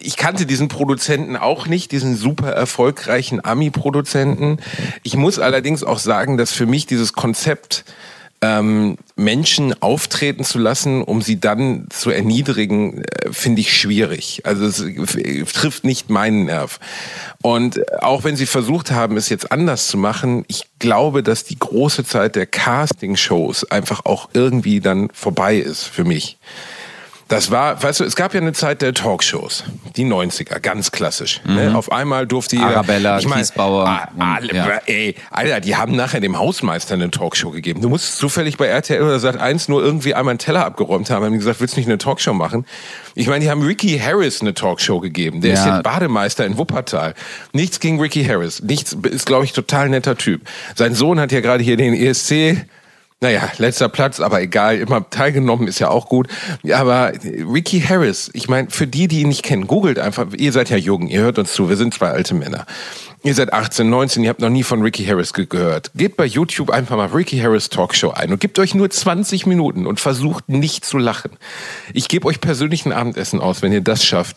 ich 0.00 0.16
kannte 0.16 0.46
diesen 0.46 0.68
Produzenten 0.68 1.36
auch 1.36 1.66
nicht, 1.66 1.92
diesen 1.92 2.16
super 2.16 2.50
erfolgreichen 2.50 3.44
Ami-Produzenten. 3.44 4.58
Ich 5.02 5.16
muss 5.16 5.38
allerdings 5.38 5.84
auch 5.84 5.98
sagen, 5.98 6.36
dass 6.36 6.52
für 6.52 6.66
mich 6.66 6.86
dieses 6.86 7.12
Konzept, 7.12 7.84
ähm, 8.40 8.96
Menschen 9.16 9.74
auftreten 9.82 10.44
zu 10.44 10.58
lassen, 10.58 11.02
um 11.02 11.22
sie 11.22 11.40
dann 11.40 11.86
zu 11.90 12.10
erniedrigen, 12.10 13.02
äh, 13.02 13.32
finde 13.32 13.60
ich 13.60 13.76
schwierig. 13.76 14.42
Also 14.44 14.66
es 14.66 14.80
äh, 14.80 15.44
trifft 15.44 15.84
nicht 15.84 16.08
meinen 16.08 16.44
Nerv. 16.44 16.78
Und 17.42 17.80
auch 18.02 18.24
wenn 18.24 18.36
sie 18.36 18.46
versucht 18.46 18.90
haben, 18.90 19.16
es 19.16 19.28
jetzt 19.28 19.50
anders 19.50 19.88
zu 19.88 19.96
machen, 19.96 20.44
ich 20.48 20.66
glaube, 20.78 21.22
dass 21.22 21.44
die 21.44 21.58
große 21.58 22.04
Zeit 22.04 22.36
der 22.36 22.46
Casting-Shows 22.46 23.70
einfach 23.70 24.04
auch 24.04 24.28
irgendwie 24.34 24.80
dann 24.80 25.08
vorbei 25.12 25.56
ist 25.56 25.84
für 25.84 26.04
mich. 26.04 26.38
Das 27.28 27.50
war, 27.50 27.82
weißt 27.82 28.00
du, 28.00 28.04
es 28.04 28.16
gab 28.16 28.32
ja 28.32 28.40
eine 28.40 28.54
Zeit 28.54 28.80
der 28.80 28.94
Talkshows, 28.94 29.64
die 29.96 30.06
90er, 30.06 30.60
ganz 30.60 30.90
klassisch. 30.90 31.42
Ne? 31.44 31.76
Auf 31.76 31.92
einmal 31.92 32.26
durfte 32.26 32.56
jeder. 32.56 32.68
Arabella, 32.68 33.18
ich 33.18 33.28
mein, 33.28 33.40
Kiesbauer 33.40 33.86
ah, 33.86 34.08
und- 34.14 34.22
alle, 34.22 34.54
ja. 34.54 34.66
ey, 34.86 35.14
Alter, 35.30 35.60
die 35.60 35.76
haben 35.76 35.94
nachher 35.94 36.20
dem 36.20 36.38
Hausmeister 36.38 36.94
eine 36.94 37.10
Talkshow 37.10 37.50
gegeben. 37.50 37.82
Du 37.82 37.90
musst 37.90 38.16
zufällig 38.16 38.56
bei 38.56 38.66
RTL 38.66 39.02
oder 39.02 39.18
Sat 39.18 39.36
1 39.36 39.68
nur 39.68 39.82
irgendwie 39.84 40.14
einmal 40.14 40.32
einen 40.32 40.38
Teller 40.38 40.64
abgeräumt 40.64 41.10
haben. 41.10 41.22
Haben 41.22 41.32
die 41.32 41.38
gesagt, 41.38 41.60
willst 41.60 41.76
du 41.76 41.80
nicht 41.80 41.88
eine 41.88 41.98
Talkshow 41.98 42.32
machen? 42.32 42.64
Ich 43.14 43.26
meine, 43.26 43.44
die 43.44 43.50
haben 43.50 43.60
Ricky 43.62 43.98
Harris 43.98 44.40
eine 44.40 44.54
Talkshow 44.54 44.98
gegeben. 45.00 45.42
Der 45.42 45.52
ist 45.52 45.66
Ja. 45.66 45.74
jetzt 45.76 45.84
Bademeister 45.84 46.46
in 46.46 46.56
Wuppertal. 46.56 47.12
Nichts 47.52 47.78
gegen 47.78 48.00
Ricky 48.00 48.24
Harris. 48.24 48.62
Nichts, 48.62 48.94
ist, 49.02 49.26
glaube 49.26 49.44
ich, 49.44 49.52
total 49.52 49.90
netter 49.90 50.16
Typ. 50.16 50.40
Sein 50.76 50.94
Sohn 50.94 51.20
hat 51.20 51.30
ja 51.32 51.40
gerade 51.40 51.62
hier 51.62 51.76
den 51.76 51.92
ESC 51.92 52.64
naja, 53.20 53.50
letzter 53.58 53.88
Platz, 53.88 54.20
aber 54.20 54.40
egal, 54.40 54.78
immer 54.78 55.10
teilgenommen 55.10 55.66
ist 55.66 55.80
ja 55.80 55.88
auch 55.90 56.08
gut. 56.08 56.28
Aber 56.72 57.12
Ricky 57.24 57.80
Harris, 57.80 58.30
ich 58.32 58.48
meine, 58.48 58.70
für 58.70 58.86
die, 58.86 59.08
die 59.08 59.22
ihn 59.22 59.28
nicht 59.28 59.42
kennen, 59.42 59.66
googelt 59.66 59.98
einfach, 59.98 60.28
ihr 60.36 60.52
seid 60.52 60.70
ja 60.70 60.76
jung, 60.76 61.08
ihr 61.08 61.22
hört 61.22 61.38
uns 61.38 61.52
zu, 61.52 61.68
wir 61.68 61.76
sind 61.76 61.94
zwei 61.94 62.10
alte 62.10 62.34
Männer. 62.34 62.64
Ihr 63.24 63.34
seid 63.34 63.52
18, 63.52 63.90
19, 63.90 64.22
ihr 64.22 64.30
habt 64.30 64.40
noch 64.40 64.48
nie 64.48 64.62
von 64.62 64.80
Ricky 64.80 65.04
Harris 65.04 65.32
ge 65.32 65.46
gehört. 65.46 65.90
Gebt 65.96 66.16
bei 66.16 66.24
YouTube 66.24 66.70
einfach 66.70 66.96
mal 66.96 67.06
Ricky 67.06 67.38
Harris 67.38 67.68
Talkshow 67.68 68.10
ein 68.10 68.30
und 68.32 68.40
gebt 68.40 68.58
euch 68.60 68.74
nur 68.76 68.88
20 68.88 69.44
Minuten 69.44 69.86
und 69.86 69.98
versucht 69.98 70.48
nicht 70.48 70.84
zu 70.84 70.98
lachen. 70.98 71.32
Ich 71.92 72.08
gebe 72.08 72.26
euch 72.28 72.40
persönlich 72.40 72.86
ein 72.86 72.92
Abendessen 72.92 73.40
aus, 73.40 73.60
wenn 73.60 73.72
ihr 73.72 73.80
das 73.80 74.04
schafft. 74.04 74.36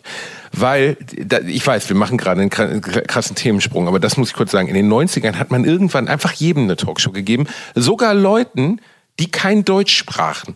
Weil, 0.52 0.98
da, 1.16 1.40
ich 1.40 1.66
weiß, 1.66 1.90
wir 1.90 1.96
machen 1.96 2.18
gerade 2.18 2.42
einen 2.42 2.50
kra- 2.50 3.02
krassen 3.02 3.36
Themensprung, 3.36 3.88
aber 3.88 4.00
das 4.00 4.18
muss 4.18 4.30
ich 4.30 4.34
kurz 4.36 4.52
sagen. 4.52 4.68
In 4.68 4.74
den 4.76 4.92
90ern 4.92 5.36
hat 5.36 5.52
man 5.52 5.64
irgendwann 5.64 6.08
einfach 6.08 6.34
jedem 6.34 6.64
eine 6.64 6.76
Talkshow 6.76 7.12
gegeben. 7.12 7.48
Sogar 7.76 8.14
Leuten, 8.16 8.82
die 9.20 9.30
kein 9.30 9.64
Deutsch 9.64 9.96
sprachen. 9.96 10.56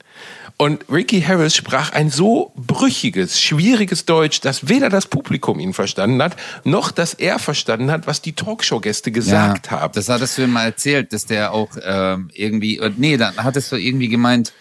Und 0.58 0.86
Ricky 0.90 1.22
Harris 1.22 1.54
sprach 1.54 1.92
ein 1.92 2.10
so 2.10 2.54
brüchiges, 2.56 3.42
schwieriges 3.42 4.06
Deutsch, 4.06 4.40
dass 4.40 4.70
weder 4.70 4.88
das 4.90 5.08
Publikum 5.08 5.60
ihn 5.60 5.74
verstanden 5.74 6.22
hat, 6.22 6.38
noch 6.64 6.92
dass 6.92 7.14
er 7.14 7.40
verstanden 7.40 7.92
hat, 7.92 8.08
was 8.08 8.22
die 8.22 8.34
Talkshow-Gäste 8.34 9.12
gesagt 9.12 9.72
haben. 9.72 9.94
Das 9.94 10.08
hattest 10.08 10.38
du 10.38 10.44
ihm 10.44 10.52
mal 10.52 10.64
erzählt, 10.64 11.12
dass 11.12 11.26
der 11.26 11.52
auch 11.52 11.72
ähm, 11.84 12.30
irgendwie, 12.34 12.78
äh, 12.78 12.90
nee, 12.96 13.18
dann 13.18 13.36
hattest 13.36 13.74
du 13.74 13.76
irgendwie 13.76 14.08
gemeint, 14.08 14.54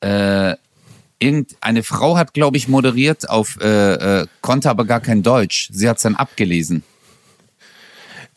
äh, 0.00 0.54
irgendeine 1.18 1.82
Frau 1.82 2.16
hat, 2.16 2.32
glaube 2.32 2.56
ich, 2.56 2.68
moderiert 2.68 3.28
auf, 3.28 3.58
äh, 3.60 4.20
äh, 4.22 4.26
konnte 4.40 4.70
aber 4.70 4.86
gar 4.86 5.00
kein 5.00 5.22
Deutsch. 5.22 5.68
Sie 5.72 5.88
hat's 5.88 6.02
dann 6.02 6.16
abgelesen. 6.16 6.84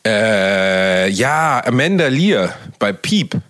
Äh, 0.04 1.08
ja, 1.10 1.64
Amanda 1.64 2.08
Lear 2.08 2.54
bei 2.78 2.92
Piep. 2.92 3.40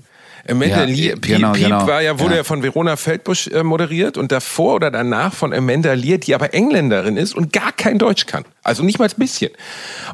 Amanda 0.48 0.81
Ja, 0.81 0.85
Lear, 0.85 1.14
äh, 1.14 1.20
Piep, 1.20 1.37
genau, 1.37 1.52
Piep 1.52 1.64
genau. 1.64 1.87
war 1.87 2.02
ja, 2.02 2.18
wurde 2.18 2.33
Ja. 2.33 2.38
ja. 2.38 2.44
von 2.44 2.62
Verona 2.62 2.96
Feldbusch 2.96 3.48
äh, 3.48 3.62
moderiert 3.62 4.16
und 4.16 4.33
davor 4.33 4.74
oder 4.74 4.90
danach 4.90 5.33
von 5.33 5.52
Amanda 5.52 5.92
Lear, 5.92 6.18
die 6.18 6.35
aber 6.35 6.52
Engländerin 6.55 7.16
ist 7.16 7.35
und 7.35 7.52
gar 7.52 7.72
kein 7.72 7.98
Deutsch 7.98 8.26
kann. 8.26 8.44
Also 8.62 8.83
nicht 8.83 8.98
mal 8.98 9.09
ein 9.09 9.14
bisschen. 9.16 9.52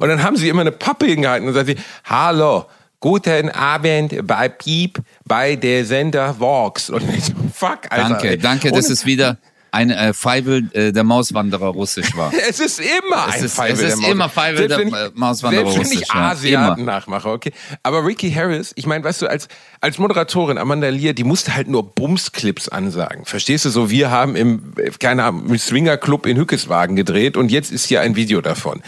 Und 0.01 0.09
dann 0.09 0.23
haben 0.23 0.37
sie 0.37 0.49
immer 0.49 0.61
eine 0.63 0.73
Pappe 0.73 1.07
hingehalten 1.07 1.49
und 1.49 1.55
sagt 1.55 1.69
sie, 1.69 1.77
hallo, 2.05 2.67
guten 3.01 3.51
Abend 3.51 4.27
bei 4.27 4.49
Piep, 4.49 4.99
bei 5.25 5.57
der 5.57 5.85
Sender 5.85 6.39
Vox. 6.39 6.91
Und 6.91 7.03
ich 7.17 7.25
so, 7.25 7.33
fuck, 7.55 7.81
Alter. 7.91 8.09
Danke, 8.09 8.39
danke, 8.39 8.73
dass 8.73 8.91
es 8.91 9.07
wieder 9.07 9.39
ein 9.71 9.91
äh, 9.91 10.13
Feivel 10.13 10.69
äh, 10.73 10.93
der 10.93 11.05
Mauswanderer 11.05 11.69
russisch 11.69 12.17
war. 12.17 12.33
Es 12.49 12.61
ist 12.61 12.81
immer 12.81 13.27
Es 13.29 13.35
ein 13.37 13.45
ist- 13.45 13.55
Feivel 13.55 13.73
es 13.75 13.81
der 13.81 13.89
ist 13.91 14.01
Maus. 14.01 14.11
immer 14.11 14.29
Feivel 14.29 14.69
der, 14.69 14.79
ich- 14.81 14.93
Mauswanderer 15.15 15.71
Selbst 15.71 15.79
wenn 15.91 15.93
ich 15.99 15.99
russisch. 16.09 16.15
Asiaten 16.15 16.81
Immer. 16.83 16.93
nachmache, 16.93 17.29
okay. 17.31 17.53
Aber 17.83 18.05
Ricky 18.05 18.31
Harris, 18.33 18.73
ich 18.77 18.87
meine, 18.87 19.05
weißt 19.05 19.23
du, 19.23 19.27
als, 19.27 19.49
als 19.81 19.99
Moderatorin 19.99 20.59
Amanda 20.59 20.89
Lear, 20.89 21.13
die 21.13 21.25
musste 21.25 21.55
halt 21.55 21.69
nur 21.69 21.83
Bumsclips 21.95 22.69
ansagen. 22.69 23.25
Verstehst 23.25 23.65
du? 23.65 23.71
So, 23.71 23.91
wir 23.91 24.11
haben 24.11 24.37
im, 24.37 24.73
keine 25.01 25.25
Ahnung, 25.25 25.49
im 25.49 25.59
Swingerclub 25.59 26.27
in 26.27 26.37
Hückeswagen 26.37 26.97
gedreht 26.97 27.37
und 27.37 27.51
jetzt 27.51 27.71
ist 27.71 27.87
hier 27.87 28.01
ein 28.01 28.17
Video 28.17 28.41
davon. 28.41 28.83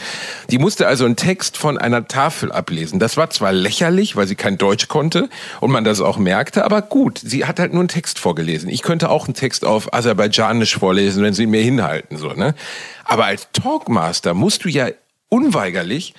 Die 0.51 0.59
musste 0.59 0.87
also 0.87 1.05
einen 1.05 1.17
Text 1.17 1.57
von 1.57 1.79
einer 1.79 2.09
Tafel 2.09 2.51
ablesen. 2.53 2.99
Das 2.99 3.17
war 3.17 3.31
zwar 3.31 3.53
lächerlich, 3.53 4.17
weil 4.17 4.27
sie 4.27 4.35
kein 4.37 4.59
Deutsch 4.59 4.89
konnte 4.89 5.29
und 5.61 5.71
man 5.71 5.85
das 5.85 6.01
auch 6.01 6.17
merkte, 6.19 6.65
aber 6.65 6.83
gut, 6.83 7.21
sie 7.23 7.45
hat 7.45 7.59
halt 7.61 7.73
nur 7.73 7.81
einen 7.83 7.89
Text 7.89 8.19
vorgelesen. 8.19 8.69
Ich 8.71 8.83
könnte 8.83 9.11
auch 9.11 9.27
einen 9.27 9.35
Text 9.35 9.65
auf 9.65 9.93
Aserbaidschanisch 9.93 10.80
vorlesen, 10.81 11.23
wenn 11.23 11.35
sie 11.35 11.47
mir 11.47 11.63
hinhalten, 11.63 12.17
so, 12.17 12.33
ne? 12.33 12.55
Aber 13.05 13.27
als 13.27 13.49
Talkmaster 13.53 14.35
musst 14.35 14.65
du 14.65 14.69
ja 14.69 14.89
unweigerlich 15.29 16.15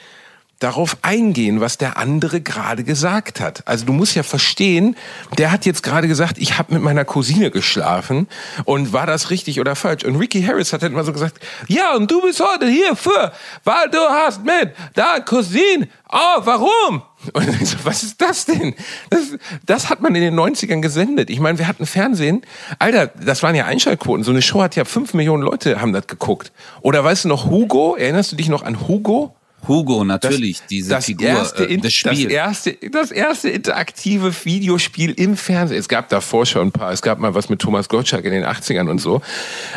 darauf 0.62 0.98
eingehen, 1.02 1.60
was 1.60 1.78
der 1.78 1.98
andere 1.98 2.40
gerade 2.40 2.84
gesagt 2.84 3.42
hat. 3.42 3.68
Also 3.68 3.86
du 3.86 3.94
musst 3.94 4.16
ja 4.16 4.24
verstehen, 4.24 4.96
der 5.38 5.52
hat 5.52 5.66
jetzt 5.66 5.82
gerade 5.82 6.08
gesagt, 6.08 6.38
ich 6.38 6.58
habe 6.58 6.76
mit 6.76 6.84
meiner 6.84 7.04
Cousine 7.04 7.50
geschlafen 7.50 8.28
und 8.64 8.94
war 8.94 9.08
das 9.08 9.32
richtig 9.32 9.60
oder 9.60 9.76
falsch? 9.76 10.06
Und 10.06 10.18
Ricky 10.18 10.44
Harris 10.44 10.72
hat 10.72 10.84
halt 10.84 10.94
mal 10.94 11.04
so 11.04 11.14
gesagt, 11.14 11.40
ja 11.68 11.96
und 11.96 12.10
du 12.10 12.22
bist 12.22 12.42
heute 12.42 12.68
hier 12.68 12.96
für, 12.96 13.32
weil 13.64 13.90
du 13.90 13.98
hast 13.98 14.46
mit 14.46 14.74
deiner 14.94 15.22
Cousine, 15.22 15.88
oh 16.12 16.42
warum? 16.42 17.02
Und 17.34 17.62
ich 17.62 17.70
so, 17.70 17.78
was 17.84 18.04
ist 18.04 18.22
das 18.22 18.46
denn? 18.46 18.76
Das, 19.10 19.38
das 19.66 19.90
hat 19.90 20.02
man 20.02 20.14
in 20.14 20.22
den 20.22 20.40
90ern 20.40 20.82
gesendet. 20.82 21.30
Ich 21.30 21.40
meine, 21.40 21.58
wir 21.58 21.68
hatten 21.68 21.86
Fernsehen. 21.86 22.42
Alter, 22.80 23.08
das 23.08 23.44
waren 23.44 23.56
ja 23.56 23.66
Einschaltquoten. 23.66 24.24
So 24.24 24.32
eine 24.32 24.42
Show 24.42 24.62
hat 24.62 24.76
ja 24.76 24.86
fünf 24.86 25.14
Millionen 25.14 25.44
Leute 25.44 25.82
haben 25.82 25.94
das 25.94 26.08
geguckt. 26.08 26.52
Oder 26.82 27.04
weißt 27.04 27.26
du 27.26 27.30
noch 27.30 27.46
Hugo? 27.46 27.96
Erinnerst 27.96 28.32
du 28.32 28.36
dich 28.36 28.50
noch 28.50 28.64
an 28.64 28.88
Hugo? 28.88 29.36
Hugo, 29.68 30.04
natürlich, 30.04 30.62
diese 30.70 30.90
das 30.90 31.06
Figur, 31.06 31.28
erste, 31.28 31.70
äh, 31.70 31.78
das 31.78 31.94
Spiel. 31.94 32.24
Das 32.24 32.32
erste, 32.32 32.74
das 32.92 33.12
erste 33.12 33.50
interaktive 33.50 34.34
Videospiel 34.46 35.12
im 35.12 35.38
Fernsehen. 35.38 35.80
Es 35.80 35.88
gab 35.88 36.10
davor 36.10 36.46
schon 36.46 36.68
ein 36.68 36.72
paar. 36.72 36.92
Es 36.92 37.02
gab 37.02 37.20
mal 37.20 37.34
was 37.36 37.50
mit 37.50 37.60
Thomas 37.60 37.90
Gottschalk 37.90 38.26
in 38.26 38.32
den 38.32 38.44
80ern 38.46 38.90
und 38.90 39.00
so. 39.00 39.22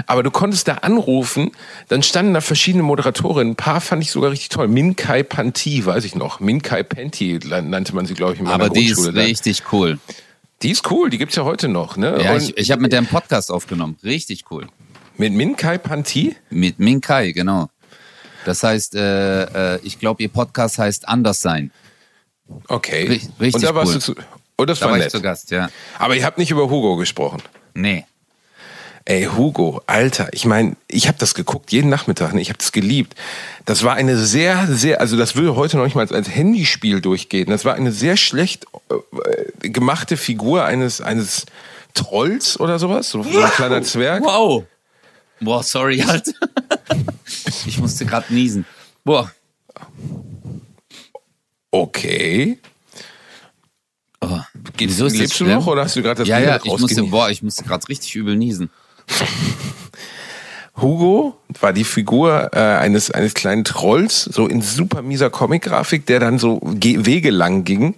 Aber 0.06 0.22
du 0.22 0.30
konntest 0.30 0.68
da 0.68 0.74
anrufen, 0.76 1.50
dann 1.88 2.02
standen 2.02 2.34
da 2.34 2.40
verschiedene 2.40 2.82
Moderatorinnen. 2.82 3.52
Ein 3.52 3.56
paar 3.56 3.80
fand 3.80 4.02
ich 4.02 4.10
sogar 4.10 4.30
richtig 4.30 4.48
toll. 4.48 4.68
Minkai 4.68 5.22
Panti, 5.22 5.84
weiß 5.84 6.04
ich 6.04 6.14
noch. 6.14 6.40
Minkai 6.40 6.82
Panti 6.82 7.38
nannte 7.44 7.94
man 7.94 8.06
sie, 8.06 8.14
glaube 8.14 8.34
ich, 8.34 8.38
in 8.40 8.44
meiner 8.46 8.54
Aber 8.54 8.70
die 8.70 8.86
ist 8.86 9.14
richtig 9.14 9.64
cool. 9.72 9.98
die 10.62 10.70
ist 10.70 10.90
cool, 10.90 11.10
die 11.10 11.18
gibt's 11.18 11.36
ja 11.36 11.44
heute 11.44 11.68
noch. 11.68 11.96
Ne? 11.96 12.22
Ja, 12.22 12.32
Und 12.32 12.42
ich, 12.42 12.56
ich 12.56 12.70
habe 12.70 12.80
mit 12.82 12.92
der 12.92 12.98
einen 12.98 13.08
Podcast 13.08 13.50
aufgenommen. 13.50 13.96
Richtig 14.02 14.44
cool. 14.50 14.66
mit 15.16 15.32
Minkai 15.32 15.78
Panti? 15.78 16.36
Mit 16.50 16.78
Minkai, 16.78 17.32
genau. 17.32 17.68
Das 18.44 18.62
heißt, 18.62 18.94
äh, 18.94 19.74
äh, 19.74 19.80
ich 19.82 19.98
glaube, 19.98 20.22
ihr 20.22 20.28
Podcast 20.28 20.78
heißt 20.78 21.08
Anders 21.08 21.40
sein. 21.40 21.70
Okay. 22.68 23.06
Ri- 23.06 23.40
richtig 23.40 23.54
und 23.54 23.64
da 23.64 23.74
warst 23.74 23.88
cool. 23.88 23.94
du 23.94 24.00
zu, 24.00 24.14
und 24.56 24.70
das 24.70 24.78
Da 24.80 24.86
war 24.86 24.92
war 24.92 25.00
ich 25.04 25.08
zu 25.10 25.20
Gast, 25.22 25.50
ja. 25.50 25.68
Aber 25.98 26.14
ihr 26.16 26.24
habt 26.24 26.38
nicht 26.38 26.50
über 26.50 26.68
Hugo 26.70 26.96
gesprochen. 26.96 27.42
Nee. 27.74 28.04
Ey, 29.06 29.24
Hugo, 29.24 29.82
Alter, 29.86 30.28
ich 30.32 30.46
meine, 30.46 30.76
ich 30.88 31.08
habe 31.08 31.18
das 31.18 31.34
geguckt 31.34 31.72
jeden 31.72 31.90
Nachmittag, 31.90 32.32
ne? 32.32 32.40
ich 32.40 32.48
habe 32.48 32.56
das 32.58 32.72
geliebt. 32.72 33.14
Das 33.66 33.82
war 33.82 33.94
eine 33.96 34.16
sehr, 34.16 34.66
sehr, 34.66 35.00
also 35.00 35.18
das 35.18 35.36
würde 35.36 35.56
heute 35.56 35.76
noch 35.76 35.84
nicht 35.84 35.94
mal 35.94 36.06
als 36.10 36.28
Handyspiel 36.30 37.02
durchgehen. 37.02 37.50
Das 37.50 37.66
war 37.66 37.74
eine 37.74 37.92
sehr 37.92 38.16
schlecht 38.16 38.66
äh, 38.88 39.68
gemachte 39.68 40.16
Figur 40.16 40.64
eines, 40.64 41.02
eines 41.02 41.44
Trolls 41.92 42.58
oder 42.58 42.78
sowas, 42.78 43.10
so, 43.10 43.22
so 43.22 43.40
ein 43.40 43.50
kleiner 43.50 43.82
Zwerg. 43.82 44.22
Wow. 44.22 44.64
Boah, 45.40 45.62
sorry, 45.62 45.98
halt. 45.98 46.32
ich 47.66 47.78
musste 47.78 48.06
gerade 48.06 48.32
niesen. 48.32 48.64
Boah. 49.04 49.30
Okay. 51.70 52.58
Oh. 54.20 54.40
Geht's, 54.76 54.94
Wieso 54.94 55.06
ist 55.06 55.16
lebst 55.16 55.40
du 55.40 55.44
schlimm? 55.44 55.58
noch 55.58 55.66
oder 55.66 55.84
hast 55.84 55.96
du 55.96 56.02
gerade 56.02 56.18
das 56.18 56.28
Ja, 56.28 56.38
Bier 56.38 56.48
ja, 56.48 56.60
ich 56.62 56.78
musste, 56.78 57.02
boah, 57.04 57.30
ich 57.30 57.42
musste 57.42 57.64
gerade 57.64 57.86
richtig 57.88 58.14
übel 58.14 58.36
niesen. 58.36 58.70
Hugo 60.80 61.36
war 61.60 61.72
die 61.72 61.84
Figur 61.84 62.50
äh, 62.52 62.58
eines, 62.58 63.10
eines 63.10 63.34
kleinen 63.34 63.64
Trolls, 63.64 64.22
so 64.24 64.48
in 64.48 64.60
super 64.60 65.02
mieser 65.02 65.30
Comic-Grafik, 65.30 66.06
der 66.06 66.18
dann 66.18 66.38
so 66.38 66.58
Ge 66.74 67.06
Wege 67.06 67.30
lang 67.30 67.64
ging. 67.64 67.94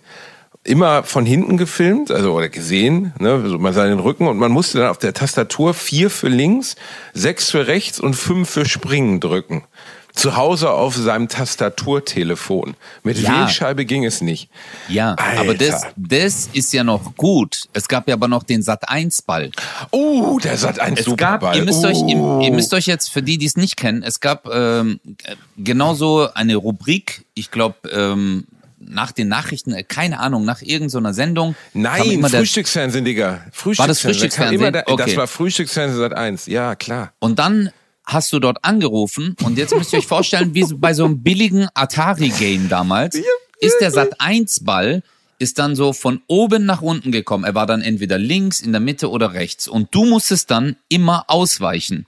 Immer 0.66 1.04
von 1.04 1.24
hinten 1.24 1.56
gefilmt, 1.56 2.10
also 2.10 2.32
oder 2.32 2.48
gesehen, 2.48 3.12
ne, 3.20 3.48
so 3.48 3.58
man 3.58 3.72
sah 3.72 3.84
den 3.86 4.00
Rücken 4.00 4.26
und 4.26 4.36
man 4.36 4.50
musste 4.50 4.78
dann 4.78 4.88
auf 4.88 4.98
der 4.98 5.14
Tastatur 5.14 5.74
vier 5.74 6.10
für 6.10 6.28
links, 6.28 6.74
sechs 7.14 7.50
für 7.50 7.66
rechts 7.68 8.00
und 8.00 8.14
fünf 8.14 8.50
für 8.50 8.66
Springen 8.66 9.20
drücken. 9.20 9.62
Zu 10.12 10.34
Hause 10.36 10.70
auf 10.70 10.96
seinem 10.96 11.28
Tastaturtelefon. 11.28 12.74
Mit 13.02 13.18
Ja. 13.18 13.40
Wählscheibe 13.42 13.84
ging 13.84 14.04
es 14.04 14.22
nicht. 14.22 14.48
Ja, 14.88 15.10
Alter. 15.14 15.40
aber 15.40 15.54
das, 15.54 15.82
das 15.96 16.48
ist 16.54 16.72
ja 16.72 16.84
noch 16.84 17.14
gut. 17.16 17.64
Es 17.74 17.86
gab 17.86 18.08
ja 18.08 18.14
aber 18.14 18.26
noch 18.26 18.42
den 18.42 18.62
Sat1-Ball. 18.62 19.50
Oh, 19.90 20.38
der 20.42 20.56
Sat 20.56 20.80
ein 20.80 20.94
Es 20.96 21.04
Superball. 21.04 21.38
gab, 21.52 21.56
ihr 21.56 21.64
müsst, 21.64 21.84
euch, 21.84 21.98
ihr, 22.08 22.40
ihr 22.42 22.50
müsst 22.52 22.72
euch 22.72 22.86
jetzt, 22.86 23.10
für 23.10 23.22
die, 23.22 23.36
die 23.38 23.44
es 23.46 23.56
nicht 23.56 23.76
kennen, 23.76 24.02
es 24.02 24.20
gab 24.20 24.48
ähm, 24.52 25.00
äh, 25.24 25.36
genauso 25.58 26.32
eine 26.32 26.56
Rubrik, 26.56 27.26
ich 27.34 27.50
glaube, 27.50 27.76
ähm, 27.92 28.46
nach 28.88 29.12
den 29.12 29.28
Nachrichten, 29.28 29.72
äh, 29.72 29.82
keine 29.82 30.20
Ahnung, 30.20 30.44
nach 30.44 30.62
irgendeiner 30.62 31.14
Sendung. 31.14 31.54
Nein, 31.74 32.20
der- 32.22 32.30
Frühstücksfernsehen, 32.30 33.04
Digga. 33.04 33.40
Frühstücksfernsehen. 33.52 33.78
War 33.78 33.86
das 33.88 34.00
Da 34.00 34.08
Frühstücksfernsehen? 34.08 34.72
Der, 34.72 34.88
Okay. 34.88 35.04
Das 35.06 35.16
war 35.16 35.26
Frühstücksfernsehen 35.26 35.98
Sat 36.00 36.12
1. 36.14 36.46
Ja, 36.46 36.74
klar. 36.74 37.12
Und 37.18 37.38
dann 37.38 37.70
hast 38.04 38.32
du 38.32 38.38
dort 38.38 38.64
angerufen 38.64 39.34
und 39.42 39.58
jetzt 39.58 39.74
müsst 39.76 39.92
ihr 39.92 39.98
euch 39.98 40.06
vorstellen, 40.06 40.54
wie 40.54 40.64
bei 40.74 40.94
so 40.94 41.04
einem 41.04 41.22
billigen 41.22 41.68
Atari-Game 41.74 42.68
damals, 42.68 43.16
ist 43.60 43.76
der 43.80 43.90
Sat-1-Ball 43.90 45.02
ist 45.38 45.58
dann 45.58 45.76
so 45.76 45.92
von 45.92 46.22
oben 46.28 46.64
nach 46.64 46.80
unten 46.80 47.12
gekommen. 47.12 47.44
Er 47.44 47.54
war 47.54 47.66
dann 47.66 47.82
entweder 47.82 48.16
links, 48.18 48.60
in 48.60 48.72
der 48.72 48.80
Mitte 48.80 49.10
oder 49.10 49.34
rechts. 49.34 49.68
Und 49.68 49.94
du 49.94 50.04
musstest 50.06 50.50
dann 50.50 50.76
immer 50.88 51.24
ausweichen. 51.28 52.06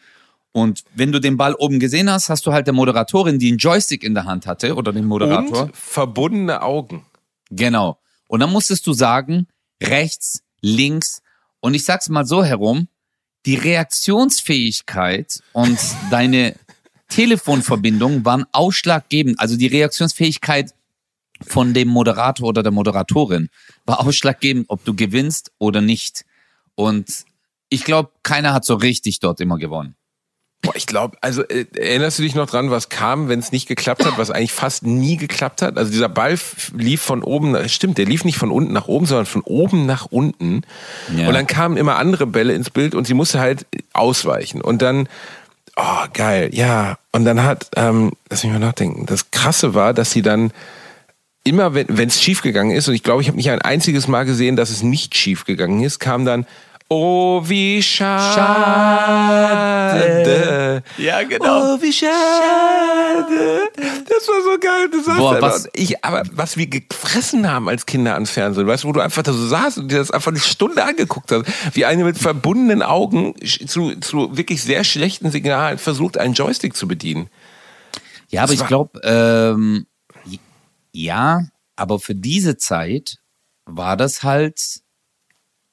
Und 0.58 0.82
wenn 0.94 1.12
du 1.12 1.20
den 1.20 1.36
Ball 1.36 1.54
oben 1.54 1.78
gesehen 1.78 2.10
hast, 2.10 2.28
hast 2.28 2.46
du 2.46 2.52
halt 2.52 2.66
der 2.66 2.74
Moderatorin, 2.74 3.38
die 3.38 3.48
einen 3.48 3.58
Joystick 3.58 4.02
in 4.02 4.14
der 4.14 4.24
Hand 4.24 4.46
hatte, 4.46 4.74
oder 4.74 4.92
den 4.92 5.04
Moderator. 5.04 5.62
Und 5.62 5.76
verbundene 5.76 6.62
Augen. 6.62 7.06
Genau. 7.50 7.98
Und 8.26 8.40
dann 8.40 8.50
musstest 8.50 8.86
du 8.86 8.92
sagen, 8.92 9.46
rechts, 9.82 10.42
links. 10.60 11.22
Und 11.60 11.74
ich 11.74 11.84
sag's 11.84 12.08
mal 12.08 12.26
so 12.26 12.44
herum, 12.44 12.88
die 13.46 13.54
Reaktionsfähigkeit 13.54 15.40
und 15.52 15.78
deine 16.10 16.54
Telefonverbindung 17.08 18.24
waren 18.24 18.44
ausschlaggebend. 18.52 19.40
Also 19.40 19.56
die 19.56 19.66
Reaktionsfähigkeit 19.66 20.74
von 21.40 21.72
dem 21.72 21.88
Moderator 21.88 22.48
oder 22.48 22.62
der 22.62 22.72
Moderatorin 22.72 23.48
war 23.86 24.00
ausschlaggebend, 24.00 24.66
ob 24.68 24.84
du 24.84 24.94
gewinnst 24.94 25.52
oder 25.58 25.80
nicht. 25.80 26.24
Und 26.74 27.24
ich 27.70 27.84
glaube, 27.84 28.10
keiner 28.22 28.52
hat 28.52 28.64
so 28.64 28.74
richtig 28.74 29.20
dort 29.20 29.40
immer 29.40 29.58
gewonnen. 29.58 29.94
Boah, 30.60 30.74
ich 30.74 30.86
glaube, 30.86 31.16
also 31.20 31.44
äh, 31.44 31.66
erinnerst 31.76 32.18
du 32.18 32.24
dich 32.24 32.34
noch 32.34 32.50
dran, 32.50 32.70
was 32.70 32.88
kam, 32.88 33.28
wenn 33.28 33.38
es 33.38 33.52
nicht 33.52 33.68
geklappt 33.68 34.04
hat, 34.04 34.18
was 34.18 34.32
eigentlich 34.32 34.52
fast 34.52 34.82
nie 34.82 35.16
geklappt 35.16 35.62
hat? 35.62 35.78
Also 35.78 35.92
dieser 35.92 36.08
Ball 36.08 36.36
lief 36.74 37.00
von 37.00 37.22
oben, 37.22 37.52
nach- 37.52 37.68
stimmt, 37.68 37.96
der 37.96 38.06
lief 38.06 38.24
nicht 38.24 38.38
von 38.38 38.50
unten 38.50 38.72
nach 38.72 38.88
oben, 38.88 39.06
sondern 39.06 39.26
von 39.26 39.42
oben 39.42 39.86
nach 39.86 40.06
unten. 40.06 40.62
Ja. 41.16 41.28
Und 41.28 41.34
dann 41.34 41.46
kamen 41.46 41.76
immer 41.76 41.96
andere 41.96 42.26
Bälle 42.26 42.54
ins 42.54 42.70
Bild 42.70 42.96
und 42.96 43.06
sie 43.06 43.14
musste 43.14 43.38
halt 43.38 43.66
ausweichen. 43.92 44.60
Und 44.60 44.82
dann, 44.82 45.08
oh 45.76 46.06
geil, 46.12 46.50
ja. 46.52 46.98
Und 47.12 47.24
dann 47.24 47.44
hat, 47.44 47.68
ähm, 47.76 48.10
lass 48.28 48.42
mich 48.42 48.52
mal 48.52 48.58
nachdenken, 48.58 49.06
das 49.06 49.30
Krasse 49.30 49.74
war, 49.74 49.94
dass 49.94 50.10
sie 50.10 50.22
dann 50.22 50.50
immer, 51.44 51.72
wenn 51.72 52.08
es 52.08 52.20
schief 52.20 52.42
gegangen 52.42 52.72
ist, 52.72 52.88
und 52.88 52.94
ich 52.94 53.04
glaube, 53.04 53.22
ich 53.22 53.28
habe 53.28 53.36
nicht 53.36 53.50
ein 53.50 53.62
einziges 53.62 54.08
Mal 54.08 54.24
gesehen, 54.24 54.56
dass 54.56 54.70
es 54.70 54.82
nicht 54.82 55.16
schief 55.16 55.44
gegangen 55.44 55.84
ist, 55.84 56.00
kam 56.00 56.24
dann, 56.24 56.46
oh, 56.88 57.42
wie 57.44 57.82
schade. 59.48 60.82
Ja, 60.96 61.22
genau. 61.24 61.74
Oh, 61.74 61.82
wie 61.82 61.92
schade. 61.92 62.08
Das 63.76 64.28
war 64.28 64.42
so 64.42 64.58
geil. 64.60 64.88
Du 64.90 65.02
saßt 65.02 65.18
Boah, 65.18 65.34
da 65.36 65.42
was- 65.42 65.68
ich, 65.74 66.04
aber 66.04 66.22
was 66.32 66.56
wir 66.56 66.66
gefressen 66.66 67.50
haben 67.50 67.68
als 67.68 67.86
Kinder 67.86 68.14
ans 68.14 68.30
Fernsehen, 68.30 68.66
weißt 68.66 68.84
du, 68.84 68.88
wo 68.88 68.92
du 68.92 69.00
einfach 69.00 69.22
da 69.22 69.32
so 69.32 69.46
saßt 69.46 69.78
und 69.78 69.90
dir 69.92 69.98
das 69.98 70.10
einfach 70.10 70.30
eine 70.30 70.40
Stunde 70.40 70.84
angeguckt 70.84 71.30
hast, 71.32 71.44
wie 71.74 71.84
eine 71.84 72.04
mit 72.04 72.18
verbundenen 72.18 72.82
Augen 72.82 73.34
zu, 73.66 73.94
zu 74.00 74.36
wirklich 74.36 74.62
sehr 74.62 74.84
schlechten 74.84 75.30
Signalen 75.30 75.78
versucht, 75.78 76.18
einen 76.18 76.34
Joystick 76.34 76.76
zu 76.76 76.88
bedienen. 76.88 77.28
Ja, 78.30 78.42
aber 78.42 78.52
Das 78.52 78.60
ich 78.60 78.66
glaube, 78.66 79.00
ähm, 79.04 79.86
ja, 80.92 81.42
aber 81.76 81.98
für 81.98 82.14
diese 82.14 82.56
Zeit 82.56 83.18
war 83.64 83.96
das 83.96 84.22
halt 84.22 84.80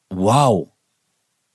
wow. 0.10 0.69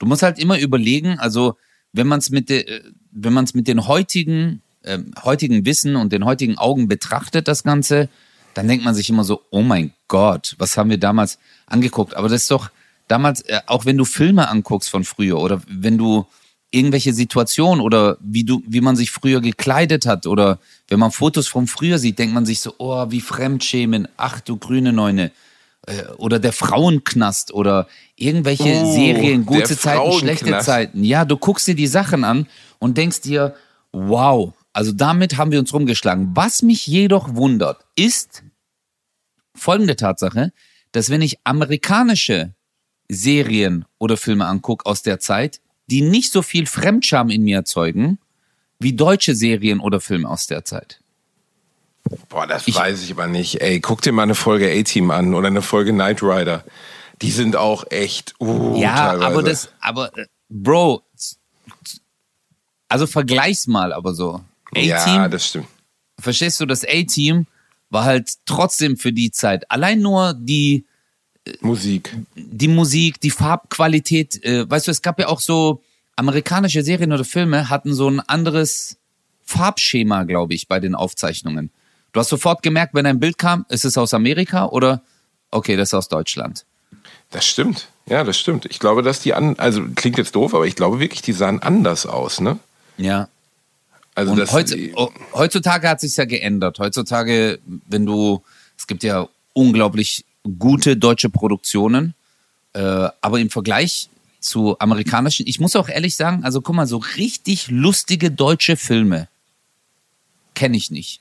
Du 0.00 0.06
musst 0.06 0.22
halt 0.22 0.38
immer 0.38 0.58
überlegen, 0.58 1.20
also 1.20 1.56
wenn 1.92 2.08
man 2.08 2.18
es 2.18 2.30
mit, 2.30 2.48
de, 2.48 2.82
wenn 3.12 3.32
man's 3.32 3.54
mit 3.54 3.68
den 3.68 3.86
heutigen, 3.86 4.62
äh, 4.82 4.98
heutigen 5.22 5.64
Wissen 5.66 5.94
und 5.94 6.12
den 6.12 6.24
heutigen 6.24 6.58
Augen 6.58 6.88
betrachtet, 6.88 7.46
das 7.46 7.62
Ganze, 7.62 8.08
dann 8.54 8.66
denkt 8.66 8.84
man 8.84 8.94
sich 8.94 9.10
immer 9.10 9.24
so, 9.24 9.42
oh 9.50 9.62
mein 9.62 9.92
Gott, 10.08 10.56
was 10.58 10.76
haben 10.76 10.90
wir 10.90 10.98
damals 10.98 11.38
angeguckt? 11.66 12.16
Aber 12.16 12.28
das 12.28 12.42
ist 12.42 12.50
doch 12.50 12.70
damals, 13.08 13.42
äh, 13.42 13.60
auch 13.66 13.84
wenn 13.84 13.98
du 13.98 14.04
Filme 14.06 14.48
anguckst 14.48 14.90
von 14.90 15.04
früher 15.04 15.38
oder 15.38 15.60
wenn 15.68 15.98
du 15.98 16.26
irgendwelche 16.70 17.12
Situationen 17.12 17.82
oder 17.82 18.16
wie 18.20 18.44
du, 18.44 18.62
wie 18.66 18.80
man 18.80 18.96
sich 18.96 19.10
früher 19.10 19.40
gekleidet 19.40 20.06
hat 20.06 20.26
oder 20.26 20.60
wenn 20.88 21.00
man 21.00 21.10
Fotos 21.10 21.46
von 21.46 21.66
früher 21.66 21.98
sieht, 21.98 22.18
denkt 22.18 22.34
man 22.34 22.46
sich 22.46 22.60
so, 22.60 22.74
oh, 22.78 23.10
wie 23.10 23.20
Fremdschämen, 23.20 24.08
ach 24.16 24.40
du 24.40 24.56
grüne 24.56 24.92
Neune. 24.92 25.30
Äh, 25.86 26.06
oder 26.18 26.38
der 26.38 26.52
Frauenknast 26.52 27.52
oder 27.52 27.88
irgendwelche 28.16 28.82
Oh, 28.82 28.92
Serien, 28.94 29.46
gute 29.46 29.76
Zeiten, 29.76 30.12
schlechte. 30.12 30.58
Zeiten. 30.58 31.04
Ja, 31.04 31.24
du 31.24 31.36
guckst 31.36 31.66
dir 31.66 31.74
die 31.74 31.86
Sachen 31.86 32.24
an 32.24 32.46
und 32.78 32.98
denkst 32.98 33.22
dir, 33.22 33.54
wow, 33.92 34.52
also 34.72 34.92
damit 34.92 35.36
haben 35.36 35.52
wir 35.52 35.58
uns 35.58 35.72
rumgeschlagen. 35.72 36.30
Was 36.34 36.62
mich 36.62 36.86
jedoch 36.86 37.34
wundert, 37.34 37.84
ist 37.96 38.42
folgende 39.54 39.96
Tatsache, 39.96 40.52
dass 40.92 41.10
wenn 41.10 41.22
ich 41.22 41.38
amerikanische 41.44 42.54
Serien 43.08 43.84
oder 43.98 44.16
Filme 44.16 44.46
angucke 44.46 44.86
aus 44.86 45.02
der 45.02 45.18
Zeit, 45.18 45.60
die 45.86 46.02
nicht 46.02 46.30
so 46.30 46.42
viel 46.42 46.66
Fremdscham 46.66 47.30
in 47.30 47.42
mir 47.42 47.56
erzeugen, 47.58 48.18
wie 48.78 48.94
deutsche 48.94 49.34
Serien 49.34 49.80
oder 49.80 50.00
Filme 50.00 50.28
aus 50.28 50.46
der 50.46 50.64
Zeit. 50.64 51.00
Boah, 52.28 52.46
das 52.46 52.66
Ich- 52.66 52.74
weiß 52.74 53.02
ich 53.02 53.12
aber 53.12 53.26
nicht. 53.26 53.60
Ey, 53.60 53.80
guck 53.80 54.02
dir 54.02 54.12
mal 54.12 54.22
eine 54.24 54.34
Folge 54.34 54.70
A-Team 54.70 55.10
an 55.10 55.34
oder 55.34 55.48
eine 55.48 55.62
Folge 55.62 55.92
Knight 55.92 56.22
Rider. 56.22 56.64
Die 57.22 57.30
sind 57.30 57.54
auch 57.56 57.84
echt. 57.90 58.34
Uh, 58.40 58.76
ja, 58.80 58.96
teilweise. 59.10 59.26
aber 59.26 59.42
das, 59.42 59.68
aber 59.80 60.18
äh, 60.18 60.26
Bro, 60.48 61.02
also 62.88 63.06
vergleich's 63.06 63.66
mal, 63.66 63.92
aber 63.92 64.14
so. 64.14 64.40
Ja, 64.74 65.28
das 65.28 65.48
stimmt. 65.48 65.66
verstehst 66.18 66.60
du, 66.60 66.66
das 66.66 66.84
A-Team 66.84 67.46
war 67.90 68.04
halt 68.04 68.34
trotzdem 68.46 68.96
für 68.96 69.12
die 69.12 69.30
Zeit 69.32 69.68
allein 69.70 70.00
nur 70.00 70.34
die 70.34 70.84
Musik. 71.60 72.16
die 72.36 72.68
Musik, 72.68 73.20
die 73.20 73.30
Farbqualität, 73.30 74.44
äh, 74.44 74.68
weißt 74.70 74.86
du, 74.86 74.90
es 74.92 75.02
gab 75.02 75.18
ja 75.18 75.26
auch 75.28 75.40
so 75.40 75.82
amerikanische 76.16 76.82
Serien 76.84 77.12
oder 77.12 77.24
Filme 77.24 77.68
hatten 77.68 77.94
so 77.94 78.08
ein 78.08 78.20
anderes 78.20 78.96
Farbschema, 79.44 80.22
glaube 80.24 80.54
ich, 80.54 80.68
bei 80.68 80.78
den 80.78 80.94
Aufzeichnungen. 80.94 81.70
Du 82.12 82.20
hast 82.20 82.28
sofort 82.28 82.62
gemerkt, 82.62 82.94
wenn 82.94 83.06
ein 83.06 83.20
Bild 83.20 83.38
kam, 83.38 83.64
ist 83.68 83.84
es 83.84 83.96
aus 83.96 84.14
Amerika 84.14 84.66
oder 84.66 85.02
okay, 85.50 85.76
das 85.76 85.90
ist 85.90 85.94
aus 85.94 86.08
Deutschland. 86.08 86.64
Das 87.30 87.46
stimmt. 87.46 87.88
Ja, 88.06 88.24
das 88.24 88.38
stimmt. 88.38 88.66
Ich 88.66 88.80
glaube, 88.80 89.02
dass 89.02 89.20
die 89.20 89.34
an, 89.34 89.56
also 89.58 89.82
klingt 89.94 90.18
jetzt 90.18 90.34
doof, 90.34 90.54
aber 90.54 90.66
ich 90.66 90.74
glaube 90.74 90.98
wirklich, 90.98 91.22
die 91.22 91.32
sahen 91.32 91.62
anders 91.62 92.06
aus, 92.06 92.40
ne? 92.40 92.58
Ja. 92.96 93.28
Also 94.16 94.32
Und 94.32 94.38
das, 94.38 94.52
heutz, 94.52 94.74
oh, 94.96 95.10
heutzutage 95.32 95.88
hat 95.88 96.00
sich 96.00 96.16
ja 96.16 96.24
geändert. 96.24 96.80
Heutzutage, 96.80 97.60
wenn 97.86 98.04
du, 98.04 98.42
es 98.76 98.88
gibt 98.88 99.04
ja 99.04 99.28
unglaublich 99.52 100.24
gute 100.58 100.96
deutsche 100.96 101.30
Produktionen, 101.30 102.14
äh, 102.72 103.08
aber 103.20 103.38
im 103.38 103.50
Vergleich 103.50 104.08
zu 104.40 104.78
amerikanischen, 104.80 105.46
ich 105.46 105.60
muss 105.60 105.76
auch 105.76 105.88
ehrlich 105.88 106.16
sagen, 106.16 106.44
also 106.44 106.60
guck 106.60 106.74
mal, 106.74 106.86
so 106.86 106.96
richtig 106.96 107.68
lustige 107.68 108.30
deutsche 108.30 108.76
Filme 108.76 109.28
kenne 110.54 110.76
ich 110.76 110.90
nicht. 110.90 111.20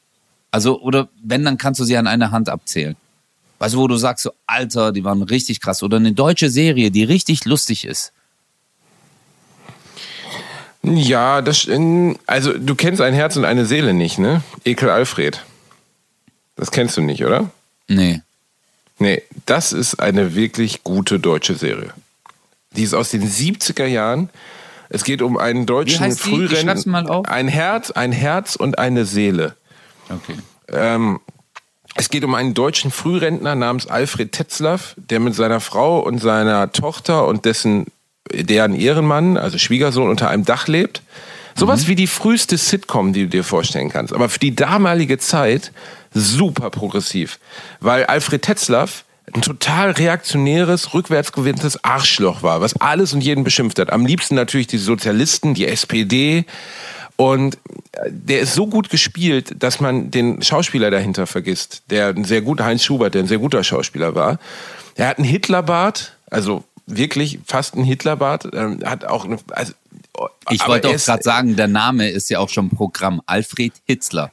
Also, 0.52 0.82
oder 0.82 1.10
wenn, 1.24 1.46
dann 1.46 1.58
kannst 1.58 1.80
du 1.80 1.84
sie 1.84 1.98
an 1.98 2.08
einer 2.08 2.32
Hand 2.32 2.50
abzählen. 2.50 2.96
Weißt 3.60 3.76
du, 3.76 3.80
wo 3.80 3.88
du 3.88 3.98
sagst, 3.98 4.24
so, 4.24 4.32
Alter, 4.48 4.92
die 4.92 5.04
waren 5.04 5.22
richtig 5.22 5.60
krass. 5.60 5.84
Oder 5.84 5.98
eine 5.98 6.14
deutsche 6.14 6.50
Serie, 6.50 6.92
die 6.92 7.04
richtig 7.04 7.46
lustig 7.46 7.86
ist. 7.86 8.14
ja, 10.82 11.42
das, 11.42 11.68
also 12.26 12.54
du 12.58 12.76
kennst 12.76 13.02
ein 13.02 13.14
Herz 13.14 13.36
und 13.36 13.46
eine 13.46 13.66
Seele 13.66 13.94
nicht, 13.94 14.18
ne? 14.18 14.42
Ekel 14.64 14.90
Alfred. 14.90 15.44
Das 16.56 16.72
kennst 16.72 16.98
du 16.98 17.02
nicht, 17.02 17.24
oder? 17.26 17.52
Nee. 17.88 18.22
Nee, 18.98 19.24
das 19.46 19.72
ist 19.72 20.00
eine 20.00 20.36
wirklich 20.36 20.84
gute 20.84 21.20
deutsche 21.20 21.56
Serie. 21.56 21.94
Die 22.76 22.84
ist 22.84 22.94
aus 22.94 23.10
den 23.10 23.28
70er 23.28 23.86
Jahren. 23.86 24.30
Es 24.90 25.04
geht 25.04 25.22
um 25.22 25.38
einen 25.38 25.66
deutschen 25.66 26.04
auf. 27.08 27.26
Ein 27.26 27.48
Herz, 27.48 27.92
ein 27.92 28.12
Herz 28.12 28.56
und 28.56 28.78
eine 28.78 29.06
Seele. 29.06 29.56
Okay. 30.10 30.36
Ähm, 30.72 31.19
es 31.95 32.10
geht 32.10 32.24
um 32.24 32.36
einen 32.36 32.54
deutschen 32.54 32.91
Frührentner 32.91 33.56
namens 33.56 33.88
Alfred 33.88 34.32
Tetzlaff, 34.32 34.95
der 34.98 35.19
mit 35.19 35.36
seiner 35.36 35.60
Frau 35.60 36.00
und 36.00 36.19
seiner 36.19 36.72
Tochter 36.72 37.28
und 37.28 37.45
dessen 37.45 37.88
deren 38.32 38.76
Ehrenmann, 38.76 39.38
also 39.38 39.58
Schwiegersohn, 39.58 40.10
unter 40.10 40.30
einem 40.30 40.45
Dach 40.45 40.67
lebt. 40.67 41.02
Sowas 41.56 41.88
wie 41.88 41.95
die 41.95 42.08
früheste 42.08 42.58
Sitcom, 42.58 43.12
die 43.12 43.24
du 43.24 43.30
dir 43.30 43.43
vorstellen 43.43 43.89
kannst. 43.89 44.13
Aber 44.13 44.30
für 44.30 44.39
die 44.39 44.56
damalige 44.56 45.17
Zeit 45.17 45.74
super 46.13 46.69
progressiv. 46.69 47.39
Weil 47.82 48.06
Alfred 48.06 48.43
Tetzlaff 48.43 49.04
ein 49.34 49.41
total 49.41 49.91
reaktionäres, 49.91 50.93
rückwärtsgewandtes 50.93 51.84
Arschloch 51.84 52.43
war, 52.43 52.62
was 52.62 52.80
alles 52.82 53.13
und 53.13 53.22
jeden 53.22 53.43
beschimpft 53.43 53.78
hat. 53.80 53.91
Am 53.91 54.06
liebsten 54.06 54.36
natürlich 54.36 54.67
die 54.67 54.78
Sozialisten, 54.78 55.54
die 55.54 55.67
SPD. 55.67 56.45
Und 57.19 57.58
äh, 57.91 58.10
der 58.10 58.39
ist 58.39 58.53
so 58.53 58.65
gut 58.65 58.89
gespielt, 58.89 59.62
dass 59.62 59.82
man 59.82 60.10
den 60.10 60.41
Schauspieler 60.41 60.89
dahinter 60.89 61.27
vergisst. 61.27 61.84
Der 61.89 62.08
ein 62.08 62.23
sehr 62.23 62.41
guter, 62.41 62.63
Heinz 62.63 62.86
Schubert, 62.86 63.13
der 63.13 63.23
ein 63.23 63.27
sehr 63.27 63.39
guter 63.39 63.62
Schauspieler 63.62 64.15
war. 64.15 64.39
Er 64.95 65.10
hat 65.10 65.17
einen 65.17 65.27
Hitlerbart, 65.27 66.15
also 66.32 66.63
wirklich 66.86 67.39
fast 67.45 67.75
einen 67.75 67.84
Hitlerbart. 67.84 68.47
Ähm, 68.53 68.79
hat 68.86 69.03
auch 69.03 69.25
eine, 69.25 69.38
also, 69.49 69.73
Ich 70.49 70.62
aber 70.62 70.75
wollte 70.75 70.88
auch 70.88 70.95
gerade 70.95 71.21
sagen, 71.21 71.58
der 71.58 71.67
Name 71.67 72.10
ist 72.10 72.29
ja 72.29 72.39
auch 72.39 72.47
schon 72.47 72.69
Programm. 72.69 73.21
Alfred 73.25 73.73
Hitzler. 73.84 74.32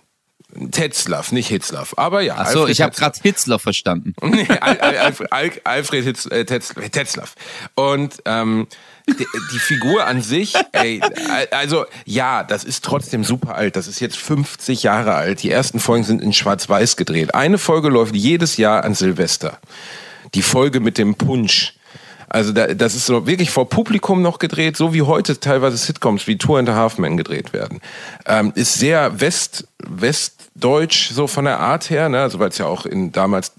Tetzlaff, 0.71 1.33
nicht 1.33 1.49
Hitzlaff. 1.49 1.99
Aber 1.99 2.21
ja. 2.21 2.37
Achso, 2.37 2.69
ich 2.69 2.83
habe 2.83 2.95
gerade 2.95 3.19
Hitzler 3.21 3.59
verstanden. 3.59 4.15
Nee, 4.23 4.47
Al 4.61 4.79
Al 4.79 4.97
Alfred, 4.97 5.33
Al 5.33 5.51
Alfred 5.65 6.05
Hitz, 6.05 6.27
äh, 6.27 6.45
Tetz, 6.45 6.73
Tetzlaff. 6.93 7.35
Und 7.75 8.23
ähm, 8.27 8.69
die, 9.07 9.59
Figur 9.59 10.07
an 10.07 10.21
sich, 10.23 10.55
ey, 10.73 11.01
al- 11.31 11.49
also 11.53 11.87
ja, 12.05 12.43
das 12.43 12.65
ist 12.65 12.85
trotzdem 12.85 13.25
super 13.25 13.55
alt. 13.55 13.77
Das 13.77 13.87
ist 13.87 14.01
jetzt 14.01 14.17
50 14.19 14.83
Jahre 14.83 15.15
alt. 15.15 15.43
Die 15.43 15.51
ersten 15.51 15.79
Folgen 15.81 16.05
sind 16.05 16.23
in 16.23 16.33
Schwarz-Weiß 16.33 16.97
gedreht. 16.97 17.35
Eine 17.35 17.59
Folge 17.59 17.89
läuft 17.89 18.15
jedes 18.17 18.57
Jahr 18.57 18.85
an 18.85 18.95
Silvester. 18.95 19.59
Die 20.35 20.43
Folge 20.43 20.81
mit 20.81 20.99
dem 20.99 21.15
Punsch. 21.15 21.75
Also 22.29 22.53
da, 22.53 22.67
das 22.67 22.97
ist 22.97 23.07
so 23.07 23.27
wirklich 23.29 23.51
vor 23.51 23.69
Publikum 23.69 24.21
noch 24.21 24.41
gedreht, 24.41 24.77
so 24.77 24.93
wie 24.93 25.03
heute 25.03 25.39
teilweise 25.39 25.77
Sitcoms 25.77 26.27
wie 26.27 26.37
Tour 26.37 26.59
and 26.59 26.69
a 26.69 26.75
Half 26.75 26.99
Men 26.99 27.17
gedreht 27.17 27.53
werden. 27.53 27.81
Ähm, 28.27 28.53
ist 28.57 28.75
sehr 28.75 29.21
West, 29.21 29.69
westdeutsch 29.79 31.13
so 31.13 31.29
von 31.29 31.45
der 31.45 31.61
Art 31.61 31.89
her, 31.91 32.09
ne? 32.09 32.21
also 32.21 32.41
weil 32.41 32.49
es 32.49 32.59
ja 32.59 32.67
auch 32.67 32.85
in 32.87 33.13
damals 33.13 33.53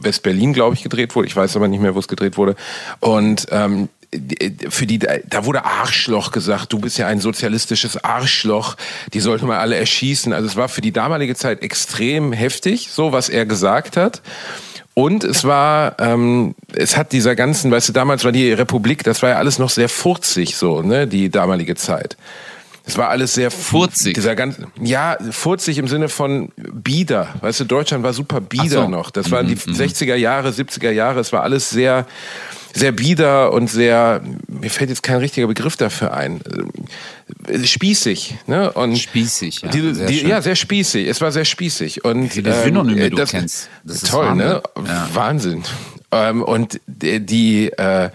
West-Berlin, 0.00 0.54
glaube 0.54 0.74
ich, 0.74 0.82
gedreht 0.82 1.14
wurde. 1.14 1.28
Ich 1.28 1.36
weiß 1.36 1.54
aber 1.56 1.68
nicht 1.68 1.80
mehr, 1.80 1.94
wo 1.94 1.98
es 1.98 2.08
gedreht 2.08 2.38
wurde. 2.38 2.56
Und 3.00 3.46
ähm, 3.50 3.88
für 4.70 4.86
die, 4.86 4.98
da 4.98 5.44
wurde 5.44 5.64
Arschloch 5.64 6.32
gesagt, 6.32 6.72
du 6.72 6.78
bist 6.78 6.96
ja 6.98 7.06
ein 7.06 7.20
sozialistisches 7.20 8.02
Arschloch, 8.02 8.76
die 9.12 9.20
sollten 9.20 9.46
wir 9.46 9.58
alle 9.58 9.76
erschießen. 9.76 10.32
Also 10.32 10.46
es 10.46 10.56
war 10.56 10.68
für 10.68 10.80
die 10.80 10.92
damalige 10.92 11.34
Zeit 11.34 11.62
extrem 11.62 12.32
heftig, 12.32 12.88
so 12.90 13.12
was 13.12 13.28
er 13.28 13.44
gesagt 13.44 13.96
hat. 13.96 14.22
Und 14.94 15.22
es 15.22 15.44
war, 15.44 15.94
ähm, 16.00 16.54
es 16.74 16.96
hat 16.96 17.12
dieser 17.12 17.36
ganzen, 17.36 17.70
weißt 17.70 17.90
du, 17.90 17.92
damals 17.92 18.24
war 18.24 18.32
die 18.32 18.52
Republik, 18.52 19.04
das 19.04 19.22
war 19.22 19.30
ja 19.30 19.36
alles 19.36 19.58
noch 19.58 19.70
sehr 19.70 19.88
furzig 19.88 20.56
so, 20.56 20.82
ne, 20.82 21.06
die 21.06 21.30
damalige 21.30 21.76
Zeit. 21.76 22.16
Es 22.88 22.96
war 22.96 23.10
alles 23.10 23.34
sehr 23.34 23.50
Furzig? 23.50 24.14
Dieser 24.14 24.34
ganze, 24.34 24.66
ja, 24.80 25.18
furzig 25.30 25.76
im 25.76 25.88
Sinne 25.88 26.08
von 26.08 26.48
bieder. 26.56 27.28
Weißt 27.42 27.60
du, 27.60 27.64
Deutschland 27.64 28.02
war 28.02 28.14
super 28.14 28.40
bieder 28.40 28.68
so. 28.68 28.84
Mhm, 28.86 28.92
noch. 28.92 29.10
Das 29.10 29.30
waren 29.30 29.46
die 29.46 29.56
60er 29.56 30.14
Jahre, 30.14 30.48
70er 30.48 30.90
Jahre. 30.90 31.20
Es 31.20 31.30
war 31.30 31.42
alles 31.42 31.68
sehr, 31.68 32.06
sehr 32.72 32.92
bieder 32.92 33.52
und 33.52 33.68
sehr, 33.68 34.22
mir 34.46 34.70
fällt 34.70 34.88
jetzt 34.88 35.02
kein 35.02 35.18
richtiger 35.18 35.46
Begriff 35.46 35.76
dafür 35.76 36.14
ein. 36.14 36.40
Äh, 37.46 37.66
Spießig, 37.66 38.36
ne? 38.46 38.72
Und 38.72 38.96
Spießig, 38.96 39.60
ja, 39.60 39.68
Diese, 39.68 39.94
sehr 39.94 40.06
die, 40.06 40.26
ja, 40.26 40.40
sehr 40.40 40.56
spießig. 40.56 41.08
Es 41.08 41.20
war 41.20 41.30
sehr 41.30 41.44
spießig. 41.44 42.06
Und, 42.06 42.32
viele 42.32 42.54
Synonyme 42.54 43.02
äh, 43.02 43.10
du 43.10 43.16
das, 43.16 43.32
kennst. 43.32 43.68
Das 43.84 43.96
ist 43.96 44.10
toll, 44.10 44.34
ne? 44.34 44.62
Wahnsinn. 44.74 44.86
Ja. 44.86 45.08
Wahnsinn. 45.12 45.62
Ähm, 46.10 46.42
und 46.42 46.80
die, 46.86 47.20
die 47.20 47.68
äh, 47.68 48.08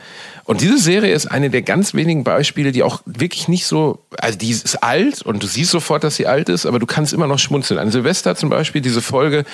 und 0.45 0.61
diese 0.61 0.77
Serie 0.77 1.13
ist 1.13 1.27
eine 1.27 1.49
der 1.49 1.61
ganz 1.61 1.93
wenigen 1.93 2.23
Beispiele, 2.23 2.71
die 2.71 2.83
auch 2.83 3.01
wirklich 3.05 3.47
nicht 3.47 3.65
so, 3.65 3.99
also 4.17 4.37
die 4.37 4.49
ist 4.49 4.83
alt 4.83 5.21
und 5.21 5.41
du 5.41 5.47
siehst 5.47 5.71
sofort, 5.71 6.03
dass 6.03 6.17
sie 6.17 6.27
alt 6.27 6.49
ist, 6.49 6.65
aber 6.65 6.79
du 6.79 6.85
kannst 6.85 7.13
immer 7.13 7.27
noch 7.27 7.39
schmunzeln. 7.39 7.79
An 7.79 7.91
Silvester 7.91 8.35
zum 8.35 8.49
Beispiel, 8.49 8.81
diese 8.81 9.01
Folge, 9.01 9.45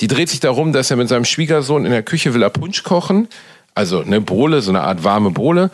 die 0.00 0.06
dreht 0.06 0.28
sich 0.28 0.40
darum, 0.40 0.72
dass 0.72 0.90
er 0.90 0.96
mit 0.96 1.08
seinem 1.08 1.24
Schwiegersohn 1.24 1.84
in 1.84 1.90
der 1.90 2.04
Küche 2.04 2.32
will 2.32 2.42
er 2.42 2.50
Punsch 2.50 2.84
kochen, 2.84 3.28
also 3.74 4.00
eine 4.00 4.20
Bohle, 4.20 4.62
so 4.62 4.70
eine 4.70 4.82
Art 4.82 5.02
warme 5.02 5.30
Bohle. 5.30 5.70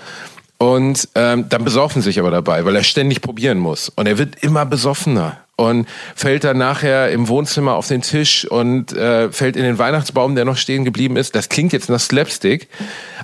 Und 0.57 1.09
ähm, 1.17 1.49
dann 1.49 1.65
besaufen 1.65 2.03
sich 2.03 2.21
aber 2.21 2.31
dabei, 2.31 2.65
weil 2.65 2.77
er 2.77 2.85
ständig 2.85 3.21
probieren 3.21 3.59
muss. 3.59 3.89
Und 3.89 4.07
er 4.07 4.17
wird 4.17 4.45
immer 4.45 4.65
besoffener 4.65 5.39
und 5.57 5.89
fällt 6.15 6.45
dann 6.45 6.59
nachher 6.59 7.11
im 7.11 7.27
Wohnzimmer 7.29 7.75
auf 7.75 7.89
den 7.89 8.03
Tisch 8.03 8.45
und 8.45 8.93
äh, 8.93 9.31
fällt 9.33 9.57
in 9.57 9.65
den 9.65 9.79
Weihnachtsbaum, 9.79 10.37
der 10.37 10.45
noch 10.45 10.57
stehen 10.57 10.85
geblieben 10.85 11.17
ist. 11.17 11.35
Das 11.35 11.49
klingt 11.49 11.73
jetzt 11.73 11.91
nach 11.91 11.99
Slapstick, 11.99 12.69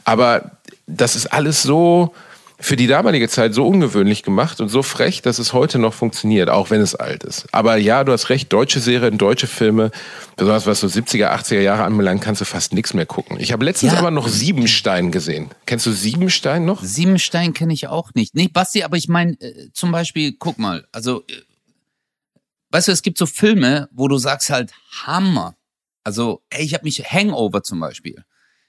aber 0.04 0.57
das 0.88 1.14
ist 1.16 1.26
alles 1.26 1.62
so 1.62 2.12
für 2.60 2.74
die 2.74 2.88
damalige 2.88 3.28
Zeit 3.28 3.54
so 3.54 3.64
ungewöhnlich 3.68 4.24
gemacht 4.24 4.60
und 4.60 4.68
so 4.68 4.82
frech, 4.82 5.22
dass 5.22 5.38
es 5.38 5.52
heute 5.52 5.78
noch 5.78 5.94
funktioniert, 5.94 6.50
auch 6.50 6.70
wenn 6.70 6.80
es 6.80 6.96
alt 6.96 7.22
ist. 7.22 7.46
Aber 7.52 7.76
ja, 7.76 8.02
du 8.02 8.10
hast 8.10 8.30
recht, 8.30 8.52
deutsche 8.52 8.80
Serien, 8.80 9.16
deutsche 9.16 9.46
Filme, 9.46 9.92
besonders 10.36 10.66
was 10.66 10.80
so 10.80 10.88
70er, 10.88 11.28
80er 11.30 11.60
Jahre 11.60 11.84
anbelangt, 11.84 12.20
kannst 12.20 12.40
du 12.40 12.44
fast 12.44 12.72
nichts 12.72 12.94
mehr 12.94 13.06
gucken. 13.06 13.38
Ich 13.38 13.52
habe 13.52 13.64
letztens 13.64 13.92
Ja. 13.92 13.98
aber 14.00 14.10
noch 14.10 14.26
Siebenstein 14.26 15.12
gesehen. 15.12 15.50
Kennst 15.66 15.86
du 15.86 15.92
Siebenstein 15.92 16.64
noch? 16.64 16.82
Siebenstein 16.82 17.54
kenne 17.54 17.72
ich 17.74 17.86
auch 17.86 18.12
nicht. 18.14 18.34
Nee, 18.34 18.48
Basti, 18.48 18.82
aber 18.82 18.96
ich 18.96 19.06
meine, 19.06 19.40
äh, 19.40 19.70
zum 19.72 19.92
Beispiel, 19.92 20.34
guck 20.36 20.58
mal, 20.58 20.84
also, 20.90 21.22
äh, 21.28 21.32
weißt 22.70 22.88
du, 22.88 22.92
es 22.92 23.02
gibt 23.02 23.18
so 23.18 23.26
Filme, 23.26 23.88
wo 23.92 24.08
du 24.08 24.18
sagst 24.18 24.50
halt, 24.50 24.72
Hammer. 25.04 25.54
Also, 26.02 26.42
ey, 26.50 26.64
ich 26.64 26.74
habe 26.74 26.82
mich, 26.84 27.04
Hangover 27.04 27.62
zum 27.62 27.78
Beispiel, 27.78 28.24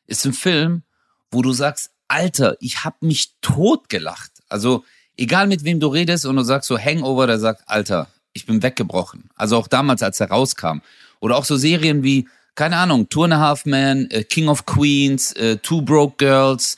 ist 0.06 0.26
ein 0.26 0.34
Film, 0.34 0.84
wo 1.32 1.42
du 1.42 1.54
sagst, 1.54 1.90
Alter, 2.10 2.58
ich 2.60 2.84
habe 2.84 2.98
mich 3.02 3.36
totgelacht. 3.40 4.32
Also, 4.50 4.84
egal 5.16 5.48
mit 5.48 5.64
wem 5.64 5.80
du 5.80 5.88
redest 5.88 6.26
und 6.26 6.36
du 6.36 6.44
sagst 6.44 6.68
so 6.68 6.78
Hangover, 6.78 7.28
der 7.28 7.40
sagt, 7.40 7.64
Alter, 7.68 8.08
ich 8.34 8.46
bin 8.46 8.62
weggebrochen. 8.62 9.30
Also 9.36 9.56
auch 9.56 9.68
damals, 9.68 10.04
als 10.04 10.20
er 10.20 10.30
rauskam. 10.30 10.82
Oder 11.22 11.38
auch 11.38 11.46
so 11.46 11.56
Serien 11.56 12.04
wie, 12.04 12.28
keine 12.56 12.78
Ahnung, 12.78 13.08
Two 13.10 13.24
and 13.24 13.34
a 13.34 13.40
Half 13.40 13.66
Men, 13.66 14.10
äh, 14.12 14.24
King 14.24 14.48
of 14.50 14.66
Queens, 14.66 15.32
äh, 15.34 15.58
Two 15.58 15.82
Broke 15.82 16.16
Girls. 16.18 16.78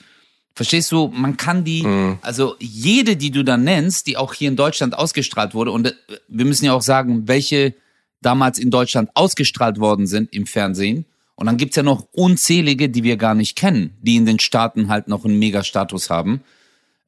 Verstehst 0.54 0.92
du? 0.92 1.08
Man 1.08 1.38
kann 1.38 1.64
die, 1.64 1.84
also 2.22 2.56
jede, 2.60 3.16
die 3.16 3.32
du 3.32 3.44
dann 3.44 3.64
nennst, 3.64 4.06
die 4.08 4.18
auch 4.18 4.34
hier 4.34 4.50
in 4.50 4.56
Deutschland 4.56 4.98
ausgestrahlt 4.98 5.54
wurde, 5.54 5.72
und 5.72 5.88
äh, 5.88 5.94
wir 6.28 6.46
müssen 6.46 6.66
ja 6.66 6.74
auch 6.74 6.82
sagen, 6.82 7.28
welche 7.28 7.74
damals 8.22 8.60
in 8.60 8.70
Deutschland 8.70 9.10
ausgestrahlt 9.16 9.80
worden 9.80 10.08
sind 10.08 10.34
im 10.34 10.46
Fernsehen. 10.46 11.06
Und 11.36 11.48
dann 11.48 11.58
gibt's 11.58 11.76
ja 11.76 11.84
noch 11.84 12.08
unzählige, 12.12 12.90
die 12.90 13.04
wir 13.04 13.18
gar 13.18 13.34
nicht 13.34 13.56
kennen, 13.56 13.98
die 14.02 14.16
in 14.16 14.26
den 14.26 14.40
Staaten 14.40 14.90
halt 14.90 15.08
noch 15.08 15.26
einen 15.26 15.40
Mega-Status 15.40 16.10
haben, 16.10 16.42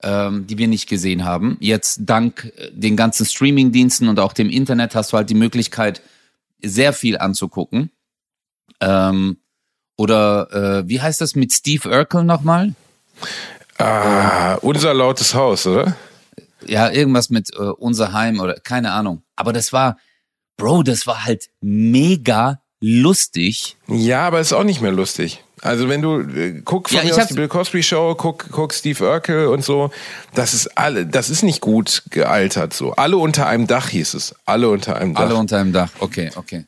ähm, 0.02 0.48
die 0.48 0.58
wir 0.58 0.68
nicht 0.68 0.90
gesehen 0.90 1.24
haben. 1.24 1.58
Jetzt 1.60 2.02
dank 2.04 2.52
äh, 2.58 2.72
den 2.72 2.96
ganzen 2.96 3.26
Streaming-Diensten 3.26 4.08
und 4.08 4.20
auch 4.20 4.34
dem 4.34 4.50
Internet 4.50 4.96
hast 4.96 5.14
du 5.14 5.18
halt 5.18 5.30
die 5.30 5.36
Möglichkeit, 5.36 6.02
sehr 6.62 6.94
viel 6.94 7.18
anzugucken. 7.18 7.92
Ähm, 8.80 9.38
oder 9.98 10.52
äh, 10.52 10.90
wie 10.90 11.02
heißt 11.02 11.22
das 11.22 11.36
mit 11.36 11.54
Steve 11.54 11.90
Urkel 11.90 12.24
nochmal? 12.24 12.74
Ah, 13.78 14.56
unser 14.56 14.94
lautes 14.94 15.34
Haus, 15.34 15.68
oder? 15.68 15.96
Ja, 16.66 16.90
irgendwas 16.90 17.30
mit 17.30 17.54
äh, 17.54 17.60
unser 17.60 18.14
Heim 18.14 18.40
oder 18.40 18.56
keine 18.56 18.92
Ahnung. 18.92 19.24
Aber 19.36 19.54
das 19.54 19.74
war, 19.74 19.98
Bro, 20.58 20.84
das 20.84 21.06
war 21.06 21.26
halt 21.26 21.50
mega 21.62 22.63
lustig. 22.84 23.78
Ja, 23.88 24.28
aber 24.28 24.42
ist 24.42 24.52
auch 24.52 24.66
nicht 24.66 24.82
mehr 24.82 24.92
lustig. 24.92 25.42
Also 25.62 25.88
wenn 25.88 26.02
du 26.02 26.20
äh, 26.20 26.62
guck 26.66 26.90
von 26.90 26.98
Ja, 26.98 27.04
mir 27.06 27.16
aus 27.16 27.28
die 27.28 27.34
Bill 27.34 27.48
Cosby 27.48 27.82
Show, 27.82 28.14
guck, 28.16 28.50
guck 28.52 28.74
Steve 28.74 29.02
Urkel 29.02 29.48
und 29.48 29.64
so, 29.64 29.90
das 30.36 30.54
ist 30.54 30.78
alle, 30.78 31.06
das 31.06 31.30
ist 31.30 31.44
nicht 31.44 31.62
gut 31.62 32.04
gealtert 32.10 32.74
so. 32.74 32.92
Alle 32.92 33.16
unter 33.16 33.48
einem 33.48 33.68
Dach 33.68 33.88
hieß 33.88 34.16
es. 34.16 34.36
Alle 34.46 34.68
unter 34.68 34.98
einem 34.98 35.14
Dach. 35.14 35.22
Alle 35.22 35.36
unter 35.36 35.60
einem 35.60 35.72
Dach. 35.72 35.90
Okay, 36.00 36.32
okay. 36.36 36.66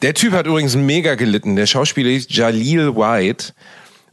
Der 0.00 0.14
Typ 0.14 0.32
hat 0.32 0.46
übrigens 0.46 0.74
mega 0.74 1.16
gelitten. 1.16 1.56
Der 1.56 1.66
Schauspieler 1.66 2.08
hieß 2.08 2.28
Jalil 2.30 2.96
White. 2.96 3.52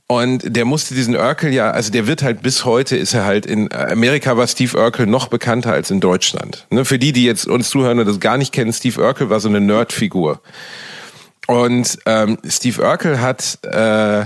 Und 0.08 0.43
der 0.43 0.65
musste 0.65 0.95
diesen 0.95 1.15
Urkel 1.15 1.54
ja, 1.54 1.69
also 1.69 1.91
der 1.91 2.08
wird 2.08 2.23
halt 2.23 2.41
bis 2.41 2.65
heute 2.65 2.97
ist 2.97 3.13
er 3.13 3.25
halt 3.25 3.45
in 3.45 3.71
Amerika 3.71 4.36
war 4.36 4.47
Steve 4.47 4.75
Urkel 4.75 5.06
noch 5.06 5.28
bekannter 5.28 5.71
als 5.71 5.91
in 5.91 5.99
Deutschland. 5.99 6.65
Ne, 6.71 6.84
für 6.84 6.97
die, 6.97 7.13
die 7.13 7.23
jetzt 7.23 7.47
uns 7.47 7.69
zuhören 7.69 7.99
und 7.99 8.08
das 8.08 8.19
gar 8.19 8.38
nicht 8.38 8.52
kennen, 8.52 8.73
Steve 8.73 8.99
Urkel 8.99 9.30
war 9.30 9.39
so 9.39 9.47
eine 9.47 9.62
Nerdfigur. 9.62 10.41
Und 11.49 11.97
ähm, 12.05 12.38
Steve 12.47 12.83
Urkel 12.83 13.21
hat 13.21 13.57
äh, 13.63 14.25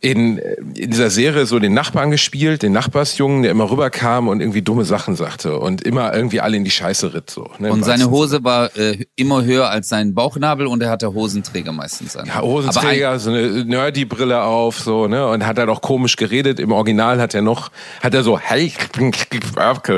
in, 0.00 0.38
in 0.38 0.90
dieser 0.90 1.10
Serie 1.10 1.46
so 1.46 1.58
den 1.58 1.74
Nachbarn 1.74 2.10
gespielt, 2.10 2.62
den 2.62 2.72
Nachbarsjungen, 2.72 3.42
der 3.42 3.50
immer 3.50 3.68
rüberkam 3.70 4.28
und 4.28 4.40
irgendwie 4.40 4.62
dumme 4.62 4.84
Sachen 4.84 5.16
sagte 5.16 5.58
und 5.58 5.82
immer 5.82 6.14
irgendwie 6.14 6.40
alle 6.40 6.56
in 6.56 6.64
die 6.64 6.70
Scheiße 6.70 7.14
ritt. 7.14 7.30
So, 7.30 7.50
ne, 7.58 7.72
Und 7.72 7.84
seine 7.84 8.10
Hose 8.10 8.44
war 8.44 8.76
äh, 8.76 9.06
immer 9.16 9.44
höher 9.44 9.70
als 9.70 9.88
sein 9.88 10.14
Bauchnabel 10.14 10.66
und 10.68 10.82
er 10.82 10.90
hatte 10.90 11.12
Hosenträger 11.12 11.72
meistens 11.72 12.16
an. 12.16 12.26
Ja, 12.26 12.34
Aber 12.34 12.46
ein, 12.46 12.52
Hosenträger, 12.52 13.18
so 13.18 13.30
eine 13.30 13.64
Nerdy-Brille 13.64 14.42
auf, 14.42 14.78
so, 14.78 15.08
ne, 15.08 15.26
und 15.26 15.44
hat 15.44 15.58
dann 15.58 15.68
auch 15.68 15.80
komisch 15.80 16.14
geredet. 16.14 16.60
Im 16.60 16.70
Original 16.70 17.20
hat 17.20 17.34
er 17.34 17.42
noch, 17.42 17.70
hat 18.00 18.14
er 18.14 18.22
so, 18.22 18.38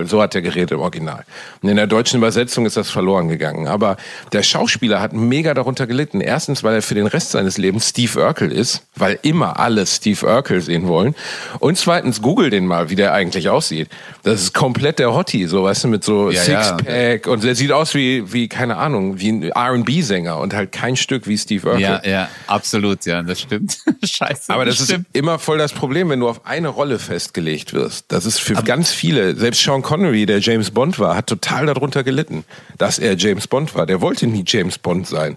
so 0.05 0.23
hat 0.23 0.35
er 0.35 0.43
geredet 0.43 0.71
im 0.71 0.81
Original. 0.81 1.25
Und 1.63 1.69
in 1.69 1.77
der 1.77 1.87
deutschen 1.87 2.19
Übersetzung 2.19 2.65
ist 2.65 2.79
das 2.79 2.89
verloren 2.89 3.29
gegangen. 3.29 3.69
Aber 3.69 3.99
der 4.33 4.43
Schauspieler 4.43 5.01
hat 5.01 5.13
mega 5.13 5.53
darunter 5.53 5.87
gelitten. 5.87 6.23
Erstens, 6.23 6.65
weil 6.65 6.77
er 6.77 6.83
für 6.83 6.95
den 6.95 7.07
Rest 7.07 7.33
seines 7.33 7.59
Lebens 7.59 7.91
Steve 7.91 8.19
Urkel 8.19 8.51
ist, 8.51 8.87
weil 8.97 9.19
immer 9.23 9.59
alle 9.59 9.90
Steve 9.97 10.27
Urkel 10.27 10.61
sehen 10.61 10.89
wollen. 10.89 11.15
Und 11.59 11.77
zweitens, 11.79 12.23
google 12.23 12.51
den 12.51 12.67
mal, 12.67 12.91
wie 12.91 12.97
der 12.97 13.13
eigentlich 13.13 13.49
aussieht. 13.49 13.89
Das 14.23 14.41
ist 14.41 14.55
komplett 14.55 14.99
der 14.99 15.15
Hottie, 15.15 15.47
so, 15.47 15.65
weißt 15.65 15.85
du, 15.85 15.89
mit 15.89 16.05
so 16.05 16.31
Ja, 16.31 16.45
ja. 16.45 16.63
Sixpack. 16.63 17.27
Und 17.27 17.45
der 17.45 17.55
sieht 17.55 17.73
aus 17.73 17.95
wie, 17.95 18.33
wie, 18.33 18.49
keine 18.49 18.77
Ahnung, 18.77 19.19
wie 19.21 19.31
ein 19.31 19.43
R&B-Sänger 19.43 20.39
und 20.39 20.55
halt 20.55 20.73
kein 20.73 20.97
Stück 20.97 21.27
wie 21.27 21.37
Steve 21.37 21.67
Urkel. 21.67 21.83
ja, 21.83 22.03
ja, 22.05 22.29
absolut, 22.47 23.05
ja, 23.07 23.23
das 23.23 23.41
stimmt. 23.41 23.79
Scheiße. 24.03 24.53
Aber 24.53 24.65
das 24.65 24.81
ist 24.81 24.87
stimmt. 24.87 25.07
immer 25.13 25.39
voll 25.39 25.59
das 25.59 25.73
Problem, 25.73 26.09
wenn 26.11 26.21
du 26.21 26.29
auf 26.29 26.47
eine 26.47 26.69
Rolle 26.69 26.99
festgelegt 26.99 27.73
wirst. 27.73 28.07
Das 28.09 28.27
ist 28.27 28.39
für 28.41 28.55
ganz 28.55 28.91
viele, 28.91 29.35
selbst 29.37 29.63
Sean 29.63 29.83
Connery, 29.83 30.27
der 30.27 30.39
James 30.41 30.71
Bond 30.71 30.99
war, 30.99 31.17
hat 31.17 31.27
total 31.27 31.67
darunter 31.67 32.05
gelitten, 32.05 32.45
dass 32.79 32.99
er 32.99 33.17
James 33.17 33.47
Bond 33.47 33.75
war. 33.75 33.87
Der 33.87 34.01
wollte 34.01 34.27
nie 34.27 34.45
James 34.47 34.79
Bond 34.79 35.07
sein. 35.07 35.37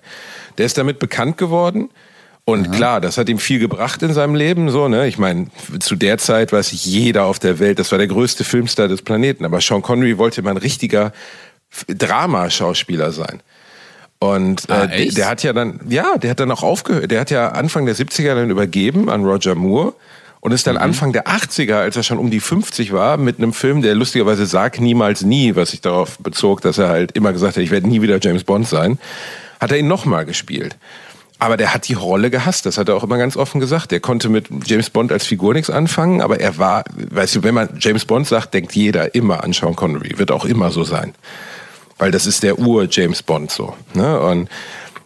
Der 0.57 0.65
ist 0.65 0.77
damit 0.77 0.99
bekannt 0.99 1.37
geworden. 1.37 1.89
Und 2.45 2.71
klar, 2.73 2.99
das 2.99 3.17
hat 3.17 3.29
ihm 3.29 3.39
viel 3.39 3.59
gebracht 3.59 4.03
in 4.03 4.13
seinem 4.13 4.35
Leben, 4.35 4.69
so, 4.69 4.89
ne? 4.89 5.07
Ich 5.07 5.17
meine, 5.17 5.47
zu 5.79 5.95
der 5.95 6.17
Zeit 6.17 6.51
weiß 6.51 6.71
jeder 6.83 7.23
auf 7.25 7.39
der 7.39 7.59
Welt, 7.59 7.79
das 7.79 7.91
war 7.91 7.97
der 7.99 8.07
größte 8.07 8.43
Filmstar 8.43 8.89
des 8.89 9.01
Planeten. 9.01 9.45
Aber 9.45 9.61
Sean 9.61 9.81
Connery 9.81 10.17
wollte 10.17 10.41
mal 10.41 10.51
ein 10.51 10.57
richtiger 10.57 11.13
Dramaschauspieler 11.87 13.11
sein. 13.11 13.41
Und 14.19 14.69
äh, 14.69 14.73
Ah, 14.73 14.87
der, 14.87 15.05
der 15.11 15.27
hat 15.29 15.43
ja 15.43 15.53
dann, 15.53 15.79
ja, 15.87 16.17
der 16.17 16.31
hat 16.31 16.39
dann 16.39 16.51
auch 16.51 16.63
aufgehört. 16.63 17.11
Der 17.11 17.19
hat 17.21 17.31
ja 17.31 17.49
Anfang 17.49 17.85
der 17.85 17.95
70er 17.95 18.35
dann 18.35 18.49
übergeben 18.49 19.09
an 19.09 19.23
Roger 19.25 19.55
Moore 19.55 19.93
und 20.39 20.51
ist 20.51 20.65
Mhm. 20.65 20.73
dann 20.73 20.77
Anfang 20.83 21.13
der 21.13 21.27
80er, 21.27 21.75
als 21.75 21.95
er 21.95 22.03
schon 22.03 22.17
um 22.19 22.29
die 22.29 22.39
50 22.39 22.93
war, 22.93 23.17
mit 23.17 23.37
einem 23.37 23.53
Film, 23.53 23.81
der 23.81 23.95
lustigerweise 23.95 24.45
Sag 24.45 24.79
niemals 24.79 25.23
nie, 25.23 25.55
was 25.55 25.71
sich 25.71 25.81
darauf 25.81 26.17
bezog, 26.19 26.61
dass 26.61 26.77
er 26.77 26.89
halt 26.89 27.13
immer 27.13 27.33
gesagt 27.33 27.57
hat, 27.57 27.63
ich 27.63 27.71
werde 27.71 27.87
nie 27.87 28.01
wieder 28.01 28.19
James 28.21 28.43
Bond 28.43 28.67
sein, 28.67 28.97
hat 29.59 29.71
er 29.71 29.77
ihn 29.77 29.87
nochmal 29.87 30.25
gespielt. 30.25 30.75
Aber 31.43 31.57
der 31.57 31.73
hat 31.73 31.87
die 31.87 31.93
Rolle 31.93 32.29
gehasst, 32.29 32.65
das 32.65 32.77
hat 32.77 32.89
er 32.89 32.95
auch 32.95 33.03
immer 33.03 33.17
ganz 33.17 33.35
offen 33.35 33.59
gesagt. 33.59 33.91
Der 33.91 33.99
konnte 33.99 34.29
mit 34.29 34.47
James 34.65 34.89
Bond 34.89 35.11
als 35.11 35.25
Figur 35.25 35.53
nichts 35.53 35.69
anfangen, 35.69 36.21
aber 36.21 36.39
er 36.39 36.57
war, 36.57 36.83
weißt 36.95 37.35
du, 37.35 37.43
wenn 37.43 37.53
man 37.53 37.69
James 37.79 38.05
Bond 38.05 38.27
sagt, 38.27 38.53
denkt 38.53 38.73
jeder 38.73 39.13
immer 39.13 39.43
an 39.43 39.53
Sean 39.53 39.75
Connery, 39.75 40.17
wird 40.17 40.31
auch 40.31 40.45
immer 40.45 40.71
so 40.71 40.83
sein 40.83 41.13
weil 41.97 42.11
das 42.11 42.25
ist 42.25 42.43
der 42.43 42.59
Ur-James 42.59 43.23
Bond 43.23 43.51
so. 43.51 43.75
Ne? 43.93 44.19
Und 44.19 44.49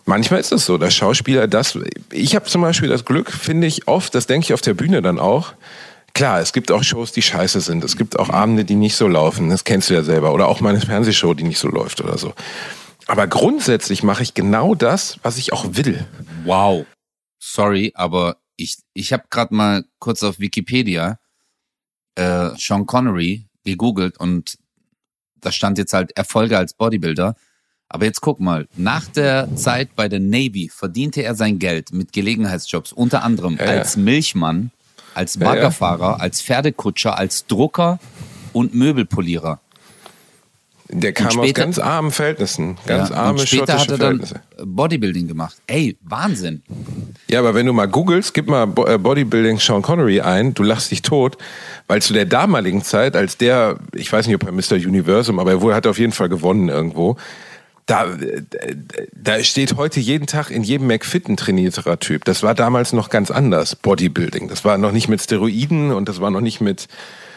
manchmal 0.06 0.40
ist 0.40 0.52
es 0.52 0.66
so, 0.66 0.78
dass 0.78 0.96
Schauspieler 0.96 1.48
das. 1.48 1.78
Ich 2.12 2.36
habe 2.36 2.46
zum 2.46 2.62
Beispiel 2.62 2.90
das 2.90 3.06
Glück, 3.06 3.32
finde 3.32 3.68
ich 3.68 3.88
oft, 3.88 4.16
das 4.16 4.28
denke 4.28 4.46
ich 4.46 4.54
auf 4.54 4.62
der 4.62 4.74
Bühne 4.74 5.02
dann 5.02 5.20
auch. 5.20 5.54
Klar, 6.14 6.40
es 6.40 6.54
gibt 6.54 6.72
auch 6.72 6.84
Shows, 6.84 7.12
die 7.12 7.22
scheiße 7.22 7.62
sind. 7.62 7.84
Es 7.84 7.98
gibt 7.98 8.18
auch 8.18 8.32
Abende, 8.32 8.66
die 8.66 8.74
nicht 8.74 8.96
so 8.96 9.08
laufen. 9.08 9.52
Das 9.52 9.64
kennst 9.64 9.92
du 9.92 9.94
ja 9.94 10.02
selber. 10.02 10.34
Oder 10.34 10.48
auch 10.48 10.62
meine 10.62 10.82
Fernsehshow, 10.82 11.36
die 11.36 11.44
nicht 11.44 11.60
so 11.60 11.68
läuft 11.68 12.02
oder 12.02 12.18
so. 12.18 12.34
Aber 13.08 13.28
grundsätzlich 13.28 14.04
mache 14.04 14.24
ich 14.24 14.34
genau 14.34 14.76
das, 14.76 15.18
was 15.24 15.38
ich 15.38 15.54
auch 15.54 15.66
will. 15.72 16.06
Wow. 16.44 16.86
Sorry, 17.40 17.94
aber 17.96 18.38
ich, 18.58 18.78
ich 18.94 19.14
habe 19.14 19.24
gerade 19.30 19.56
mal 19.56 19.86
kurz 20.00 20.24
auf 20.24 20.40
Wikipedia 20.40 21.20
äh, 22.16 22.50
Sean 22.58 22.86
Connery 22.86 23.46
gegoogelt 23.64 24.20
und 24.20 24.58
da 25.40 25.52
stand 25.52 25.78
jetzt 25.78 25.94
halt 25.94 26.18
Erfolge 26.18 26.58
als 26.58 26.74
Bodybuilder. 26.74 27.36
Aber 27.90 28.06
jetzt 28.06 28.20
guck 28.20 28.40
mal, 28.40 28.68
nach 28.76 29.06
der 29.06 29.56
Zeit 29.56 29.96
bei 29.96 30.10
der 30.10 30.20
Navy 30.20 30.70
verdiente 30.70 31.24
er 31.24 31.36
sein 31.36 31.58
Geld 31.58 31.94
mit 31.94 32.12
Gelegenheitsjobs, 32.12 32.92
unter 32.92 33.24
anderem 33.24 33.56
Ja, 33.58 33.66
ja. 33.66 33.72
als 33.72 33.96
Milchmann, 33.96 34.72
als 35.14 35.36
Ja, 35.36 35.42
ja. 35.42 35.48
Baggerfahrer, 35.48 36.20
als 36.20 36.42
Pferdekutscher, 36.42 37.18
als 37.18 37.46
Drucker 37.46 38.00
und 38.52 38.74
Möbelpolierer. 38.74 39.62
Der 40.90 41.12
kam 41.12 41.28
aus 41.28 41.34
später- 41.34 41.62
ganz 41.64 41.80
armen 41.80 42.12
Verhältnissen. 42.12 42.78
Ganz 42.86 43.10
ja, 43.10 43.16
arme 43.16 43.40
und 43.40 43.48
später 43.48 43.74
hat 43.74 43.88
schottische 43.90 44.04
er 44.04 44.58
dann. 44.58 44.76
Bodybuilding 44.76 45.28
gemacht. 45.28 45.58
Ey, 45.68 45.98
Wahnsinn. 46.02 46.64
Ja, 47.30 47.40
aber 47.40 47.54
wenn 47.56 47.66
du 47.66 47.74
mal 47.74 47.88
googelst, 47.88 48.34
gib 48.34 48.48
mal 48.48 48.68
äh, 48.88 48.98
Bodybuilding 48.98 49.60
Sean 49.60 49.82
Connery 49.82 50.22
ein, 50.22 50.54
du 50.54 50.64
lachst 50.64 50.92
dich 50.92 51.02
tot, 51.02 51.38
weil 51.88 52.02
zu 52.02 52.14
der 52.14 52.26
damaligen 52.26 52.84
Zeit, 52.84 53.16
als 53.16 53.38
der, 53.38 53.78
ich 53.94 54.12
weiß 54.12 54.28
nicht, 54.28 54.36
ob 54.36 54.46
er 54.46 54.52
Mr. 54.54 54.76
Universum, 54.88 55.40
aber 55.40 55.52
er 55.52 55.62
wohl 55.62 55.76
hat 55.76 55.88
auf 55.88 56.00
jeden 56.00 56.14
Fall 56.14 56.30
gewonnen 56.30 56.70
irgendwo. 56.70 57.18
Da, 57.86 58.06
äh, 58.16 58.42
da 59.14 59.44
steht 59.44 59.76
heute 59.78 60.00
jeden 60.00 60.28
Tag 60.28 60.52
in 60.52 60.64
jedem 60.64 60.88
McFit 60.88 61.28
ein 61.30 61.38
trainierterer 61.38 62.00
Typ. 62.00 62.26
Das 62.26 62.44
war 62.44 62.54
damals 62.56 62.92
noch 62.94 63.10
ganz 63.10 63.30
anders, 63.32 63.76
Bodybuilding. 63.76 64.48
Das 64.48 64.64
war 64.66 64.78
noch 64.78 64.92
nicht 64.92 65.08
mit 65.10 65.22
Steroiden 65.22 65.92
und 65.92 66.08
das 66.10 66.20
war 66.22 66.32
noch 66.32 66.42
nicht 66.42 66.60
mit. 66.62 66.88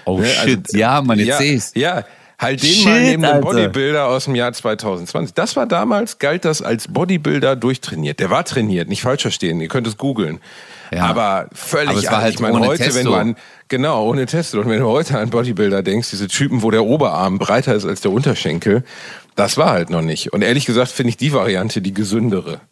Oh 0.07 0.19
ne, 0.19 0.27
shit, 0.27 0.73
ja, 0.73 1.03
man, 1.03 1.19
jetzt 1.19 1.29
ja, 1.29 1.37
seh's. 1.39 1.73
ja, 1.75 2.05
Halt 2.41 2.63
den 2.63 2.71
Shit, 2.71 2.85
mal 2.87 3.03
neben 3.03 3.23
dem. 3.23 3.41
Bodybuilder 3.43 4.07
aus 4.07 4.25
dem 4.25 4.35
Jahr 4.35 4.51
2020. 4.51 5.35
Das 5.35 5.57
war 5.57 5.67
damals, 5.67 6.19
galt 6.19 6.47
das 6.47 6.63
als 6.63 6.89
Bodybuilder 6.89 7.55
durchtrainiert. 7.55 8.19
Der 8.19 8.31
war 8.31 8.45
trainiert, 8.47 8.89
nicht 8.89 9.03
falsch 9.03 9.23
verstehen, 9.23 9.61
ihr 9.61 9.69
könnt 9.69 9.87
es 9.87 9.99
googeln. 9.99 10.41
Ja. 10.91 11.05
Aber 11.05 11.49
völlig 11.53 11.91
Aber 11.91 11.99
es 11.99 12.11
war 12.11 12.23
halt 12.23 12.35
ich 12.35 12.41
meine, 12.41 12.57
ohne 12.57 12.67
heute, 12.67 12.81
wenn 12.81 12.93
Testo. 12.93 13.11
du 13.11 13.15
an, 13.15 13.37
genau, 13.69 14.07
ohne 14.07 14.25
Testo. 14.25 14.59
Und 14.59 14.71
wenn 14.71 14.81
du 14.81 14.87
heute 14.87 15.19
an 15.19 15.29
Bodybuilder 15.29 15.83
denkst, 15.83 16.11
diese 16.11 16.29
Typen, 16.29 16.63
wo 16.63 16.71
der 16.71 16.85
Oberarm 16.85 17.39
breiter 17.39 17.75
ist 17.75 17.85
als 17.85 18.01
der 18.01 18.11
Unterschenkel, 18.11 18.85
das 19.37 19.59
war 19.59 19.71
halt 19.71 19.91
noch 19.91 20.03
nicht. 20.03 20.33
Und 20.33 20.41
ehrlich 20.43 20.65
gesagt 20.65 20.91
finde 20.91 21.11
ich 21.11 21.19
die 21.19 21.35
Variante 21.35 21.83
die 21.83 21.93
gesündere. 21.93 22.63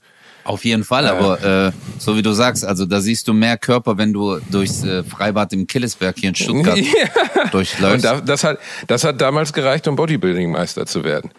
Auf 0.48 0.64
jeden 0.64 0.82
Fall, 0.82 1.06
aber 1.06 1.42
äh, 1.68 1.72
so 1.98 2.16
wie 2.16 2.22
du 2.22 2.32
sagst, 2.32 2.64
also 2.64 2.86
da 2.86 3.00
siehst 3.02 3.28
du 3.28 3.34
mehr 3.34 3.58
Körper, 3.58 3.98
wenn 3.98 4.14
du 4.14 4.38
durchs 4.50 4.82
äh, 4.82 5.04
Freibad 5.04 5.52
im 5.52 5.66
Killesberg 5.66 6.16
hier 6.18 6.30
in 6.30 6.34
Stuttgart 6.34 6.78
Und 7.44 7.52
durchläufst. 7.54 8.04
da, 8.04 8.20
das, 8.22 8.44
hat, 8.44 8.58
das 8.86 9.04
hat 9.04 9.20
damals 9.20 9.52
gereicht, 9.52 9.86
um 9.88 9.94
Bodybuilding-Meister 9.96 10.86
zu 10.86 11.04
werden. 11.04 11.32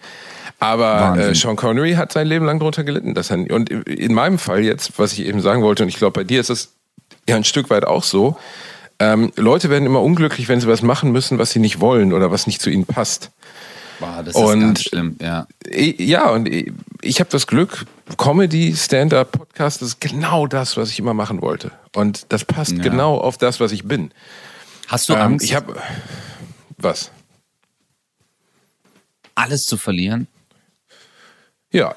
Aber 0.59 1.01
Wahnsinn. 1.01 1.31
äh, 1.31 1.35
Sean 1.35 1.55
Connery 1.55 1.93
hat 1.93 2.11
sein 2.11 2.27
Leben 2.27 2.45
lang 2.45 2.59
darunter 2.59 2.83
gelitten. 2.83 3.15
Dass 3.15 3.31
er, 3.31 3.37
und 3.51 3.69
in 3.71 4.13
meinem 4.13 4.37
Fall 4.37 4.63
jetzt, 4.63 4.99
was 4.99 5.13
ich 5.13 5.25
eben 5.25 5.41
sagen 5.41 5.63
wollte, 5.63 5.81
und 5.83 5.89
ich 5.89 5.95
glaube, 5.97 6.13
bei 6.19 6.23
dir 6.23 6.39
ist 6.39 6.49
es 6.51 6.73
ja 7.27 7.35
ein 7.35 7.43
Stück 7.43 7.71
weit 7.71 7.85
auch 7.85 8.03
so, 8.03 8.37
ähm, 8.99 9.31
Leute 9.37 9.71
werden 9.71 9.85
immer 9.87 10.03
unglücklich, 10.03 10.49
wenn 10.49 10.59
sie 10.61 10.67
was 10.67 10.83
machen 10.83 11.11
müssen, 11.11 11.39
was 11.39 11.49
sie 11.51 11.59
nicht 11.59 11.79
wollen 11.79 12.13
oder 12.13 12.29
was 12.29 12.45
nicht 12.45 12.61
zu 12.61 12.69
ihnen 12.69 12.85
passt. 12.85 13.31
Boah, 13.99 14.21
das 14.23 14.35
ist 14.35 14.41
und- 14.41 14.59
ganz 14.59 14.83
schlimm, 14.83 15.15
ja. 15.21 15.47
Ja, 15.67 16.29
und 16.29 16.47
ich 17.01 17.19
habe 17.19 17.29
das 17.31 17.47
Glück, 17.47 17.85
Comedy, 18.17 18.75
Stand-up, 18.75 19.31
Podcast, 19.31 19.81
ist 19.81 20.01
genau 20.01 20.47
das, 20.47 20.77
was 20.77 20.89
ich 20.89 20.99
immer 20.99 21.13
machen 21.13 21.41
wollte. 21.41 21.71
Und 21.95 22.25
das 22.29 22.45
passt 22.45 22.71
Ja. 22.71 22.83
genau 22.83 23.17
auf 23.17 23.37
das, 23.37 23.59
was 23.59 23.71
ich 23.71 23.83
bin. 23.85 24.11
Hast 24.87 25.09
du 25.09 25.13
Ähm, 25.13 25.21
Angst, 25.21 25.45
ich 25.45 25.55
habe 25.55 25.75
was? 26.77 27.11
alles 29.35 29.65
zu 29.65 29.77
verlieren? 29.77 30.27
Ja. 31.71 31.95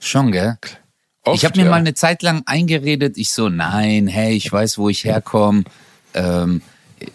Schon, 0.00 0.32
gell? 0.32 0.58
Oft, 1.22 1.36
ich 1.38 1.44
habe 1.44 1.56
mir 1.58 1.64
ja. 1.64 1.70
mal 1.70 1.76
eine 1.78 1.94
Zeit 1.94 2.22
lang 2.22 2.42
eingeredet, 2.46 3.16
ich 3.16 3.30
so, 3.30 3.48
nein, 3.48 4.08
hey, 4.08 4.34
ich 4.34 4.52
weiß, 4.52 4.76
wo 4.76 4.88
ich 4.90 5.04
herkomme. 5.04 5.64
Ähm, 6.12 6.60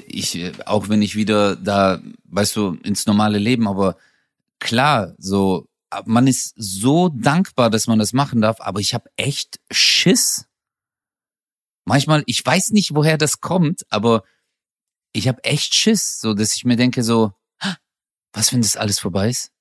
ich, 0.08 0.52
auch 0.66 0.90
wenn 0.90 1.02
ich 1.02 1.16
wieder 1.16 1.56
da, 1.56 2.00
weißt 2.26 2.56
du, 2.56 2.78
ins 2.84 3.06
normale 3.06 3.38
Leben, 3.38 3.68
aber 3.68 3.98
klar, 4.60 5.14
so, 5.20 5.68
man 6.06 6.28
ist 6.28 6.54
so 6.56 7.10
dankbar, 7.10 7.70
dass 7.70 7.88
man 7.88 8.00
das 8.00 8.14
machen 8.14 8.42
darf, 8.42 8.62
aber 8.62 8.80
ich 8.80 8.94
habe 8.94 9.10
echt 9.16 9.60
Schiss. 9.72 10.46
Manchmal, 11.86 12.24
ich 12.28 12.46
weiß 12.46 12.72
nicht, 12.72 12.94
woher 12.94 13.18
das 13.18 13.42
kommt, 13.42 13.84
aber 13.90 14.24
ich 15.12 15.28
habe 15.28 15.44
echt 15.44 15.74
Schiss, 15.74 16.20
so 16.20 16.34
dass 16.34 16.56
ich 16.56 16.66
mir 16.66 16.76
denke, 16.76 17.04
so, 17.04 17.34
"Ah, 17.60 17.76
was, 18.34 18.54
wenn 18.54 18.62
das 18.62 18.78
alles 18.78 19.00
vorbei 19.00 19.30
ist? 19.30 19.52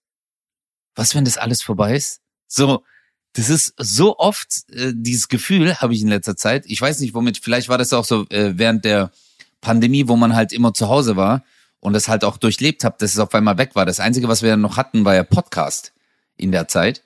Was, 0.95 1.14
wenn 1.14 1.24
das 1.24 1.39
alles 1.39 1.62
vorbei 1.62 1.97
ist? 1.97 2.20
So, 2.47 2.85
das 3.33 3.49
ist 3.49 3.74
so 3.79 4.18
oft 4.18 4.68
äh, 4.70 4.93
dieses 4.95 5.29
Gefühl 5.29 5.76
habe 5.81 5.95
ich 5.95 6.03
in 6.03 6.09
letzter 6.09 6.37
Zeit. 6.37 6.64
Ich 6.66 6.81
weiß 6.81 7.01
nicht, 7.01 7.14
womit. 7.14 7.39
Vielleicht 7.39 7.68
war 7.68 7.79
das 7.79 7.93
auch 7.93 8.05
so 8.05 8.26
äh, 8.31 8.59
während 8.59 8.85
der 8.85 9.12
Pandemie, 9.61 10.09
wo 10.09 10.16
man 10.16 10.35
halt 10.35 10.53
immer 10.53 10.74
zu 10.74 10.89
Hause 10.89 11.16
war 11.16 11.45
und 11.81 11.93
das 11.93 12.09
halt 12.09 12.24
auch 12.24 12.37
durchlebt 12.37 12.85
hat, 12.85 13.01
dass 13.01 13.12
es 13.12 13.18
auf 13.18 13.35
einmal 13.35 13.59
weg 13.59 13.74
war. 13.74 13.87
Das 13.87 14.01
Einzige, 14.01 14.29
was 14.29 14.43
wir 14.43 14.57
noch 14.57 14.76
hatten, 14.76 15.05
war 15.05 15.14
ja 15.14 15.24
Podcast 15.24 15.93
in 16.39 16.53
der 16.53 16.68
Zeit. 16.68 17.03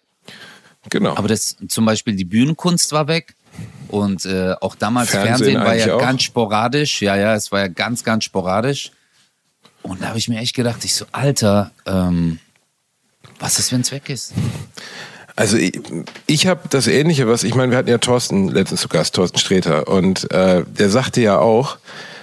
Genau. 0.90 1.16
Aber 1.16 1.28
das 1.28 1.56
zum 1.68 1.84
Beispiel 1.84 2.16
die 2.16 2.24
Bühnenkunst 2.24 2.92
war 2.92 3.08
weg 3.08 3.34
und 3.88 4.24
äh, 4.24 4.54
auch 4.60 4.74
damals 4.74 5.10
Fernsehen 5.10 5.56
Fernsehen, 5.56 5.60
war 5.64 5.74
ja 5.74 5.94
auch. 5.96 6.00
ganz 6.00 6.22
sporadisch. 6.22 7.02
Ja, 7.02 7.16
ja, 7.16 7.34
es 7.34 7.52
war 7.52 7.60
ja 7.60 7.68
ganz, 7.68 8.04
ganz 8.04 8.24
sporadisch. 8.24 8.92
Und 9.82 10.02
da 10.02 10.08
habe 10.08 10.18
ich 10.18 10.28
mir 10.28 10.38
echt 10.38 10.54
gedacht, 10.54 10.84
ich 10.84 10.94
so, 10.94 11.04
Alter, 11.12 11.72
ähm, 11.86 12.38
was 13.38 13.58
ist, 13.58 13.72
wenn 13.72 13.80
es 13.80 13.90
weg 13.90 14.08
ist? 14.08 14.32
Also 15.34 15.56
ich, 15.56 15.80
ich 16.26 16.46
habe 16.46 16.68
das 16.70 16.86
Ähnliche, 16.86 17.26
was 17.26 17.42
ich 17.42 17.54
meine, 17.54 17.72
wir 17.72 17.78
hatten 17.78 17.88
ja 17.88 17.98
Thorsten 17.98 18.48
letztens 18.48 18.80
zu 18.82 18.88
Gast, 18.88 19.14
Thorsten 19.14 19.38
Sträter, 19.38 19.88
und 19.88 20.30
äh, 20.30 20.64
der 20.66 20.90
sagte 20.90 21.20
ja 21.20 21.38
auch, 21.38 21.78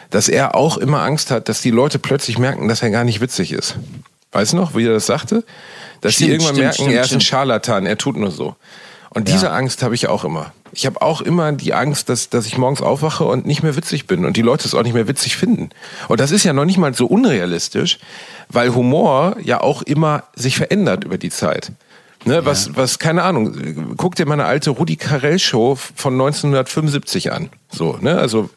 dass 0.10 0.30
er 0.30 0.56
auch 0.56 0.78
immer 0.78 1.02
Angst 1.02 1.32
hat, 1.32 1.50
dass 1.50 1.62
die 1.62 1.72
Leute 1.72 2.00
plötzlich 2.00 2.38
merken, 2.38 2.68
dass 2.68 2.82
er 2.82 2.90
gar 2.90 3.04
nicht 3.04 3.22
witzig 3.22 3.52
ist. 3.52 3.76
Weißt 4.32 4.54
du 4.54 4.58
noch, 4.58 4.76
wie 4.76 4.86
er 4.86 4.94
das 4.94 5.06
sagte? 5.08 5.44
Dass 6.02 6.14
Stimmt, 6.14 6.28
die 6.28 6.32
irgendwann 6.34 6.56
stimmt, 6.56 6.60
merken, 6.66 6.74
stimmt, 6.76 6.92
er 6.94 7.04
ist 7.04 7.14
ein. 7.14 7.22
Scharlatan, 7.22 7.86
er 7.86 7.98
tut 7.98 8.16
nur 8.18 8.32
so. 8.32 8.56
Und 9.12 9.28
Ja. 9.28 9.34
diese 9.36 9.52
Angst 9.52 9.82
habe 9.82 9.96
ich 9.96 10.08
auch 10.08 10.24
immer. 10.24 10.54
Ich 10.72 10.86
habe 10.86 11.02
auch 11.02 11.22
immer 11.22 11.52
die 11.52 11.74
Angst, 11.74 12.10
dass, 12.10 12.30
dass 12.30 12.46
ich 12.46 12.60
morgens 12.60 12.82
aufwache 12.84 13.24
und 13.26 13.48
nicht 13.48 13.64
mehr 13.64 13.76
witzig 13.76 14.06
bin 14.06 14.24
und 14.24 14.38
die 14.38 14.44
Leute 14.44 14.68
es 14.68 14.76
auch 14.76 14.84
nicht 14.84 14.94
mehr 14.94 15.08
witzig 15.08 15.36
finden. 15.36 15.70
Und 16.10 16.20
das 16.20 16.30
ist 16.30 16.44
ja 16.44 16.54
noch 16.54 16.66
nicht 16.66 16.78
mal 16.78 16.94
so 16.94 17.08
unrealistisch, 17.08 17.98
weil 18.50 18.76
Humor 18.76 19.36
ja 19.42 19.62
auch 19.62 19.82
immer 19.82 20.24
sich 20.36 20.58
verändert 20.58 21.04
über 21.06 21.18
die 21.18 21.32
Zeit. 21.32 21.72
Ne, 22.26 22.46
was, 22.46 22.76
was, 22.76 23.00
keine 23.00 23.24
Ahnung, 23.24 23.96
guck 23.96 24.16
dir 24.16 24.26
mal 24.26 24.34
eine 24.34 24.46
alte 24.46 24.72
Rudi 24.72 24.98
Carell 24.98 25.40
Show 25.40 25.76
von 25.76 26.14
1975 26.14 27.32
an. 27.32 27.50
So, 27.72 27.98
ne, 28.02 28.18
also, 28.18 28.50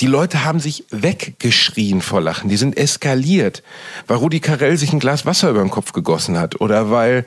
die 0.00 0.06
Leute 0.06 0.44
haben 0.44 0.60
sich 0.60 0.84
weggeschrien 0.90 2.02
vor 2.02 2.20
Lachen. 2.20 2.50
Die 2.50 2.58
sind 2.58 2.76
eskaliert, 2.76 3.62
weil 4.08 4.18
Rudi 4.18 4.40
Carell 4.40 4.76
sich 4.76 4.92
ein 4.92 4.98
Glas 4.98 5.24
Wasser 5.24 5.48
über 5.48 5.60
den 5.60 5.70
Kopf 5.70 5.92
gegossen 5.92 6.38
hat 6.38 6.60
oder 6.60 6.90
weil, 6.90 7.24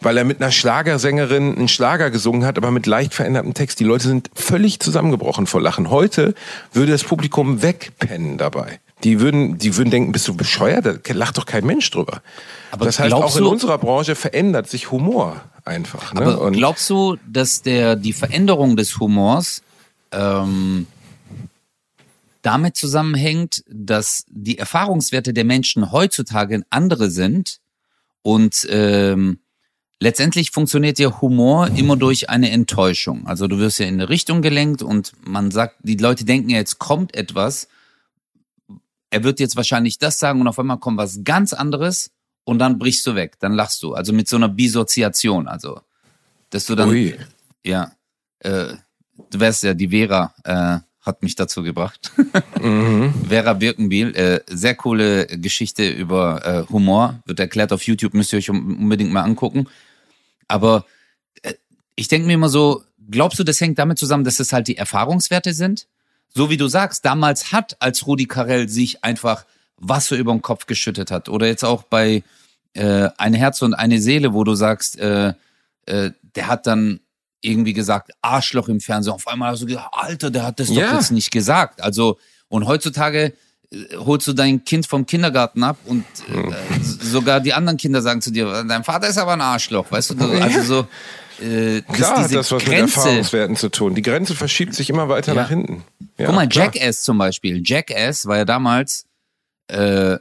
weil 0.00 0.16
er 0.16 0.24
mit 0.24 0.40
einer 0.40 0.52
Schlagersängerin 0.52 1.56
einen 1.56 1.68
Schlager 1.68 2.10
gesungen 2.10 2.46
hat, 2.46 2.56
aber 2.56 2.70
mit 2.70 2.86
leicht 2.86 3.12
verändertem 3.12 3.54
Text. 3.54 3.80
Die 3.80 3.84
Leute 3.84 4.06
sind 4.06 4.30
völlig 4.34 4.78
zusammengebrochen 4.78 5.48
vor 5.48 5.60
Lachen. 5.60 5.90
Heute 5.90 6.34
würde 6.72 6.92
das 6.92 7.02
Publikum 7.02 7.60
wegpennen 7.60 8.38
dabei. 8.38 8.78
Die 9.04 9.20
würden, 9.20 9.58
die 9.58 9.76
würden 9.76 9.90
denken, 9.90 10.12
bist 10.12 10.26
du 10.26 10.34
bescheuert? 10.34 10.86
Da 10.86 11.14
lacht 11.14 11.36
doch 11.36 11.46
kein 11.46 11.64
Mensch 11.64 11.90
drüber. 11.90 12.22
Aber 12.70 12.86
das 12.86 12.98
heißt, 12.98 13.12
auch 13.12 13.36
in 13.36 13.44
unserer 13.44 13.78
Branche 13.78 14.14
verändert 14.14 14.68
sich 14.68 14.90
Humor 14.90 15.42
einfach. 15.64 16.14
Ne? 16.14 16.22
Aber 16.22 16.40
Und 16.40 16.54
glaubst 16.54 16.88
du, 16.90 17.16
dass 17.26 17.62
der 17.62 17.96
die 17.96 18.14
Veränderung 18.14 18.76
des 18.76 18.98
Humors 18.98 19.62
ähm, 20.10 20.86
damit 22.42 22.76
zusammenhängt, 22.76 23.64
dass 23.68 24.24
die 24.28 24.58
Erfahrungswerte 24.58 25.32
der 25.32 25.44
Menschen 25.44 25.92
heutzutage 25.92 26.62
andere 26.70 27.10
sind 27.10 27.60
und 28.22 28.66
ähm, 28.70 29.38
letztendlich 30.00 30.50
funktioniert 30.50 30.98
ja 30.98 31.20
Humor 31.20 31.68
immer 31.76 31.96
durch 31.96 32.30
eine 32.30 32.50
Enttäuschung. 32.50 33.26
Also 33.26 33.48
du 33.48 33.58
wirst 33.58 33.78
ja 33.78 33.86
in 33.86 33.94
eine 33.94 34.08
Richtung 34.08 34.42
gelenkt 34.42 34.82
und 34.82 35.12
man 35.22 35.50
sagt, 35.50 35.76
die 35.82 35.96
Leute 35.96 36.24
denken 36.24 36.50
ja, 36.50 36.58
jetzt 36.58 36.78
kommt 36.78 37.14
etwas. 37.14 37.68
Er 39.10 39.22
wird 39.24 39.40
jetzt 39.40 39.56
wahrscheinlich 39.56 39.98
das 39.98 40.18
sagen 40.18 40.40
und 40.40 40.48
auf 40.48 40.58
einmal 40.58 40.78
kommt 40.78 40.98
was 40.98 41.20
ganz 41.24 41.52
anderes 41.52 42.10
und 42.44 42.58
dann 42.58 42.78
brichst 42.78 43.06
du 43.06 43.14
weg, 43.14 43.38
dann 43.38 43.52
lachst 43.52 43.82
du. 43.82 43.94
Also 43.94 44.12
mit 44.12 44.28
so 44.28 44.36
einer 44.36 44.48
Bisoziation, 44.48 45.46
also 45.48 45.80
dass 46.50 46.66
du 46.66 46.74
dann 46.74 46.88
Ui. 46.90 47.16
ja, 47.64 47.92
äh, 48.40 48.74
du 49.30 49.40
weißt 49.40 49.62
ja, 49.64 49.74
die 49.74 49.88
Vera 49.88 50.34
äh, 50.44 50.78
hat 51.00 51.22
mich 51.22 51.34
dazu 51.36 51.62
gebracht. 51.62 52.12
Vera 53.28 53.52
Birkenbiel, 53.52 54.14
äh, 54.16 54.40
sehr 54.48 54.74
coole 54.74 55.26
Geschichte 55.26 55.88
über 55.88 56.44
äh, 56.46 56.72
Humor, 56.72 57.20
wird 57.26 57.40
erklärt 57.40 57.72
auf 57.72 57.82
YouTube, 57.82 58.14
müsst 58.14 58.32
ihr 58.32 58.38
euch 58.38 58.50
un- 58.50 58.76
unbedingt 58.78 59.12
mal 59.12 59.22
angucken. 59.22 59.66
Aber 60.48 60.86
äh, 61.42 61.54
ich 61.96 62.08
denke 62.08 62.26
mir 62.26 62.34
immer 62.34 62.48
so, 62.48 62.82
glaubst 63.10 63.38
du, 63.38 63.44
das 63.44 63.60
hängt 63.60 63.78
damit 63.78 63.98
zusammen, 63.98 64.24
dass 64.24 64.40
es 64.40 64.52
halt 64.52 64.66
die 64.68 64.76
Erfahrungswerte 64.76 65.52
sind? 65.54 65.86
So 66.34 66.50
wie 66.50 66.56
du 66.56 66.66
sagst, 66.68 67.04
damals 67.04 67.52
hat, 67.52 67.76
als 67.80 68.06
Rudi 68.06 68.26
Carell 68.26 68.68
sich 68.68 69.04
einfach 69.04 69.44
Wasser 69.76 70.16
über 70.16 70.32
den 70.32 70.42
Kopf 70.42 70.66
geschüttet 70.66 71.10
hat. 71.10 71.28
Oder 71.28 71.46
jetzt 71.46 71.64
auch 71.64 71.84
bei 71.84 72.22
äh, 72.74 73.08
Ein 73.18 73.34
Herz 73.34 73.62
und 73.62 73.74
eine 73.74 74.00
Seele, 74.00 74.34
wo 74.34 74.42
du 74.44 74.54
sagst, 74.54 74.98
äh, 74.98 75.34
äh, 75.86 76.10
der 76.34 76.46
hat 76.48 76.66
dann 76.66 77.00
irgendwie 77.40 77.72
gesagt, 77.72 78.10
Arschloch 78.22 78.68
im 78.68 78.80
Fernsehen. 78.80 79.12
Auf 79.12 79.28
einmal 79.28 79.52
hast 79.52 79.62
du 79.62 79.66
gedacht, 79.66 79.90
Alter, 79.92 80.30
der 80.30 80.44
hat 80.44 80.58
das 80.58 80.68
doch 80.68 80.74
Ja. 80.76 80.94
jetzt 80.94 81.12
nicht 81.12 81.30
gesagt. 81.30 81.80
Also, 81.82 82.18
und 82.48 82.66
heutzutage 82.66 83.32
äh, 83.70 83.96
holst 83.98 84.26
du 84.26 84.32
dein 84.32 84.64
Kind 84.64 84.86
vom 84.86 85.06
Kindergarten 85.06 85.62
ab 85.62 85.76
und 85.84 86.04
äh, 86.32 86.78
s- 86.80 86.98
sogar 87.12 87.40
die 87.40 87.52
anderen 87.52 87.76
Kinder 87.76 88.02
sagen 88.02 88.22
zu 88.22 88.30
dir, 88.32 88.64
dein 88.64 88.82
Vater 88.82 89.06
ist 89.08 89.18
aber 89.18 89.34
ein 89.34 89.40
Arschloch, 89.40 89.90
weißt 89.92 90.10
du? 90.10 90.14
du 90.14 90.24
also 90.42 90.62
so, 90.64 90.86
äh, 91.40 91.80
Klar 91.82 92.22
hat 92.24 92.34
das 92.34 92.50
was 92.52 92.64
mit 92.64 92.74
Grenze, 92.74 92.98
Erfahrungswerten 93.00 93.56
zu 93.56 93.68
tun. 93.68 93.94
Die 93.94 94.02
Grenze 94.02 94.34
verschiebt 94.34 94.74
sich 94.74 94.90
immer 94.90 95.08
weiter 95.08 95.34
Ja. 95.34 95.42
nach 95.42 95.48
hinten. 95.48 95.84
Ja, 96.18 96.26
Guck 96.26 96.34
mal, 96.34 96.48
klar. 96.48 96.66
Jackass 96.74 97.02
zum 97.02 97.18
Beispiel. 97.18 97.62
Jackass 97.64 98.26
war 98.26 98.36
ja 98.38 98.44
damals, 98.44 99.06
äh, 99.68 100.16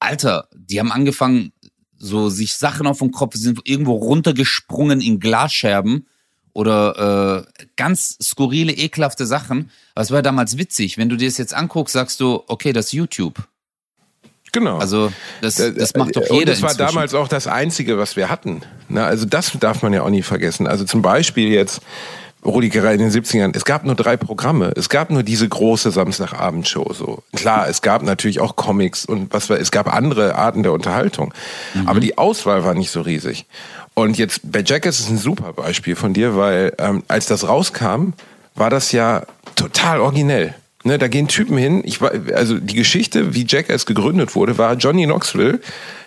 Alter, 0.00 0.48
die 0.54 0.80
haben 0.80 0.92
angefangen, 0.92 1.52
so 1.96 2.28
sich 2.28 2.54
Sachen 2.54 2.86
auf 2.86 2.98
den 2.98 3.10
Kopf, 3.12 3.34
sind 3.36 3.60
irgendwo 3.64 3.94
runtergesprungen 3.94 5.00
in 5.00 5.20
Glasscherben 5.20 6.06
oder 6.52 7.46
äh, 7.58 7.64
ganz 7.76 8.18
skurrile, 8.22 8.72
ekelhafte 8.72 9.26
Sachen. 9.26 9.70
Aber 9.94 10.02
es 10.02 10.10
war 10.10 10.22
damals 10.22 10.58
witzig. 10.58 10.98
Wenn 10.98 11.08
du 11.08 11.16
dir 11.16 11.28
das 11.28 11.38
jetzt 11.38 11.54
anguckst, 11.54 11.94
sagst 11.94 12.20
du, 12.20 12.42
okay, 12.48 12.72
das 12.72 12.86
ist 12.86 12.92
YouTube. 12.92 13.42
Genau. 14.54 14.78
Also 14.78 15.12
das, 15.42 15.56
das 15.56 15.94
macht 15.94 16.16
doch 16.16 16.22
jeder 16.22 16.34
Und 16.34 16.48
das 16.48 16.62
war 16.62 16.70
inzwischen. 16.70 16.94
damals 16.94 17.14
auch 17.14 17.28
das 17.28 17.46
Einzige, 17.48 17.98
was 17.98 18.16
wir 18.16 18.30
hatten. 18.30 18.62
Na, 18.88 19.04
also 19.04 19.26
das 19.26 19.52
darf 19.58 19.82
man 19.82 19.92
ja 19.92 20.02
auch 20.02 20.10
nie 20.10 20.22
vergessen. 20.22 20.66
Also 20.68 20.84
zum 20.84 21.02
Beispiel 21.02 21.48
jetzt, 21.48 21.80
Rudi 22.44 22.68
Gerer 22.68 22.92
in 22.92 23.00
den 23.00 23.10
70ern, 23.10 23.56
es 23.56 23.64
gab 23.64 23.84
nur 23.84 23.96
drei 23.96 24.16
Programme. 24.16 24.72
Es 24.76 24.88
gab 24.88 25.10
nur 25.10 25.24
diese 25.24 25.48
große 25.48 25.90
Samstagabendshow. 25.90 26.92
So. 26.92 27.22
Klar, 27.34 27.68
es 27.68 27.82
gab 27.82 28.02
natürlich 28.02 28.38
auch 28.40 28.54
Comics 28.54 29.04
und 29.04 29.32
was 29.32 29.50
war, 29.50 29.58
es 29.58 29.72
gab 29.72 29.92
andere 29.92 30.36
Arten 30.36 30.62
der 30.62 30.72
Unterhaltung. 30.72 31.34
Mhm. 31.74 31.88
Aber 31.88 31.98
die 31.98 32.16
Auswahl 32.16 32.64
war 32.64 32.74
nicht 32.74 32.90
so 32.90 33.00
riesig. 33.00 33.46
Und 33.94 34.18
jetzt 34.18 34.40
bei 34.44 34.62
Jackass 34.64 35.00
ist 35.00 35.10
ein 35.10 35.18
super 35.18 35.52
Beispiel 35.52 35.96
von 35.96 36.12
dir, 36.14 36.36
weil 36.36 36.74
ähm, 36.78 37.02
als 37.08 37.26
das 37.26 37.48
rauskam, 37.48 38.12
war 38.54 38.70
das 38.70 38.92
ja 38.92 39.22
total 39.56 40.00
originell. 40.00 40.54
Ne, 40.86 40.98
da 40.98 41.08
gehen 41.08 41.28
Typen 41.28 41.56
hin. 41.56 41.80
Ich 41.84 42.02
war, 42.02 42.12
also 42.34 42.58
die 42.58 42.74
Geschichte, 42.74 43.34
wie 43.34 43.46
Jackass 43.48 43.86
gegründet 43.86 44.34
wurde, 44.34 44.58
war 44.58 44.74
Johnny 44.74 45.06
Knoxville, 45.06 45.60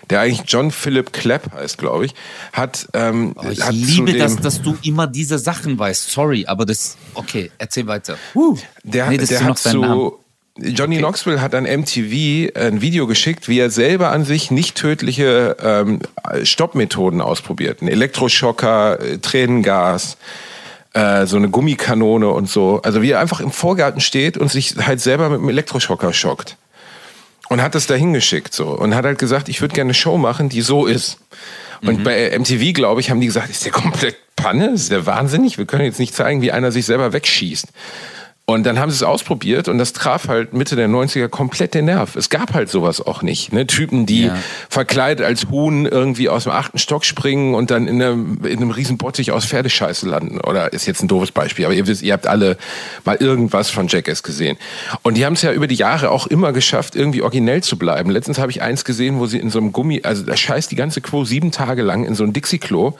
der 0.08 0.20
eigentlich 0.20 0.42
John 0.46 0.70
Philip 0.70 1.12
Clapp 1.12 1.52
heißt, 1.52 1.78
glaube 1.78 2.06
ich, 2.06 2.14
hat. 2.52 2.86
Ähm, 2.94 3.34
oh, 3.36 3.48
ich 3.50 3.60
hat 3.60 3.74
liebe 3.74 4.16
das, 4.16 4.36
dass 4.36 4.62
du 4.62 4.76
immer 4.84 5.08
diese 5.08 5.40
Sachen 5.40 5.80
weißt. 5.80 6.10
Sorry, 6.10 6.46
aber 6.46 6.64
das. 6.64 6.96
Okay, 7.14 7.50
erzähl 7.58 7.88
weiter. 7.88 8.16
Uh, 8.36 8.56
der, 8.84 9.10
nee, 9.10 9.18
der 9.18 9.44
hat 9.44 9.58
zu. 9.58 10.20
Johnny 10.60 10.96
okay. 10.96 11.04
Knoxville 11.04 11.40
hat 11.40 11.54
an 11.54 11.64
MTV 11.64 12.50
ein 12.56 12.80
Video 12.80 13.06
geschickt, 13.06 13.48
wie 13.48 13.58
er 13.60 13.70
selber 13.70 14.10
an 14.10 14.24
sich 14.24 14.50
nicht 14.50 14.76
tödliche 14.76 15.56
ähm, 15.62 16.00
Stoppmethoden 16.42 17.20
ausprobiert. 17.20 17.80
Ein 17.80 17.88
Elektroschocker, 17.88 19.00
äh, 19.00 19.18
Tränengas, 19.18 20.16
äh, 20.94 21.26
so 21.26 21.36
eine 21.36 21.48
Gummikanone 21.48 22.28
und 22.28 22.48
so. 22.48 22.80
Also 22.82 23.02
wie 23.02 23.10
er 23.10 23.20
einfach 23.20 23.40
im 23.40 23.50
Vorgarten 23.50 24.00
steht 24.00 24.36
und 24.36 24.50
sich 24.50 24.74
halt 24.78 25.00
selber 25.00 25.28
mit 25.28 25.40
einem 25.40 25.48
Elektroschocker 25.48 26.12
schockt. 26.12 26.56
Und 27.48 27.62
hat 27.62 27.74
das 27.74 27.86
da 27.86 27.94
hingeschickt 27.94 28.52
so. 28.52 28.68
Und 28.68 28.94
hat 28.94 29.04
halt 29.04 29.18
gesagt, 29.18 29.48
ich 29.48 29.60
würde 29.60 29.74
gerne 29.74 29.88
eine 29.88 29.94
Show 29.94 30.18
machen, 30.18 30.48
die 30.48 30.60
so 30.60 30.86
ist. 30.86 31.18
Und 31.82 32.00
mhm. 32.00 32.04
bei 32.04 32.38
MTV, 32.38 32.74
glaube 32.74 33.00
ich, 33.00 33.10
haben 33.10 33.20
die 33.20 33.26
gesagt, 33.26 33.50
ist 33.50 33.64
der 33.64 33.72
komplett 33.72 34.16
Panne? 34.36 34.70
Ist 34.70 34.90
der 34.90 35.06
wahnsinnig? 35.06 35.58
Wir 35.58 35.66
können 35.66 35.84
jetzt 35.84 35.98
nicht 35.98 36.14
zeigen, 36.14 36.42
wie 36.42 36.52
einer 36.52 36.72
sich 36.72 36.86
selber 36.86 37.12
wegschießt. 37.12 37.68
Und 38.50 38.64
dann 38.64 38.78
haben 38.78 38.90
sie 38.90 38.94
es 38.94 39.02
ausprobiert 39.02 39.68
und 39.68 39.76
das 39.76 39.92
traf 39.92 40.28
halt 40.28 40.54
Mitte 40.54 40.74
der 40.74 40.88
90er 40.88 41.28
komplett 41.28 41.74
den 41.74 41.84
Nerv. 41.84 42.16
Es 42.16 42.30
gab 42.30 42.54
halt 42.54 42.70
sowas 42.70 43.06
auch 43.06 43.20
nicht. 43.20 43.52
Ne? 43.52 43.66
Typen, 43.66 44.06
die 44.06 44.22
ja. 44.22 44.38
verkleidet 44.70 45.26
als 45.26 45.50
Huhn 45.50 45.84
irgendwie 45.84 46.30
aus 46.30 46.44
dem 46.44 46.52
achten 46.52 46.78
Stock 46.78 47.04
springen 47.04 47.54
und 47.54 47.70
dann 47.70 47.86
in 47.86 48.00
einem, 48.00 48.42
in 48.46 48.56
einem 48.56 48.70
riesen 48.70 48.96
Bottich 48.96 49.32
aus 49.32 49.44
Pferdescheiße 49.44 50.08
landen. 50.08 50.40
Oder 50.40 50.72
ist 50.72 50.86
jetzt 50.86 51.02
ein 51.02 51.08
doofes 51.08 51.30
Beispiel, 51.30 51.66
aber 51.66 51.74
ihr 51.74 51.86
wisst, 51.86 52.00
ihr 52.00 52.14
habt 52.14 52.26
alle 52.26 52.56
mal 53.04 53.16
irgendwas 53.16 53.68
von 53.68 53.86
Jackass 53.86 54.22
gesehen. 54.22 54.56
Und 55.02 55.18
die 55.18 55.26
haben 55.26 55.34
es 55.34 55.42
ja 55.42 55.52
über 55.52 55.66
die 55.66 55.74
Jahre 55.74 56.10
auch 56.10 56.26
immer 56.26 56.54
geschafft, 56.54 56.96
irgendwie 56.96 57.20
originell 57.20 57.62
zu 57.62 57.76
bleiben. 57.76 58.08
Letztens 58.08 58.38
habe 58.38 58.50
ich 58.50 58.62
eins 58.62 58.86
gesehen, 58.86 59.18
wo 59.18 59.26
sie 59.26 59.40
in 59.40 59.50
so 59.50 59.58
einem 59.58 59.72
Gummi, 59.72 60.00
also 60.04 60.22
da 60.22 60.34
scheißt 60.34 60.70
die 60.70 60.76
ganze 60.76 61.02
Quo 61.02 61.26
sieben 61.26 61.52
Tage 61.52 61.82
lang 61.82 62.06
in 62.06 62.14
so 62.14 62.24
ein 62.24 62.32
Dixie-Klo. 62.32 62.94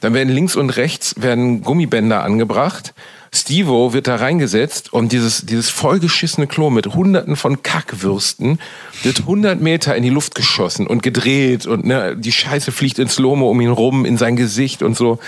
Dann 0.00 0.12
werden 0.12 0.28
links 0.28 0.54
und 0.54 0.68
rechts 0.68 1.14
werden 1.16 1.62
Gummibänder 1.62 2.22
angebracht 2.22 2.92
Stevo 3.34 3.94
wird 3.94 4.08
da 4.08 4.16
reingesetzt 4.16 4.92
und 4.92 5.10
dieses, 5.10 5.46
dieses 5.46 5.70
vollgeschissene 5.70 6.46
Klo 6.46 6.68
mit 6.68 6.88
hunderten 6.88 7.36
von 7.36 7.62
Kackwürsten 7.62 8.58
wird 9.02 9.20
100 9.20 9.58
Meter 9.58 9.96
in 9.96 10.02
die 10.02 10.10
Luft 10.10 10.34
geschossen 10.34 10.86
und 10.86 11.02
gedreht 11.02 11.66
und 11.66 11.86
ne, 11.86 12.14
die 12.14 12.32
Scheiße 12.32 12.72
fliegt 12.72 12.98
ins 12.98 13.18
Lomo 13.18 13.50
um 13.50 13.60
ihn 13.62 13.70
rum, 13.70 14.04
in 14.04 14.18
sein 14.18 14.36
Gesicht 14.36 14.82
und 14.82 14.96
so. 14.96 15.18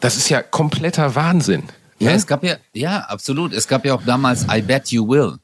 Das 0.00 0.16
ist 0.16 0.28
ja 0.28 0.42
kompletter 0.42 1.14
Wahnsinn. 1.14 1.64
Ja, 2.00 2.10
ne? 2.10 2.16
es 2.16 2.26
gab 2.26 2.42
ja, 2.42 2.56
ja, 2.72 3.00
absolut. 3.00 3.52
Es 3.52 3.68
gab 3.68 3.84
ja 3.84 3.94
auch 3.94 4.02
damals 4.02 4.46
I 4.52 4.62
Bet 4.62 4.88
You 4.88 5.08
Will. 5.08 5.38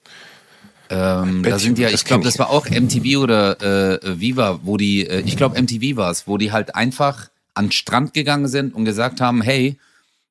Ähm, 0.89 1.43
da 1.43 1.59
sind 1.59 1.78
ja, 1.78 1.91
ich 1.91 2.05
glaube, 2.05 2.24
das 2.24 2.39
war 2.39 2.51
auch 2.51 2.68
MTV 2.68 3.18
oder 3.18 3.61
äh, 4.03 4.20
Viva, 4.20 4.61
wo 4.62 4.76
die, 4.76 5.07
äh, 5.07 5.20
ich 5.20 5.37
glaube 5.37 5.61
MTV 5.61 5.97
war 5.97 6.11
es, 6.11 6.26
wo 6.26 6.37
die 6.37 6.53
halt 6.53 6.74
einfach 6.74 7.28
an 7.55 7.66
den 7.66 7.72
Strand 7.72 8.14
gegangen 8.14 8.49
sind 8.49 8.74
und 8.74 8.84
gesagt 8.84 9.20
haben, 9.20 9.43
hey, 9.43 9.78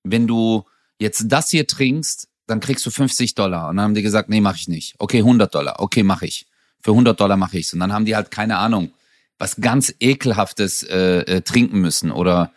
wenn 0.04 0.28
du 0.28 0.66
jetzt 1.00 1.26
das 1.28 1.50
hier 1.50 1.68
trinkst, 1.68 2.28
dann 2.48 2.60
kriegst 2.60 2.86
du 2.86 2.92
50 2.92 3.36
Dollar. 3.36 3.70
Und 3.70 3.78
dann 3.78 3.86
haben 3.86 3.94
die 3.96 4.02
gesagt, 4.02 4.30
nee, 4.30 4.42
mache 4.42 4.58
ich 4.58 4.68
nicht. 4.68 4.96
Okay, 5.00 5.20
100 5.20 5.54
Dollar. 5.54 5.80
Okay, 5.80 6.04
mache 6.04 6.26
ich. 6.26 6.48
Für 6.82 6.92
100 6.92 7.20
Dollar 7.20 7.38
mache 7.38 7.58
ich's. 7.58 7.74
Und 7.74 7.80
dann 7.80 7.92
haben 7.92 8.06
die 8.06 8.16
halt 8.16 8.30
keine 8.30 8.58
Ahnung, 8.58 8.92
was 9.38 9.58
ganz 9.58 9.94
ekelhaftes 10.00 10.84
äh, 10.84 11.20
äh, 11.22 11.42
trinken 11.42 11.80
müssen 11.80 12.12
oder 12.12 12.52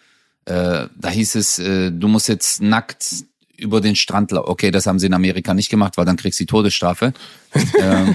äh, 0.44 0.88
da 0.96 1.08
hieß 1.08 1.34
es, 1.34 1.58
äh, 1.58 1.90
du 1.90 2.08
musst 2.08 2.28
jetzt 2.28 2.62
nackt 2.62 3.24
über 3.56 3.80
den 3.80 3.96
Strand 3.96 4.30
laufen. 4.30 4.48
Okay, 4.48 4.70
das 4.70 4.86
haben 4.86 4.98
sie 4.98 5.06
in 5.06 5.14
Amerika 5.14 5.54
nicht 5.54 5.68
gemacht, 5.68 5.96
weil 5.96 6.04
dann 6.04 6.16
kriegst 6.16 6.38
du 6.38 6.44
die 6.44 6.46
Todesstrafe. 6.46 7.12
ähm, 7.80 8.14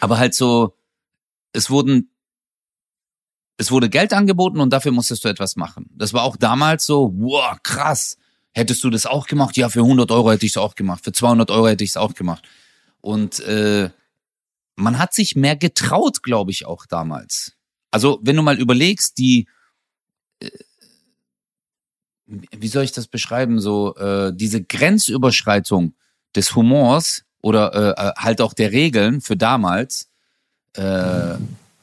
aber 0.00 0.18
halt 0.18 0.34
so, 0.34 0.76
es 1.52 1.70
wurden 1.70 2.10
es 3.60 3.70
wurde 3.70 3.90
Geld 3.90 4.14
angeboten 4.14 4.58
und 4.58 4.72
dafür 4.72 4.90
musstest 4.90 5.22
du 5.22 5.28
etwas 5.28 5.54
machen. 5.54 5.90
Das 5.94 6.14
war 6.14 6.22
auch 6.22 6.38
damals 6.38 6.86
so, 6.86 7.12
wow, 7.14 7.58
krass. 7.62 8.16
Hättest 8.52 8.82
du 8.82 8.90
das 8.90 9.06
auch 9.06 9.26
gemacht? 9.26 9.56
Ja, 9.56 9.68
für 9.68 9.80
100 9.80 10.10
Euro 10.10 10.32
hätte 10.32 10.44
ich 10.44 10.52
es 10.52 10.56
auch 10.56 10.74
gemacht. 10.74 11.04
Für 11.04 11.12
200 11.12 11.50
Euro 11.50 11.68
hätte 11.68 11.84
ich 11.84 11.90
es 11.90 11.96
auch 11.96 12.14
gemacht. 12.14 12.42
Und 13.00 13.40
äh, 13.40 13.90
man 14.76 14.98
hat 14.98 15.14
sich 15.14 15.36
mehr 15.36 15.56
getraut, 15.56 16.22
glaube 16.22 16.50
ich, 16.50 16.66
auch 16.66 16.86
damals. 16.86 17.52
Also, 17.90 18.18
wenn 18.22 18.36
du 18.36 18.42
mal 18.42 18.58
überlegst, 18.58 19.18
die, 19.18 19.46
äh, 20.40 20.50
wie 22.26 22.68
soll 22.68 22.84
ich 22.84 22.92
das 22.92 23.06
beschreiben, 23.06 23.60
so 23.60 23.94
äh, 23.96 24.32
diese 24.34 24.62
Grenzüberschreitung 24.62 25.94
des 26.34 26.54
Humors 26.54 27.24
oder 27.42 27.96
äh, 27.96 28.08
äh 28.08 28.12
halt 28.16 28.40
auch 28.40 28.52
der 28.52 28.72
Regeln 28.72 29.20
für 29.20 29.36
damals, 29.36 30.08
äh, 30.74 31.36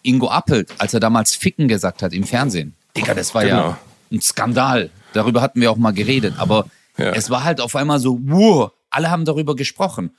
Ingo 0.03 0.30
Appelt, 0.30 0.74
als 0.78 0.93
er 0.93 0.99
damals 0.99 1.36
Ficken 1.36 1.68
gesagt 1.68 2.01
hat 2.01 2.13
im 2.13 2.24
Fernsehen. 2.24 2.76
Digga, 2.95 3.13
das 3.13 3.34
war 3.36 3.43
genau. 3.43 3.70
ja 3.70 3.80
ein 4.11 4.22
Skandal. 4.22 4.89
Darüber 5.13 5.41
hatten 5.41 5.61
wir 5.61 5.71
auch 5.71 5.77
mal 5.77 5.93
geredet. 5.93 6.35
Aber 6.37 6.67
ja. 6.97 7.11
es 7.11 7.29
war 7.29 7.43
halt 7.43 7.61
auf 7.61 7.75
einmal 7.75 7.99
so, 7.99 8.19
wow, 8.23 8.71
alle 8.89 9.09
haben 9.09 9.25
darüber 9.25 9.55
gesprochen. 9.55 10.11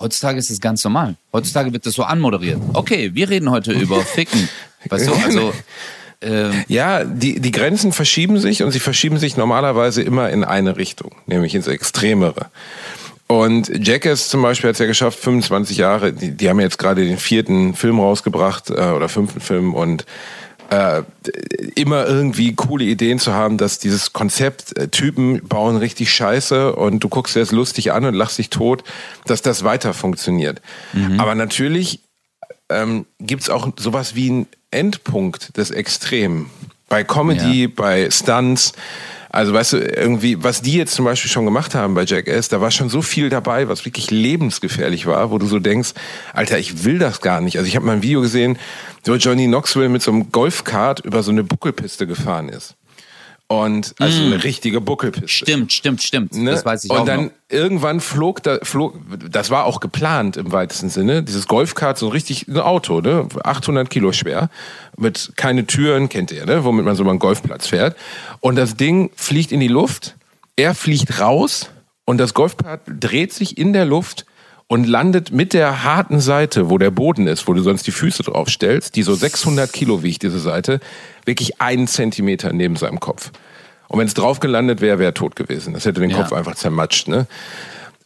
Heutzutage 0.00 0.38
ist 0.38 0.50
es 0.50 0.60
ganz 0.60 0.84
normal. 0.84 1.16
Heutzutage 1.32 1.72
wird 1.72 1.84
das 1.84 1.94
so 1.94 2.04
anmoderiert. 2.04 2.60
Okay, 2.72 3.10
wir 3.14 3.28
reden 3.28 3.50
heute 3.50 3.72
über 3.72 4.00
Ficken. 4.04 4.48
Weißt 4.88 5.08
du, 5.08 5.14
also. 5.14 5.52
Ähm, 6.20 6.64
ja, 6.66 7.04
die, 7.04 7.38
die 7.40 7.52
Grenzen 7.52 7.92
verschieben 7.92 8.40
sich 8.40 8.64
und 8.64 8.72
sie 8.72 8.80
verschieben 8.80 9.18
sich 9.18 9.36
normalerweise 9.36 10.02
immer 10.02 10.30
in 10.30 10.42
eine 10.42 10.76
Richtung, 10.76 11.14
nämlich 11.26 11.54
ins 11.54 11.68
Extremere. 11.68 12.46
Und 13.28 13.70
Jackass 13.86 14.28
zum 14.28 14.42
Beispiel 14.42 14.68
hat 14.68 14.74
es 14.74 14.80
ja 14.80 14.86
geschafft, 14.86 15.18
25 15.20 15.76
Jahre, 15.76 16.12
die, 16.12 16.32
die 16.32 16.48
haben 16.48 16.58
jetzt 16.60 16.78
gerade 16.78 17.04
den 17.04 17.18
vierten 17.18 17.74
Film 17.74 18.00
rausgebracht 18.00 18.70
äh, 18.70 18.72
oder 18.72 19.08
fünften 19.08 19.40
Film 19.40 19.74
und 19.74 20.06
äh, 20.70 21.02
immer 21.74 22.06
irgendwie 22.06 22.54
coole 22.54 22.84
Ideen 22.84 23.18
zu 23.18 23.32
haben, 23.32 23.56
dass 23.56 23.78
dieses 23.78 24.12
Konzept, 24.12 24.76
äh, 24.76 24.88
Typen 24.88 25.46
bauen 25.48 25.76
richtig 25.76 26.12
scheiße 26.12 26.74
und 26.74 27.00
du 27.00 27.08
guckst 27.08 27.34
dir 27.34 27.40
das 27.40 27.52
lustig 27.52 27.92
an 27.92 28.04
und 28.04 28.14
lachst 28.14 28.38
dich 28.38 28.50
tot, 28.50 28.84
dass 29.24 29.40
das 29.40 29.64
weiter 29.64 29.94
funktioniert. 29.94 30.60
Mhm. 30.92 31.20
Aber 31.20 31.34
natürlich 31.34 32.00
ähm, 32.68 33.06
gibt 33.18 33.48
auch 33.50 33.68
sowas 33.78 34.14
wie 34.14 34.28
einen 34.28 34.46
Endpunkt 34.70 35.56
des 35.56 35.70
Extremen. 35.70 36.50
Bei 36.88 37.04
Comedy, 37.04 37.62
ja. 37.62 37.68
bei 37.74 38.10
Stunts. 38.10 38.72
Also 39.30 39.52
weißt 39.52 39.74
du, 39.74 39.78
irgendwie, 39.78 40.42
was 40.42 40.62
die 40.62 40.74
jetzt 40.74 40.94
zum 40.94 41.04
Beispiel 41.04 41.30
schon 41.30 41.44
gemacht 41.44 41.74
haben 41.74 41.94
bei 41.94 42.04
Jackass, 42.04 42.48
da 42.48 42.60
war 42.60 42.70
schon 42.70 42.88
so 42.88 43.02
viel 43.02 43.28
dabei, 43.28 43.68
was 43.68 43.84
wirklich 43.84 44.10
lebensgefährlich 44.10 45.06
war, 45.06 45.30
wo 45.30 45.38
du 45.38 45.46
so 45.46 45.58
denkst, 45.58 45.90
Alter, 46.32 46.58
ich 46.58 46.84
will 46.84 46.98
das 46.98 47.20
gar 47.20 47.40
nicht. 47.40 47.58
Also 47.58 47.68
ich 47.68 47.76
habe 47.76 47.84
mal 47.86 47.92
ein 47.92 48.02
Video 48.02 48.20
gesehen, 48.20 48.58
wo 49.04 49.14
Johnny 49.14 49.46
Knoxville 49.46 49.88
mit 49.88 50.02
so 50.02 50.10
einem 50.10 50.32
Golfkart 50.32 51.00
über 51.00 51.22
so 51.22 51.30
eine 51.30 51.44
Buckelpiste 51.44 52.06
gefahren 52.06 52.48
ist. 52.48 52.77
Und 53.50 53.94
also 53.98 54.22
mm. 54.22 54.26
eine 54.26 54.44
richtige 54.44 54.82
Buckelpiste. 54.82 55.26
Stimmt, 55.26 55.72
stimmt, 55.72 56.02
stimmt. 56.02 56.34
Ne? 56.34 56.50
Das 56.50 56.66
weiß 56.66 56.84
ich 56.84 56.90
und 56.90 56.96
auch. 56.96 57.00
Und 57.00 57.08
dann 57.08 57.24
noch. 57.24 57.30
irgendwann 57.48 58.00
flog 58.00 58.42
da, 58.42 58.58
flog, 58.62 59.00
das 59.30 59.48
war 59.48 59.64
auch 59.64 59.80
geplant 59.80 60.36
im 60.36 60.52
weitesten 60.52 60.90
Sinne, 60.90 61.22
dieses 61.22 61.48
Golfkart, 61.48 61.96
so 61.96 62.08
richtig 62.08 62.46
ein 62.46 62.58
Auto, 62.58 63.00
ne? 63.00 63.26
800 63.42 63.88
Kilo 63.88 64.12
schwer, 64.12 64.50
mit 64.98 65.32
keine 65.36 65.66
Türen, 65.66 66.10
kennt 66.10 66.30
ihr, 66.30 66.44
ne? 66.44 66.62
Womit 66.64 66.84
man 66.84 66.94
so 66.94 67.04
mal 67.04 67.10
einen 67.10 67.20
Golfplatz 67.20 67.66
fährt. 67.66 67.96
Und 68.40 68.56
das 68.56 68.76
Ding 68.76 69.10
fliegt 69.16 69.50
in 69.50 69.60
die 69.60 69.68
Luft, 69.68 70.16
er 70.56 70.74
fliegt 70.74 71.18
raus 71.18 71.70
und 72.04 72.18
das 72.18 72.34
Golfkart 72.34 72.82
dreht 72.86 73.32
sich 73.32 73.56
in 73.56 73.72
der 73.72 73.86
Luft 73.86 74.26
und 74.68 74.86
landet 74.86 75.32
mit 75.32 75.54
der 75.54 75.82
harten 75.82 76.20
Seite, 76.20 76.70
wo 76.70 76.78
der 76.78 76.90
Boden 76.90 77.26
ist, 77.26 77.48
wo 77.48 77.54
du 77.54 77.62
sonst 77.62 77.86
die 77.86 77.90
Füße 77.90 78.22
drauf 78.22 78.50
stellst, 78.50 78.96
die 78.96 79.02
so 79.02 79.14
600 79.14 79.72
Kilo 79.72 80.02
wiegt, 80.02 80.22
diese 80.22 80.38
Seite, 80.38 80.80
wirklich 81.24 81.60
einen 81.60 81.88
Zentimeter 81.88 82.52
neben 82.52 82.76
seinem 82.76 83.00
Kopf. 83.00 83.32
Und 83.88 83.98
wenn 83.98 84.06
es 84.06 84.14
drauf 84.14 84.40
gelandet 84.40 84.82
wäre, 84.82 84.98
wäre 84.98 85.10
er 85.10 85.14
tot 85.14 85.34
gewesen. 85.34 85.72
Das 85.72 85.86
hätte 85.86 86.00
den 86.00 86.10
ja. 86.10 86.18
Kopf 86.18 86.34
einfach 86.34 86.54
zermatscht. 86.54 87.08
Ne? 87.08 87.26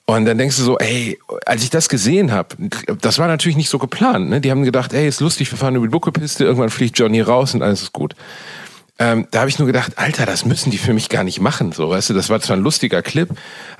Und 0.06 0.24
dann 0.24 0.38
denkst 0.38 0.56
du 0.56 0.62
so, 0.62 0.78
ey, 0.78 1.18
als 1.44 1.64
ich 1.64 1.70
das 1.70 1.88
gesehen 1.88 2.30
habe, 2.30 2.56
das 3.00 3.18
war 3.18 3.26
natürlich 3.26 3.56
nicht 3.56 3.68
so 3.68 3.78
geplant. 3.78 4.30
Ne? 4.30 4.40
Die 4.40 4.52
haben 4.52 4.62
gedacht, 4.62 4.92
ey, 4.92 5.08
ist 5.08 5.20
lustig, 5.20 5.50
wir 5.50 5.58
fahren 5.58 5.74
über 5.74 5.86
die 5.86 5.90
Buckelpiste, 5.90 6.44
irgendwann 6.44 6.70
fliegt 6.70 6.96
Johnny 6.96 7.20
raus 7.20 7.54
und 7.54 7.62
alles 7.62 7.82
ist 7.82 7.92
gut. 7.92 8.14
Ähm, 9.02 9.26
da 9.32 9.40
habe 9.40 9.50
ich 9.50 9.58
nur 9.58 9.66
gedacht, 9.66 9.94
Alter, 9.96 10.26
das 10.26 10.44
müssen 10.44 10.70
die 10.70 10.78
für 10.78 10.92
mich 10.92 11.08
gar 11.08 11.24
nicht 11.24 11.40
machen. 11.40 11.72
So, 11.72 11.90
weißt 11.90 12.10
du, 12.10 12.14
das 12.14 12.28
war 12.28 12.40
zwar 12.40 12.56
ein 12.56 12.62
lustiger 12.62 13.02
Clip, 13.02 13.28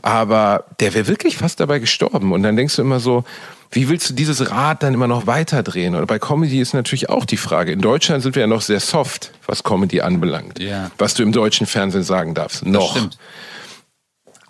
aber 0.02 0.64
der 0.80 0.94
wäre 0.94 1.06
wirklich 1.06 1.36
fast 1.36 1.60
dabei 1.60 1.78
gestorben. 1.78 2.32
Und 2.32 2.42
dann 2.42 2.56
denkst 2.56 2.74
du 2.74 2.82
immer 2.82 2.98
so, 2.98 3.22
wie 3.70 3.88
willst 3.88 4.10
du 4.10 4.14
dieses 4.14 4.50
Rad 4.50 4.82
dann 4.82 4.94
immer 4.94 5.06
noch 5.06 5.28
weiterdrehen? 5.28 5.94
Oder 5.94 6.06
bei 6.06 6.18
Comedy 6.18 6.60
ist 6.60 6.74
natürlich 6.74 7.08
auch 7.08 7.24
die 7.24 7.36
Frage. 7.36 7.70
In 7.70 7.80
Deutschland 7.80 8.24
sind 8.24 8.34
wir 8.34 8.40
ja 8.40 8.46
noch 8.48 8.62
sehr 8.62 8.80
soft, 8.80 9.30
was 9.46 9.62
Comedy 9.62 10.00
anbelangt. 10.00 10.58
Ja. 10.58 10.90
Was 10.98 11.14
du 11.14 11.22
im 11.22 11.30
deutschen 11.30 11.68
Fernsehen 11.68 12.02
sagen 12.02 12.34
darfst. 12.34 12.66
Noch. 12.66 12.94
Das 12.94 12.98
stimmt. 12.98 13.18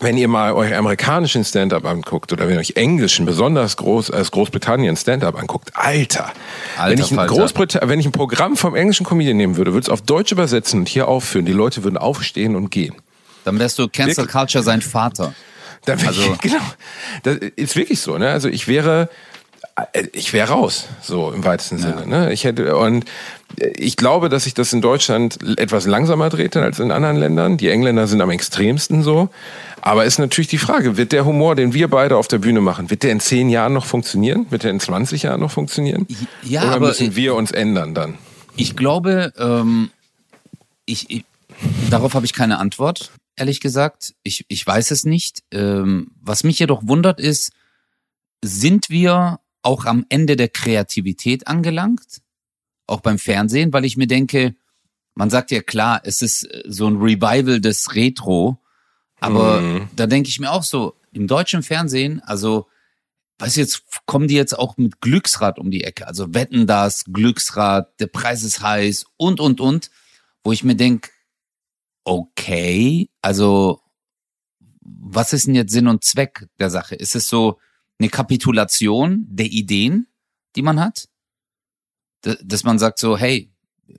Wenn 0.02 0.16
ihr 0.16 0.28
mal 0.28 0.52
euch 0.52 0.74
amerikanischen 0.74 1.44
Stand-up 1.44 1.84
anguckt 1.86 2.32
oder 2.32 2.46
wenn 2.46 2.54
ihr 2.54 2.60
euch 2.60 2.76
englischen, 2.76 3.24
besonders 3.24 3.76
groß 3.76 4.10
als 4.10 4.30
Großbritannien 4.30 4.96
Stand-up 4.96 5.38
anguckt, 5.38 5.70
Alter, 5.74 6.32
Alter 6.76 6.90
wenn, 6.90 6.98
ich 6.98 7.10
ein 7.10 7.16
Falter. 7.16 7.34
Großbrit 7.34 7.78
wenn 7.82 8.00
ich 8.00 8.06
ein 8.06 8.12
Programm 8.12 8.56
vom 8.56 8.74
englischen 8.74 9.06
Comedian 9.06 9.36
nehmen 9.36 9.56
würde, 9.56 9.72
würde 9.72 9.84
es 9.84 9.88
auf 9.88 10.02
Deutsch 10.02 10.32
übersetzen 10.32 10.80
und 10.80 10.88
hier 10.88 11.08
aufführen. 11.08 11.46
Die 11.46 11.52
Leute 11.52 11.84
würden 11.84 11.96
aufstehen 11.96 12.56
und 12.56 12.70
gehen. 12.70 12.94
Dann 13.44 13.58
wärst 13.58 13.78
du 13.78 13.88
Cancel 13.88 14.18
Wirklich? 14.18 14.32
Culture 14.32 14.64
sein 14.64 14.82
Vater. 14.82 15.34
Da 15.84 16.00
wär 16.00 16.08
Also- 16.08 16.22
ich, 16.32 16.38
genau. 16.40 16.62
Das 17.24 17.38
ist 17.56 17.74
wirklich 17.74 17.98
so, 18.00 18.16
ne? 18.16 18.30
Also 18.30 18.48
ich 18.48 18.68
wäre, 18.68 19.08
äh, 19.92 20.04
ich 20.12 20.32
wäre 20.32 20.50
raus, 20.52 20.86
so 21.00 21.32
im 21.32 21.44
weitesten 21.44 21.78
Sinne, 21.78 22.06
ne? 22.06 22.32
Ich 22.32 22.44
hätte, 22.44 22.76
und 22.76 23.04
ich 23.58 23.96
glaube, 23.96 24.28
dass 24.28 24.44
sich 24.44 24.54
das 24.54 24.72
in 24.72 24.80
Deutschland 24.80 25.38
etwas 25.58 25.86
langsamer 25.86 26.28
dreht 26.28 26.56
als 26.56 26.78
in 26.78 26.92
anderen 26.92 27.16
Ländern. 27.16 27.56
Die 27.56 27.68
Engländer 27.68 28.06
sind 28.06 28.20
am 28.20 28.30
extremsten 28.30 29.02
so. 29.02 29.28
Aber 29.84 30.04
ist 30.04 30.18
natürlich 30.18 30.48
die 30.48 30.58
Frage, 30.58 30.96
wird 30.96 31.10
der 31.10 31.24
Humor, 31.24 31.56
den 31.56 31.74
wir 31.74 31.88
beide 31.88 32.16
auf 32.16 32.28
der 32.28 32.38
Bühne 32.38 32.60
machen, 32.60 32.88
wird 32.88 33.02
der 33.02 33.10
in 33.10 33.18
zehn 33.18 33.50
Jahren 33.50 33.72
noch 33.72 33.84
funktionieren? 33.84 34.46
Wird 34.50 34.62
der 34.62 34.70
in 34.70 34.78
20 34.78 35.24
Jahren 35.24 35.40
noch 35.40 35.50
funktionieren? 35.50 36.06
Ja, 36.44 36.62
Oder 36.62 36.72
aber 36.76 36.86
müssen 36.88 37.16
wir 37.16 37.34
uns 37.34 37.50
ändern 37.50 37.92
dann? 37.92 38.16
Ich 38.56 38.76
glaube, 38.76 39.32
ähm, 39.36 39.90
ich, 40.86 41.10
ich, 41.10 41.24
darauf 41.90 42.14
habe 42.14 42.24
ich 42.24 42.32
keine 42.32 42.58
Antwort, 42.58 43.10
ehrlich 43.34 43.60
gesagt. 43.60 44.14
Ich, 44.22 44.44
ich 44.46 44.64
weiß 44.64 44.92
es 44.92 45.04
nicht. 45.04 45.42
Ähm, 45.50 46.12
was 46.20 46.44
mich 46.44 46.60
jedoch 46.60 46.86
wundert 46.86 47.18
ist, 47.18 47.50
sind 48.40 48.88
wir 48.88 49.40
auch 49.62 49.84
am 49.84 50.06
Ende 50.08 50.36
der 50.36 50.48
Kreativität 50.48 51.48
angelangt? 51.48 52.20
Auch 52.86 53.00
beim 53.00 53.18
Fernsehen, 53.18 53.72
weil 53.72 53.84
ich 53.84 53.96
mir 53.96 54.06
denke, 54.06 54.54
man 55.16 55.28
sagt 55.28 55.50
ja 55.50 55.60
klar, 55.60 56.02
es 56.04 56.22
ist 56.22 56.48
so 56.66 56.86
ein 56.86 56.98
Revival 56.98 57.60
des 57.60 57.96
Retro, 57.96 58.61
aber 59.22 59.60
Mhm. 59.60 59.88
da 59.96 60.06
denke 60.06 60.28
ich 60.28 60.40
mir 60.40 60.50
auch 60.50 60.62
so, 60.62 60.96
im 61.12 61.26
deutschen 61.26 61.62
Fernsehen, 61.62 62.20
also 62.22 62.66
du, 63.38 63.46
jetzt 63.46 63.84
kommen 64.06 64.28
die 64.28 64.34
jetzt 64.34 64.58
auch 64.58 64.76
mit 64.76 65.00
Glücksrad 65.00 65.58
um 65.58 65.70
die 65.70 65.84
Ecke. 65.84 66.06
Also 66.06 66.32
wetten 66.34 66.66
das, 66.66 67.04
Glücksrad, 67.04 67.98
der 68.00 68.06
Preis 68.06 68.42
ist 68.42 68.62
heiß 68.62 69.06
und, 69.16 69.40
und, 69.40 69.60
und. 69.60 69.90
Wo 70.44 70.52
ich 70.52 70.64
mir 70.64 70.74
denke, 70.74 71.10
okay, 72.04 73.10
also 73.20 73.80
was 74.80 75.32
ist 75.32 75.46
denn 75.46 75.54
jetzt 75.54 75.72
Sinn 75.72 75.86
und 75.86 76.02
Zweck 76.04 76.48
der 76.58 76.70
Sache? 76.70 76.94
Ist 76.94 77.14
es 77.14 77.28
so 77.28 77.58
eine 77.98 78.08
Kapitulation 78.08 79.26
der 79.28 79.46
Ideen, 79.46 80.08
die 80.56 80.62
man 80.62 80.80
hat? 80.80 81.08
Dass 82.22 82.64
man 82.64 82.78
sagt 82.78 82.98
so, 82.98 83.16
hey, 83.16 83.52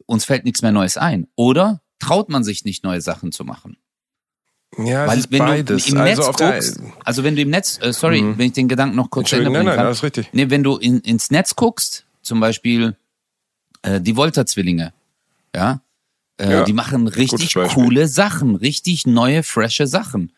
uns 0.06 0.26
fällt 0.26 0.44
nichts 0.46 0.62
mehr 0.62 0.72
Neues 0.72 0.98
ein. 0.98 1.28
Oder 1.36 1.82
traut 2.00 2.30
man 2.30 2.44
sich 2.44 2.66
nicht, 2.66 2.84
neue 2.84 3.02
Sachen 3.02 3.32
zu 3.32 3.46
machen? 3.46 3.78
Ja, 4.78 5.08
Weil 5.08 5.24
wenn 5.30 5.40
beides. 5.40 5.86
du 5.86 5.92
im 5.92 5.98
also 6.02 6.22
Netz 6.24 6.38
guckst, 6.38 6.80
also 7.04 7.24
wenn 7.24 7.36
du 7.36 7.42
im 7.42 7.50
Netz, 7.50 7.80
äh, 7.82 7.94
sorry, 7.94 8.22
Mhm. 8.22 8.38
wenn 8.38 8.48
ich 8.48 8.54
den 8.54 8.68
Gedanken 8.68 8.96
noch 8.96 9.10
kurz 9.10 9.26
Entschuldigung, 9.26 9.54
nein, 9.54 9.66
nein, 9.66 9.76
kann. 9.76 9.86
das 9.86 9.98
ist 9.98 10.04
richtig. 10.04 10.30
Nee, 10.34 10.50
wenn 10.50 10.64
du 10.64 10.78
in, 10.78 11.00
ins 11.02 11.30
Netz 11.32 11.56
guckst, 11.56 12.06
zum 12.22 12.40
Beispiel 12.40 12.96
äh, 13.84 14.00
die 14.02 14.16
Volta-Zwillinge, 14.16 14.94
ja, 15.56 15.82
äh, 16.38 16.52
Ja, 16.52 16.64
die 16.64 16.74
machen 16.74 17.08
richtig 17.08 17.54
coole 17.54 18.08
Sachen, 18.08 18.56
richtig 18.56 19.06
neue, 19.06 19.44
frische 19.44 19.86
Sachen. 19.88 20.32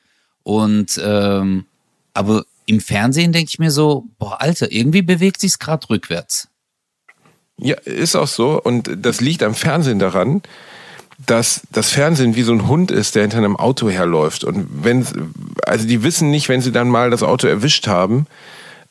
Und 0.44 1.00
ähm, 1.04 1.66
aber 2.14 2.46
im 2.66 2.82
Fernsehen 2.82 3.32
denke 3.32 3.50
ich 3.52 3.60
mir 3.60 3.72
so, 3.72 4.06
boah, 4.20 4.42
Alter, 4.42 4.72
irgendwie 4.72 5.02
bewegt 5.02 5.40
sich's 5.42 5.60
gerade 5.60 5.90
rückwärts. 5.90 6.50
Ja, 7.58 7.76
ist 7.86 8.16
auch 8.16 8.28
so. 8.28 8.62
Und 8.62 8.90
das 8.98 9.22
liegt 9.22 9.42
am 9.44 9.56
Fernsehen 9.56 10.00
daran, 10.00 10.42
dass 11.18 11.62
das 11.72 11.92
Fernsehen 11.92 12.36
wie 12.36 12.44
so 12.44 12.52
ein 12.52 12.68
Hund 12.68 12.92
ist, 12.92 13.16
der 13.16 13.24
hinter 13.24 13.38
einem 13.38 13.56
Auto 13.56 13.90
herläuft. 13.90 14.44
Und 14.44 14.68
wenn, 14.84 15.06
also 15.66 15.88
die 15.88 16.04
wissen 16.04 16.30
nicht, 16.30 16.50
wenn 16.50 16.62
sie 16.62 16.72
dann 16.72 16.90
mal 16.90 17.10
das 17.10 17.24
Auto 17.24 17.48
erwischt 17.48 17.88
haben, 17.88 18.28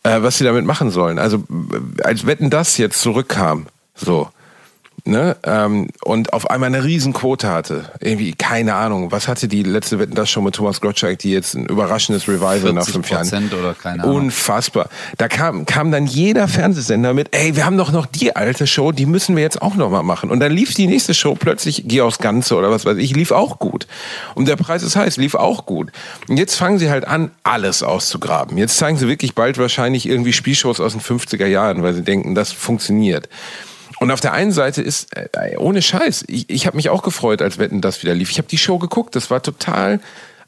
äh, 0.03 0.23
was 0.23 0.39
sie 0.39 0.45
damit 0.45 0.65
machen 0.65 0.91
sollen. 0.91 1.19
Also 1.19 1.39
äh, 1.39 2.03
als 2.03 2.27
Wetten 2.27 2.51
das 2.51 2.79
jetzt 2.79 3.01
zurückkam, 3.01 3.67
so. 3.95 4.29
Ne, 5.07 5.37
ähm, 5.43 5.89
und 6.03 6.33
auf 6.33 6.49
einmal 6.49 6.69
eine 6.69 6.83
Riesenquote 6.83 7.51
hatte. 7.51 7.91
Irgendwie, 8.01 8.33
keine 8.33 8.75
Ahnung, 8.75 9.13
was 9.13 9.29
hatte 9.29 9.49
die 9.49 9.63
letzte 9.63 9.99
Wetten 9.99 10.15
das 10.15 10.31
schon 10.31 10.45
mit 10.45 10.55
Thomas 10.55 10.81
Gottschalk, 10.81 11.19
die 11.19 11.31
jetzt 11.31 11.53
ein 11.53 11.67
überraschendes 11.67 12.27
Revival 12.27 12.73
nach 12.73 12.87
40 12.87 12.93
fünf 12.95 13.11
Jahren. 13.11 13.51
Oder 13.53 13.75
keine 13.75 14.03
Ahnung. 14.03 14.17
Unfassbar. 14.17 14.89
Da 15.19 15.29
kam, 15.29 15.67
kam 15.67 15.93
dann 15.93 16.07
jeder 16.07 16.49
Fernsehsender 16.49 17.13
mit, 17.13 17.37
ey, 17.37 17.55
wir 17.55 17.67
haben 17.67 17.77
doch 17.77 17.93
noch 17.93 18.07
die 18.07 18.35
alte 18.35 18.67
Show, 18.67 18.93
die 18.93 19.05
müssen 19.05 19.37
wir 19.37 19.43
jetzt 19.43 19.61
auch 19.61 19.75
noch 19.75 19.91
mal 19.91 20.03
machen. 20.03 20.31
Und 20.31 20.41
dann 20.41 20.53
lief 20.53 20.73
die 20.73 20.87
nächste 20.87 21.13
Show 21.13 21.35
plötzlich, 21.35 21.85
geh 21.87 22.01
aufs 22.01 22.19
Ganze 22.19 22.57
oder 22.57 22.71
was 22.71 22.87
weiß 22.87 22.97
ich, 22.97 23.15
lief 23.15 23.31
auch 23.31 23.59
gut. 23.59 23.87
Und 24.35 24.49
der 24.49 24.57
Preis 24.57 24.83
ist 24.83 24.97
heiß, 24.97 25.19
lief 25.19 25.35
auch 25.35 25.67
gut. 25.67 25.93
Und 26.29 26.39
jetzt 26.39 26.57
fangen 26.57 26.79
sie 26.79 26.89
halt 26.89 27.07
an, 27.07 27.31
alles 27.43 27.83
auszugraben. 27.83 28.57
Jetzt 28.57 28.79
zeigen 28.79 28.97
sie 28.97 29.07
wirklich 29.07 29.35
bald 29.35 29.59
wahrscheinlich 29.59 30.09
irgendwie 30.09 30.33
Spielshows 30.33 30.81
aus 30.81 30.93
den 30.93 31.03
50er 31.03 31.45
Jahren, 31.45 31.83
weil 31.83 31.93
sie 31.93 32.05
denken, 32.05 32.35
das 32.35 32.53
funktioniert. 32.53 33.29
Und 33.99 34.11
auf 34.11 34.21
der 34.21 34.33
einen 34.33 34.53
Seite 34.53 34.83
ist, 34.83 35.17
äh, 35.17 35.57
ohne 35.57 35.83
Scheiß, 35.83 36.25
ich, 36.29 36.51
ich 36.51 36.67
habe 36.67 36.77
mich 36.77 36.91
auch 36.91 37.03
gefreut, 37.03 37.43
als 37.43 37.59
Wetten 37.59 37.81
das 37.81 38.03
wieder 38.03 38.15
lief. 38.15 38.31
Ich 38.31 38.39
habe 38.39 38.49
die 38.49 38.59
Show 38.59 38.79
geguckt, 38.79 39.17
das 39.17 39.31
war 39.31 39.43
total 39.43 40.01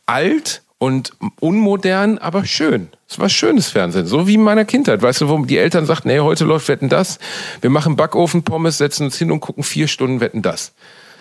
alt 0.07 0.63
und 0.79 1.13
unmodern, 1.41 2.19
aber 2.19 2.45
schön. 2.45 2.89
Es 3.09 3.19
war 3.19 3.29
schönes 3.29 3.69
Fernsehen, 3.69 4.07
so 4.07 4.27
wie 4.27 4.35
in 4.35 4.43
meiner 4.43 4.65
Kindheit. 4.65 5.01
Weißt 5.01 5.21
du, 5.21 5.29
wo 5.29 5.39
die 5.45 5.59
Eltern 5.59 5.87
sagten, 5.87 6.11
hey, 6.11 6.19
heute 6.19 6.45
läuft 6.45 6.69
Wetten 6.69 6.89
das, 6.89 7.19
wir 7.61 7.71
machen 7.71 7.97
Backofen-Pommes, 7.97 8.79
setzen 8.79 9.05
uns 9.05 9.17
hin 9.17 9.31
und 9.31 9.41
gucken 9.41 9.63
vier 9.63 9.89
Stunden 9.89 10.21
Wetten 10.21 10.43
das. 10.43 10.73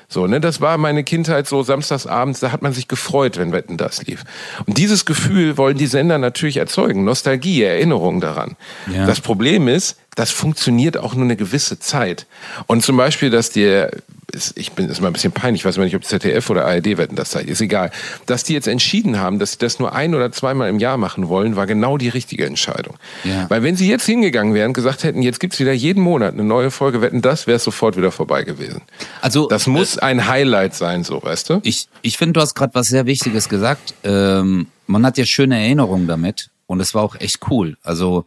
So, 0.07 0.27
ne, 0.27 0.39
das 0.39 0.61
war 0.61 0.77
meine 0.77 1.03
Kindheit 1.03 1.47
so 1.47 1.63
samstagsabends, 1.63 2.39
da 2.39 2.51
hat 2.51 2.61
man 2.61 2.73
sich 2.73 2.87
gefreut, 2.87 3.37
wenn 3.37 3.51
Wetten 3.51 3.77
das 3.77 4.03
lief. 4.03 4.23
Und 4.65 4.77
dieses 4.77 5.05
Gefühl 5.05 5.57
wollen 5.57 5.77
die 5.77 5.87
Sender 5.87 6.17
natürlich 6.17 6.57
erzeugen, 6.57 7.03
Nostalgie, 7.03 7.63
Erinnerung 7.63 8.21
daran. 8.21 8.55
Ja. 8.91 9.05
Das 9.05 9.21
Problem 9.21 9.67
ist, 9.67 9.97
das 10.15 10.31
funktioniert 10.31 10.97
auch 10.97 11.13
nur 11.13 11.25
eine 11.25 11.35
gewisse 11.35 11.79
Zeit. 11.79 12.25
Und 12.67 12.83
zum 12.83 12.97
Beispiel, 12.97 13.29
dass 13.29 13.49
dir, 13.49 13.91
ist, 14.31 14.57
ich 14.57 14.71
bin, 14.71 14.89
ist 14.89 15.01
mal 15.01 15.07
ein 15.07 15.13
bisschen 15.13 15.31
peinlich, 15.31 15.61
ich 15.61 15.65
weiß 15.65 15.77
mal 15.77 15.83
nicht, 15.85 15.95
ob 15.95 16.03
ZDF 16.03 16.49
oder 16.49 16.65
ARD 16.65 16.97
wetten 16.97 17.15
das 17.15 17.31
zeigt, 17.31 17.49
ist 17.49 17.61
egal. 17.61 17.91
Dass 18.25 18.43
die 18.43 18.53
jetzt 18.53 18.67
entschieden 18.67 19.19
haben, 19.19 19.39
dass 19.39 19.53
sie 19.53 19.57
das 19.57 19.79
nur 19.79 19.93
ein 19.93 20.15
oder 20.15 20.31
zweimal 20.31 20.69
im 20.69 20.79
Jahr 20.79 20.97
machen 20.97 21.27
wollen, 21.29 21.55
war 21.55 21.67
genau 21.67 21.97
die 21.97 22.09
richtige 22.09 22.45
Entscheidung. 22.45 22.95
Ja. 23.23 23.49
Weil 23.49 23.63
wenn 23.63 23.75
sie 23.75 23.89
jetzt 23.89 24.05
hingegangen 24.05 24.53
wären 24.53 24.69
und 24.69 24.73
gesagt 24.73 25.03
hätten, 25.03 25.21
jetzt 25.21 25.39
gibt's 25.39 25.59
wieder 25.59 25.73
jeden 25.73 26.01
Monat 26.01 26.33
eine 26.33 26.43
neue 26.43 26.71
Folge 26.71 27.01
Wetten 27.01 27.21
das, 27.21 27.47
wäre 27.47 27.57
es 27.57 27.63
sofort 27.63 27.97
wieder 27.97 28.11
vorbei 28.11 28.43
gewesen. 28.43 28.81
Also 29.21 29.47
Das 29.47 29.67
muss 29.67 29.97
ein 29.97 30.27
Highlight 30.27 30.75
sein, 30.75 31.03
so, 31.03 31.21
weißt 31.21 31.49
du? 31.49 31.59
Ich, 31.63 31.87
ich 32.01 32.17
finde, 32.17 32.33
du 32.33 32.41
hast 32.41 32.55
gerade 32.55 32.73
was 32.75 32.87
sehr 32.87 33.05
Wichtiges 33.05 33.49
gesagt. 33.49 33.93
Ähm, 34.03 34.67
man 34.87 35.05
hat 35.05 35.17
ja 35.17 35.25
schöne 35.25 35.59
Erinnerungen 35.59 36.07
damit 36.07 36.49
und 36.67 36.79
es 36.79 36.93
war 36.93 37.03
auch 37.03 37.15
echt 37.15 37.39
cool. 37.49 37.77
Also 37.83 38.25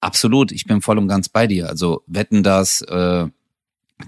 absolut, 0.00 0.52
ich 0.52 0.64
bin 0.66 0.82
voll 0.82 0.98
und 0.98 1.08
ganz 1.08 1.28
bei 1.28 1.46
dir. 1.46 1.68
Also 1.68 2.02
wetten 2.06 2.42
das, 2.42 2.82
äh, 2.82 3.26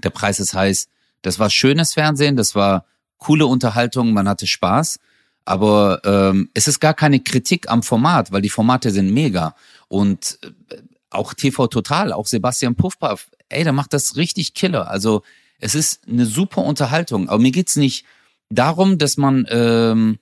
der 0.03 0.09
Preis 0.09 0.39
ist 0.39 0.53
heiß. 0.53 0.87
Das 1.27 1.39
war 1.39 1.49
schönes 1.49 1.93
Fernsehen, 1.93 2.37
das 2.37 2.55
war 2.55 2.85
coole 3.17 3.47
Unterhaltung, 3.47 4.13
man 4.13 4.29
hatte 4.29 4.47
Spaß. 4.47 4.97
Aber 5.43 5.99
ähm, 6.05 6.49
es 6.53 6.69
ist 6.69 6.79
gar 6.79 6.93
keine 6.93 7.19
Kritik 7.19 7.69
am 7.69 7.83
Format, 7.83 8.31
weil 8.31 8.41
die 8.41 8.47
Formate 8.47 8.91
sind 8.91 9.13
mega. 9.13 9.53
Und 9.89 10.39
äh, 10.41 10.77
auch 11.09 11.33
TV 11.33 11.67
Total, 11.67 12.13
auch 12.13 12.27
Sebastian 12.27 12.75
Puffpaff, 12.75 13.29
ey, 13.49 13.65
der 13.65 13.73
macht 13.73 13.91
das 13.91 14.15
richtig 14.15 14.53
killer. 14.53 14.89
Also 14.89 15.21
es 15.59 15.75
ist 15.75 16.07
eine 16.07 16.25
super 16.25 16.63
Unterhaltung. 16.63 17.27
Aber 17.27 17.41
mir 17.41 17.51
geht's 17.51 17.75
nicht 17.75 18.05
darum, 18.49 18.97
dass 18.97 19.17
man 19.17 19.45
ähm, 19.49 20.19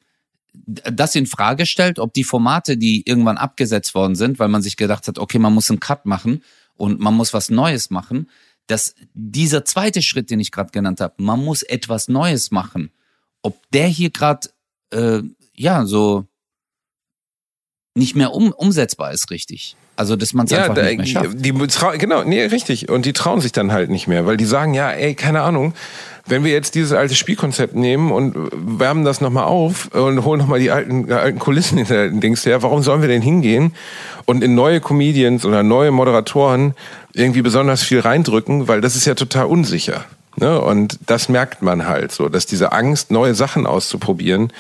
das 0.54 1.14
in 1.14 1.28
Frage 1.28 1.68
stellt, 1.68 2.00
ob 2.00 2.16
die 2.16 2.24
Formate, 2.24 2.78
die 2.78 3.04
irgendwann 3.06 3.38
abgesetzt 3.38 3.94
worden 3.94 4.16
sind, 4.16 4.40
weil 4.40 4.48
man 4.48 4.64
sich 4.64 4.76
gedacht 4.76 5.08
hat, 5.08 5.20
okay, 5.20 5.38
man 5.38 5.54
muss 5.54 5.70
einen 5.70 5.80
Cut 5.80 6.08
machen 6.08 6.42
und 6.78 7.00
man 7.00 7.14
muss 7.14 7.32
was 7.32 7.52
Neues 7.52 7.92
machen, 7.92 8.28
dass 8.68 8.96
dieser 9.14 9.66
zweite 9.66 10.02
Schritt, 10.02 10.30
den 10.30 10.40
ich 10.40 10.52
gerade 10.52 10.72
genannt 10.72 11.02
habe, 11.02 11.16
man 11.18 11.44
muss 11.44 11.62
etwas 11.64 12.08
Neues 12.08 12.52
machen, 12.52 12.92
ob 13.42 13.60
der 13.72 13.88
hier 13.88 14.10
gerade 14.10 14.50
äh, 14.92 15.22
ja 15.56 15.86
so 15.86 16.26
nicht 17.96 18.16
mehr 18.16 18.34
um, 18.34 18.52
umsetzbar 18.52 19.12
ist, 19.14 19.32
richtig. 19.32 19.76
Also 19.96 20.16
dass 20.16 20.34
man 20.34 20.46
es 20.46 20.54
einfach 20.54 20.74
da, 20.74 20.84
nicht 20.84 20.98
mehr 20.98 21.06
schafft. 21.08 21.46
die, 21.46 21.54
genau, 21.98 22.24
nee, 22.24 22.44
richtig. 22.46 22.90
Und 22.90 23.06
die 23.06 23.14
trauen 23.14 23.40
sich 23.40 23.54
dann 23.54 23.72
halt 23.72 23.90
nicht 23.90 24.08
mehr, 24.08 24.26
weil 24.26 24.36
die 24.36 24.46
sagen, 24.46 24.74
ja, 24.74 24.92
ey, 24.92 25.16
keine 25.16 25.42
Ahnung, 25.42 25.74
wenn 26.28 26.44
wir 26.44 26.52
jetzt 26.52 26.76
dieses 26.76 26.92
alte 26.92 27.14
Spielkonzept 27.14 27.76
nehmen 27.76 28.12
und 28.12 28.36
wärmen 28.52 29.06
das 29.06 29.22
nochmal 29.22 29.46
auf 29.46 29.94
und 29.94 30.24
holen 30.24 30.40
nochmal 30.40 30.60
die 30.60 30.72
alten, 30.72 31.12
alten 31.12 31.40
Kulissen 31.40 31.78
hinter 31.78 32.10
den 32.10 32.20
Dings 32.20 32.46
her, 32.46 32.64
warum 32.64 32.82
sollen 32.82 33.02
wir 33.02 33.08
denn 33.08 33.22
hingehen 33.22 33.76
und 34.26 34.44
in 34.44 34.56
neue 34.56 34.82
Comedians 34.82 35.46
oder 35.46 35.62
neue 35.62 35.92
Moderatoren 35.92 36.74
irgendwie 37.14 37.44
besonders 37.44 37.84
viel 37.84 38.00
reindrücken, 38.00 38.68
weil 38.68 38.82
das 38.82 38.96
ist 38.96 39.06
ja 39.06 39.14
total 39.14 39.46
unsicher. 39.46 40.06
Ne? 40.36 40.60
Und 40.60 41.00
das 41.06 41.30
merkt 41.30 41.62
man 41.62 41.88
halt 41.88 42.12
so, 42.12 42.28
dass 42.28 42.46
diese 42.46 42.72
Angst, 42.72 43.12
neue 43.12 43.36
Sachen 43.36 43.68
auszuprobieren, 43.68 44.52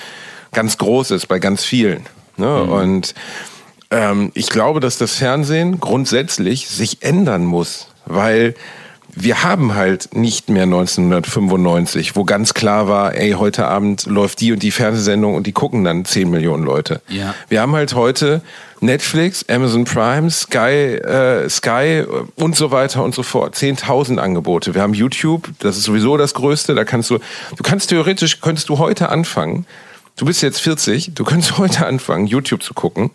ganz 0.51 0.77
groß 0.77 1.11
ist 1.11 1.27
bei 1.27 1.39
ganz 1.39 1.63
vielen. 1.63 2.05
Ne? 2.37 2.63
Und 2.63 3.15
ähm, 3.91 4.31
ich 4.35 4.49
glaube, 4.49 4.79
dass 4.79 4.97
das 4.97 5.15
Fernsehen 5.15 5.79
grundsätzlich 5.79 6.69
sich 6.69 7.01
ändern 7.01 7.43
muss, 7.43 7.87
weil 8.05 8.55
wir 9.15 9.43
haben 9.43 9.75
halt 9.75 10.13
nicht 10.13 10.49
mehr 10.49 10.63
1995, 10.63 12.15
wo 12.15 12.25
ganz 12.25 12.53
klar 12.53 12.87
war, 12.89 13.15
ey, 13.15 13.31
heute 13.31 13.65
Abend 13.65 14.05
läuft 14.05 14.41
die 14.41 14.51
und 14.51 14.61
die 14.61 14.71
Fernsehsendung 14.71 15.35
und 15.35 15.47
die 15.47 15.53
gucken 15.53 15.83
dann 15.85 16.03
10 16.03 16.29
Millionen 16.29 16.63
Leute. 16.63 17.01
Ja. 17.07 17.33
Wir 17.47 17.61
haben 17.61 17.73
halt 17.73 17.95
heute 17.95 18.41
Netflix, 18.81 19.45
Amazon 19.47 19.85
Prime, 19.85 20.29
Sky, 20.29 20.97
äh, 20.97 21.49
Sky 21.49 22.03
und 22.35 22.57
so 22.57 22.71
weiter 22.71 23.03
und 23.03 23.15
so 23.15 23.23
fort. 23.23 23.55
10.000 23.55 24.17
Angebote. 24.17 24.75
Wir 24.75 24.81
haben 24.81 24.93
YouTube, 24.93 25.49
das 25.59 25.77
ist 25.77 25.83
sowieso 25.83 26.17
das 26.17 26.33
Größte. 26.33 26.75
Da 26.75 26.83
kannst 26.83 27.09
du, 27.09 27.19
du 27.55 27.63
kannst 27.63 27.89
theoretisch, 27.89 28.41
könntest 28.41 28.67
du 28.67 28.79
heute 28.79 29.09
anfangen. 29.09 29.65
Du 30.17 30.25
bist 30.25 30.41
jetzt 30.41 30.59
40, 30.59 31.13
du 31.15 31.23
könntest 31.23 31.57
heute 31.57 31.85
anfangen, 31.85 32.27
YouTube 32.27 32.63
zu 32.63 32.73
gucken. 32.73 33.11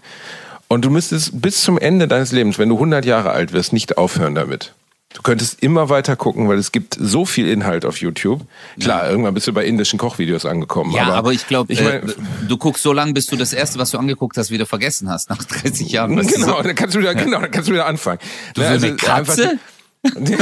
Und 0.68 0.84
du 0.84 0.90
müsstest 0.90 1.42
bis 1.42 1.62
zum 1.62 1.78
Ende 1.78 2.09
deines 2.09 2.32
Lebens, 2.32 2.59
wenn 2.59 2.68
du 2.68 2.76
100 2.76 3.05
Jahre 3.05 3.32
alt 3.32 3.53
wirst, 3.53 3.72
nicht 3.72 3.98
aufhören 3.98 4.34
damit. 4.34 4.72
Du 5.13 5.23
könntest 5.23 5.61
immer 5.61 5.89
weiter 5.89 6.15
gucken, 6.15 6.49
weil 6.49 6.59
es 6.59 6.71
gibt 6.71 6.97
so 6.99 7.25
viel 7.25 7.49
Inhalt 7.49 7.85
auf 7.85 8.01
YouTube. 8.01 8.43
Klar, 8.79 9.05
ja. 9.05 9.11
irgendwann 9.11 9.35
bist 9.35 9.49
du 9.49 9.53
bei 9.53 9.65
indischen 9.65 9.99
Kochvideos 9.99 10.47
angekommen. 10.47 10.93
Ja, 10.93 11.07
aber, 11.07 11.15
aber 11.15 11.33
ich 11.33 11.49
glaube, 11.49 11.73
ich 11.73 11.83
mein, 11.83 12.09
äh, 12.09 12.15
du 12.47 12.57
guckst 12.57 12.85
so 12.85 12.93
lange, 12.93 13.13
bis 13.13 13.27
du 13.27 13.37
das 13.37 13.53
erste, 13.53 13.81
was 13.81 13.91
du 13.91 13.99
angeguckt 13.99 14.37
hast, 14.37 14.53
wieder 14.53 14.67
vergessen 14.67 15.11
hast, 15.11 15.29
nach 15.29 15.43
30 15.43 15.89
Jahren. 15.91 16.15
Genau, 16.17 16.57
so. 16.57 16.63
dann 16.63 16.77
kannst 16.77 16.95
du 16.95 17.01
wieder, 17.01 17.17
genau, 17.17 17.41
dann 17.41 17.51
kannst 17.51 17.69
du 17.69 17.73
wieder 17.73 17.87
anfangen. 17.87 18.21
Du 18.55 18.61
ne, 18.61 18.69
so 18.69 18.73
also 18.73 18.87
eine 18.87 18.97
Katze? 18.97 19.59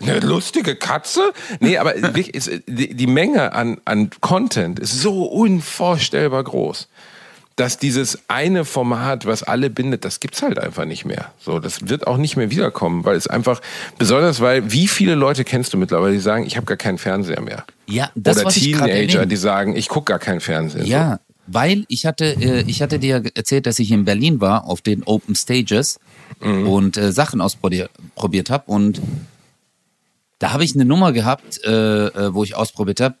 eine 0.00 0.20
lustige 0.20 0.74
Katze? 0.74 1.32
Nee, 1.60 1.76
aber 1.76 1.94
die 2.66 3.06
Menge 3.06 3.52
an, 3.52 3.78
an 3.84 4.08
Content 4.20 4.78
ist 4.78 5.00
so 5.02 5.24
unvorstellbar 5.24 6.44
groß 6.44 6.88
dass 7.56 7.78
dieses 7.78 8.18
eine 8.28 8.64
Format, 8.64 9.26
was 9.26 9.42
alle 9.42 9.68
bindet, 9.68 10.04
das 10.04 10.20
gibt's 10.20 10.42
halt 10.42 10.58
einfach 10.58 10.84
nicht 10.84 11.04
mehr. 11.04 11.32
So, 11.38 11.58
das 11.58 11.88
wird 11.88 12.06
auch 12.06 12.16
nicht 12.16 12.36
mehr 12.36 12.50
wiederkommen, 12.50 13.04
weil 13.04 13.16
es 13.16 13.26
einfach 13.26 13.60
besonders, 13.98 14.40
weil 14.40 14.72
wie 14.72 14.88
viele 14.88 15.14
Leute 15.14 15.44
kennst 15.44 15.74
du 15.74 15.76
mittlerweile, 15.76 16.14
die 16.14 16.20
sagen, 16.20 16.46
ich 16.46 16.56
habe 16.56 16.66
gar 16.66 16.76
keinen 16.76 16.98
Fernseher 16.98 17.40
mehr. 17.40 17.64
Ja, 17.86 18.10
das 18.14 18.38
Oder 18.38 18.48
Teenager, 18.50 19.26
die 19.26 19.36
sagen, 19.36 19.76
ich 19.76 19.88
gucke 19.88 20.12
gar 20.12 20.18
keinen 20.18 20.40
Fernseher. 20.40 20.84
Ja, 20.84 21.12
so. 21.12 21.44
weil 21.48 21.84
ich 21.88 22.06
hatte, 22.06 22.24
äh, 22.40 22.62
ich 22.66 22.80
hatte 22.80 22.98
dir 22.98 23.22
erzählt, 23.34 23.66
dass 23.66 23.78
ich 23.78 23.90
in 23.90 24.04
Berlin 24.04 24.40
war 24.40 24.64
auf 24.64 24.80
den 24.80 25.02
Open 25.02 25.34
Stages 25.34 26.00
mhm. 26.40 26.66
und 26.66 26.96
äh, 26.96 27.12
Sachen 27.12 27.40
ausprobiert 27.40 28.50
habe 28.50 28.64
und 28.70 29.02
da 30.38 30.52
habe 30.52 30.64
ich 30.64 30.74
eine 30.74 30.86
Nummer 30.86 31.12
gehabt, 31.12 31.62
äh, 31.64 32.06
äh 32.06 32.34
wo 32.34 32.42
ich 32.42 32.56
ausprobiert 32.56 33.00
habe. 33.00 33.16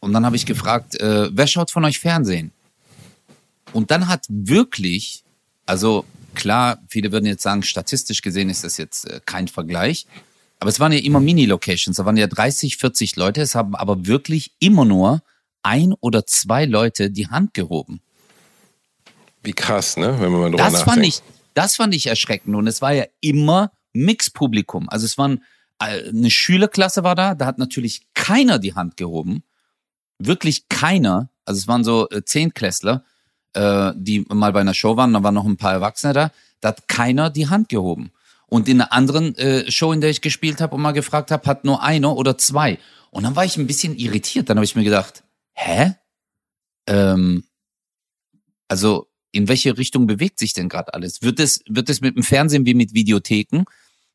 Und 0.00 0.12
dann 0.12 0.26
habe 0.26 0.36
ich 0.36 0.44
gefragt, 0.44 1.00
äh, 1.00 1.30
wer 1.32 1.46
schaut 1.46 1.70
von 1.70 1.82
euch 1.84 1.98
Fernsehen? 1.98 2.52
Und 3.74 3.90
dann 3.90 4.08
hat 4.08 4.24
wirklich, 4.28 5.24
also 5.66 6.04
klar, 6.34 6.78
viele 6.88 7.12
würden 7.12 7.26
jetzt 7.26 7.42
sagen, 7.42 7.62
statistisch 7.62 8.22
gesehen 8.22 8.48
ist 8.48 8.64
das 8.64 8.76
jetzt 8.76 9.08
äh, 9.10 9.20
kein 9.26 9.48
Vergleich. 9.48 10.06
Aber 10.60 10.70
es 10.70 10.78
waren 10.80 10.92
ja 10.92 11.00
immer 11.00 11.20
Mini-Locations, 11.20 11.96
da 11.96 12.04
waren 12.04 12.16
ja 12.16 12.28
30, 12.28 12.76
40 12.76 13.16
Leute. 13.16 13.42
Es 13.42 13.54
haben 13.54 13.74
aber 13.74 14.06
wirklich 14.06 14.52
immer 14.60 14.84
nur 14.84 15.22
ein 15.62 15.92
oder 16.00 16.24
zwei 16.24 16.64
Leute 16.66 17.10
die 17.10 17.26
Hand 17.28 17.52
gehoben. 17.52 18.00
Wie 19.42 19.52
krass, 19.52 19.96
ne? 19.96 20.16
Wenn 20.20 20.30
man 20.30 20.40
mal 20.40 20.50
drüber 20.50 20.62
das 20.62 20.72
nachdenkt. 20.72 20.94
Fand 20.94 21.06
ich, 21.06 21.22
das 21.54 21.76
fand 21.76 21.94
ich 21.94 22.06
erschreckend. 22.06 22.54
Und 22.54 22.68
es 22.68 22.80
war 22.80 22.92
ja 22.92 23.04
immer 23.20 23.72
Mixpublikum. 23.92 24.88
Also 24.88 25.04
es 25.04 25.18
waren, 25.18 25.42
äh, 25.80 26.08
eine 26.08 26.30
Schülerklasse 26.30 27.02
war 27.02 27.16
da, 27.16 27.34
da 27.34 27.46
hat 27.46 27.58
natürlich 27.58 28.06
keiner 28.14 28.60
die 28.60 28.74
Hand 28.74 28.96
gehoben. 28.96 29.42
Wirklich 30.20 30.68
keiner. 30.68 31.30
Also 31.44 31.58
es 31.58 31.68
waren 31.68 31.82
so 31.82 32.08
äh, 32.10 32.24
Zehntklässler 32.24 33.04
äh, 33.54 33.92
die 33.96 34.24
mal 34.28 34.52
bei 34.52 34.60
einer 34.60 34.74
Show 34.74 34.96
waren, 34.96 35.12
da 35.12 35.22
waren 35.22 35.34
noch 35.34 35.46
ein 35.46 35.56
paar 35.56 35.72
Erwachsene 35.72 36.12
da, 36.12 36.32
da 36.60 36.68
hat 36.68 36.88
keiner 36.88 37.30
die 37.30 37.48
Hand 37.48 37.68
gehoben. 37.68 38.10
Und 38.46 38.68
in 38.68 38.80
einer 38.80 38.92
anderen 38.92 39.34
äh, 39.36 39.70
Show, 39.70 39.92
in 39.92 40.00
der 40.00 40.10
ich 40.10 40.20
gespielt 40.20 40.60
habe 40.60 40.74
und 40.76 40.82
mal 40.82 40.92
gefragt 40.92 41.30
habe, 41.30 41.46
hat 41.46 41.64
nur 41.64 41.82
einer 41.82 42.16
oder 42.16 42.38
zwei. 42.38 42.78
Und 43.10 43.24
dann 43.24 43.36
war 43.36 43.44
ich 43.44 43.56
ein 43.56 43.66
bisschen 43.66 43.96
irritiert. 43.96 44.48
Dann 44.48 44.58
habe 44.58 44.64
ich 44.64 44.76
mir 44.76 44.84
gedacht, 44.84 45.24
hä? 45.54 45.94
Ähm, 46.86 47.44
also 48.68 49.08
in 49.32 49.48
welche 49.48 49.76
Richtung 49.76 50.06
bewegt 50.06 50.38
sich 50.38 50.52
denn 50.52 50.68
gerade 50.68 50.94
alles? 50.94 51.22
Wird 51.22 51.40
es, 51.40 51.62
wird 51.68 51.90
es 51.90 52.00
mit 52.00 52.16
dem 52.16 52.22
Fernsehen 52.22 52.66
wie 52.66 52.74
mit 52.74 52.94
Videotheken? 52.94 53.64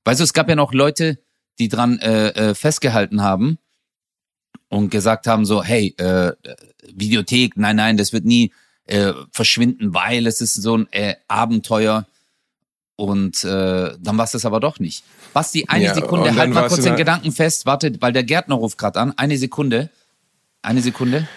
Weißt 0.05 0.19
du, 0.19 0.23
es 0.23 0.33
gab 0.33 0.47
ja 0.47 0.55
noch 0.55 0.73
Leute, 0.73 1.19
die 1.59 1.67
dran 1.67 1.99
äh, 1.99 2.29
äh, 2.29 2.55
festgehalten 2.55 3.21
haben 3.21 3.57
und 4.69 4.89
gesagt 4.89 5.27
haben 5.27 5.45
so, 5.45 5.63
hey, 5.63 5.93
äh, 5.97 6.31
Videothek, 6.93 7.57
nein, 7.57 7.75
nein, 7.75 7.97
das 7.97 8.13
wird 8.13 8.23
nie, 8.23 8.53
äh, 8.89 9.13
verschwinden, 9.31 9.93
weil 9.93 10.27
es 10.27 10.41
ist 10.41 10.55
so 10.55 10.77
ein 10.77 10.87
äh, 10.91 11.15
Abenteuer. 11.27 12.05
Und 12.95 13.43
äh, 13.45 13.91
dann 13.97 14.17
war 14.17 14.25
es 14.25 14.31
das 14.31 14.45
aber 14.45 14.59
doch 14.59 14.79
nicht. 14.79 15.03
Basti, 15.33 15.65
eine 15.67 15.85
ja, 15.85 15.93
Sekunde, 15.93 16.35
halt 16.35 16.53
mal 16.53 16.67
kurz 16.67 16.81
den 16.81 16.97
Gedanken 16.97 17.31
fest. 17.31 17.65
Warte, 17.65 17.93
weil 18.01 18.11
der 18.11 18.23
Gärtner 18.23 18.55
ruft 18.55 18.77
gerade 18.77 18.99
an. 18.99 19.13
Eine 19.15 19.37
Sekunde. 19.37 19.89
Eine 20.61 20.81
Sekunde. 20.81 21.27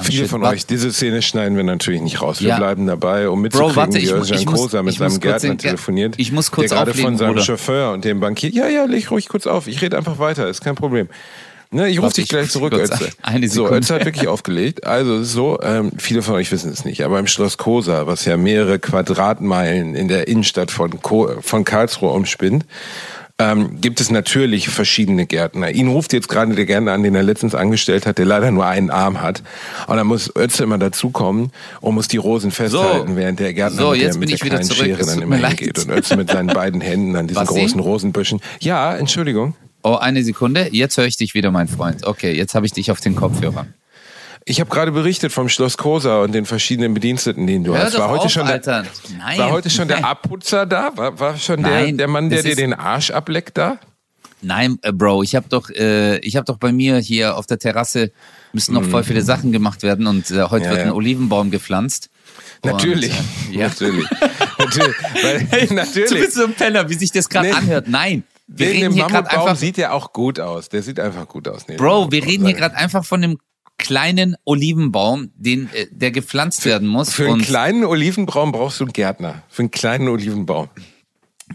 Viele 0.00 0.28
von 0.28 0.44
euch, 0.44 0.66
diese 0.66 0.92
Szene 0.92 1.22
schneiden 1.22 1.56
wir 1.56 1.64
natürlich 1.64 2.02
nicht 2.02 2.20
raus. 2.20 2.40
Wir 2.40 2.50
ja. 2.50 2.56
bleiben 2.56 2.86
dabei, 2.86 3.28
um 3.28 3.40
mitzukriegen, 3.40 3.74
Bro, 3.74 3.80
warte, 3.80 4.00
wie 4.00 4.10
Özcan 4.10 4.44
Kosa 4.44 4.82
mit 4.82 4.94
seinem 4.94 5.20
Gärtner 5.20 5.56
telefoniert. 5.56 6.14
Ich 6.18 6.30
muss 6.30 6.50
kurz 6.50 6.68
der 6.68 6.78
gerade 6.78 6.90
auflegen, 6.90 7.12
von 7.12 7.18
seinem 7.18 7.34
Bruder. 7.34 7.44
Chauffeur 7.44 7.92
und 7.92 8.04
dem 8.04 8.20
Bankier. 8.20 8.50
Ja, 8.50 8.68
ja, 8.68 8.84
leg 8.84 9.10
ruhig 9.10 9.28
kurz 9.28 9.46
auf. 9.46 9.66
Ich 9.66 9.80
rede 9.80 9.96
einfach 9.96 10.18
weiter, 10.18 10.48
ist 10.48 10.60
kein 10.60 10.74
Problem. 10.74 11.08
Ne, 11.74 11.88
ich 11.88 12.00
rufe 12.00 12.14
dich 12.14 12.28
gleich 12.28 12.50
zurück, 12.50 12.72
Ötze. 12.72 13.08
Eine 13.22 13.48
So, 13.48 13.68
Ötze 13.68 13.94
hat 13.94 14.04
wirklich 14.04 14.28
aufgelegt. 14.28 14.86
Also 14.86 15.24
so, 15.24 15.58
ähm, 15.60 15.90
viele 15.98 16.22
von 16.22 16.36
euch 16.36 16.52
wissen 16.52 16.70
es 16.70 16.84
nicht, 16.84 17.02
aber 17.02 17.18
im 17.18 17.26
Schloss 17.26 17.58
Kosa, 17.58 18.06
was 18.06 18.24
ja 18.24 18.36
mehrere 18.36 18.78
Quadratmeilen 18.78 19.96
in 19.96 20.06
der 20.06 20.28
Innenstadt 20.28 20.70
von, 20.70 21.02
Ko 21.02 21.32
von 21.40 21.64
Karlsruhe 21.64 22.10
umspinnt, 22.10 22.64
ähm, 23.40 23.80
gibt 23.80 24.00
es 24.00 24.12
natürlich 24.12 24.68
verschiedene 24.68 25.26
Gärtner. 25.26 25.72
Ihn 25.72 25.88
ruft 25.88 26.12
jetzt 26.12 26.28
gerade 26.28 26.54
der 26.54 26.64
Gärtner 26.64 26.92
an, 26.92 27.02
den 27.02 27.16
er 27.16 27.24
letztens 27.24 27.56
angestellt 27.56 28.06
hat, 28.06 28.18
der 28.18 28.26
leider 28.26 28.52
nur 28.52 28.66
einen 28.66 28.90
Arm 28.90 29.20
hat. 29.20 29.42
Und 29.88 29.96
dann 29.96 30.06
muss 30.06 30.30
Ötze 30.36 30.62
immer 30.62 30.78
dazukommen 30.78 31.50
und 31.80 31.96
muss 31.96 32.06
die 32.06 32.18
Rosen 32.18 32.52
festhalten, 32.52 33.08
so. 33.08 33.16
während 33.16 33.40
der 33.40 33.52
Gärtner 33.52 33.82
so, 33.82 33.90
mit 33.90 34.00
der, 34.02 34.16
mit 34.16 34.30
der 34.30 34.38
kleinen 34.38 34.70
Schere 34.70 35.04
dann 35.04 35.22
immer 35.22 35.36
hingeht. 35.36 35.76
Und 35.80 35.90
Ötze 35.90 36.16
mit 36.16 36.30
seinen 36.30 36.46
beiden 36.46 36.80
Händen 36.80 37.16
an 37.16 37.26
diesen 37.26 37.40
Was 37.40 37.48
großen 37.48 37.80
Rosenbüschen. 37.80 38.40
Ja, 38.60 38.94
Entschuldigung. 38.94 39.56
Oh, 39.86 39.96
eine 39.96 40.24
Sekunde. 40.24 40.70
Jetzt 40.72 40.96
höre 40.96 41.04
ich 41.04 41.18
dich 41.18 41.34
wieder, 41.34 41.50
mein 41.50 41.68
Freund. 41.68 42.06
Okay, 42.06 42.32
jetzt 42.32 42.54
habe 42.54 42.64
ich 42.64 42.72
dich 42.72 42.90
auf 42.90 43.00
den 43.00 43.14
Kopfhörern. 43.14 43.74
Ich 44.46 44.58
habe 44.58 44.70
gerade 44.70 44.92
berichtet 44.92 45.30
vom 45.30 45.50
Schloss 45.50 45.76
Kosa 45.76 46.22
und 46.22 46.32
den 46.32 46.46
verschiedenen 46.46 46.94
Bediensteten, 46.94 47.46
den 47.46 47.64
du 47.64 47.74
Hör 47.74 47.84
hast. 47.84 47.98
War 47.98 48.08
heute, 48.08 48.24
auf, 48.24 48.32
schon 48.32 48.46
der, 48.46 48.86
Nein, 49.18 49.38
war 49.38 49.50
heute 49.50 49.68
schon 49.68 49.86
der 49.86 50.02
Abputzer 50.02 50.64
da? 50.64 50.90
War, 50.96 51.18
war 51.20 51.36
schon 51.36 51.62
der, 51.62 51.92
der 51.92 52.08
Mann, 52.08 52.30
der 52.30 52.42
dir 52.42 52.56
den 52.56 52.72
Arsch 52.72 53.10
ableckt 53.10 53.58
da? 53.58 53.78
Nein, 54.40 54.78
äh, 54.80 54.90
Bro, 54.90 55.22
ich 55.22 55.36
habe 55.36 55.50
doch, 55.50 55.68
äh, 55.68 56.16
ich 56.20 56.36
habe 56.36 56.46
doch 56.46 56.56
bei 56.56 56.72
mir 56.72 56.96
hier 56.96 57.36
auf 57.36 57.46
der 57.46 57.58
Terrasse 57.58 58.10
müssen 58.54 58.72
noch 58.72 58.84
voll 58.84 59.04
viele 59.04 59.20
Sachen 59.20 59.52
gemacht 59.52 59.82
werden 59.82 60.06
und 60.06 60.30
äh, 60.30 60.44
heute 60.44 60.64
ja, 60.64 60.70
wird 60.70 60.80
ja. 60.80 60.86
ein 60.86 60.92
Olivenbaum 60.92 61.50
gepflanzt. 61.50 62.08
Natürlich, 62.64 63.12
und, 63.12 63.54
äh, 63.54 63.58
ja. 63.58 63.68
natürlich, 63.68 64.06
natürlich, 64.58 64.96
weil, 65.50 65.66
natürlich. 65.70 66.10
Du 66.10 66.14
bist 66.16 66.34
so 66.34 66.44
ein 66.44 66.54
Penner, 66.54 66.88
wie 66.88 66.94
sich 66.94 67.12
das 67.12 67.28
gerade 67.28 67.48
nee. 67.48 67.54
anhört. 67.54 67.88
Nein, 67.88 68.24
wir 68.46 68.68
reden 68.68 68.92
hier 68.92 69.06
gerade 69.06 69.30
einfach. 69.30 69.56
sieht 69.56 69.76
ja 69.76 69.92
auch 69.92 70.12
gut 70.12 70.40
aus. 70.40 70.68
Der 70.68 70.82
sieht 70.82 71.00
einfach 71.00 71.26
gut 71.28 71.48
aus. 71.48 71.66
Nee, 71.68 71.76
Bro, 71.76 72.12
wir 72.12 72.24
reden 72.24 72.46
hier 72.46 72.54
gerade 72.54 72.76
einfach 72.76 73.04
von 73.04 73.22
einem 73.22 73.38
kleinen 73.78 74.36
Olivenbaum, 74.44 75.30
den, 75.34 75.68
äh, 75.72 75.86
der 75.90 76.10
gepflanzt 76.10 76.62
für, 76.62 76.70
werden 76.70 76.88
muss. 76.88 77.12
Für 77.12 77.28
einen 77.28 77.42
kleinen 77.42 77.84
Olivenbaum 77.84 78.52
brauchst 78.52 78.80
du 78.80 78.84
einen 78.84 78.92
Gärtner. 78.92 79.42
Für 79.48 79.62
einen 79.62 79.70
kleinen 79.70 80.08
Olivenbaum. 80.08 80.68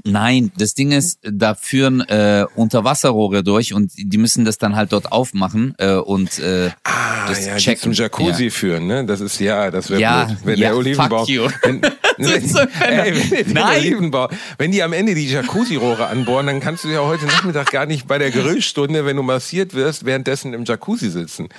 Nein, 0.04 0.52
das 0.56 0.76
Ding 0.76 0.92
ist, 0.92 1.20
da 1.24 1.56
führen 1.56 2.02
äh, 2.02 2.46
Unterwasserrohre 2.56 3.44
durch 3.44 3.74
und 3.74 3.92
die 3.98 4.18
müssen 4.18 4.46
das 4.46 4.60
dann 4.60 4.76
halt 4.76 4.92
dort 4.94 5.12
aufmachen 5.12 5.74
äh, 5.80 5.96
und 5.96 6.38
äh, 6.40 6.70
ah, 6.84 7.28
das 7.28 7.48
ja, 7.48 7.58
checken. 7.58 7.82
zum 7.82 7.92
Jacuzzi 7.94 8.46
ja. 8.46 8.50
führen, 8.52 8.86
ne? 8.86 9.06
Das 9.06 9.20
ist 9.20 9.40
ja, 9.40 9.72
das 9.72 9.90
wäre 9.90 10.00
ja, 10.00 10.26
blöd. 10.26 10.38
Wenn 10.44 10.60
ja, 10.60 10.70
der 10.70 10.78
Olivenbaum, 10.78 11.28
wenn, 11.28 11.82
wenn, 12.20 12.48
so 12.48 12.60
ey, 12.60 13.14
wenn, 13.32 13.54
Nein. 13.54 13.80
Olivenbaum, 13.80 14.30
wenn 14.58 14.72
die 14.72 14.84
am 14.84 14.94
Ende 14.94 15.16
die 15.16 15.28
Jacuzzi-Rohre 15.28 16.08
anbohren, 16.08 16.48
dann 16.48 16.60
kannst 16.60 16.84
du 16.84 16.90
ja 16.90 17.02
heute 17.02 17.26
Nachmittag 17.26 17.72
gar 17.72 17.86
nicht 17.86 18.08
bei 18.08 18.18
der 18.18 18.32
Grillstunde, 18.32 19.06
wenn 19.06 19.16
du 19.16 19.24
massiert 19.24 19.74
wirst, 19.74 20.06
währenddessen 20.06 20.54
im 20.54 20.66
Jacuzzi 20.66 21.10
sitzen. 21.10 21.50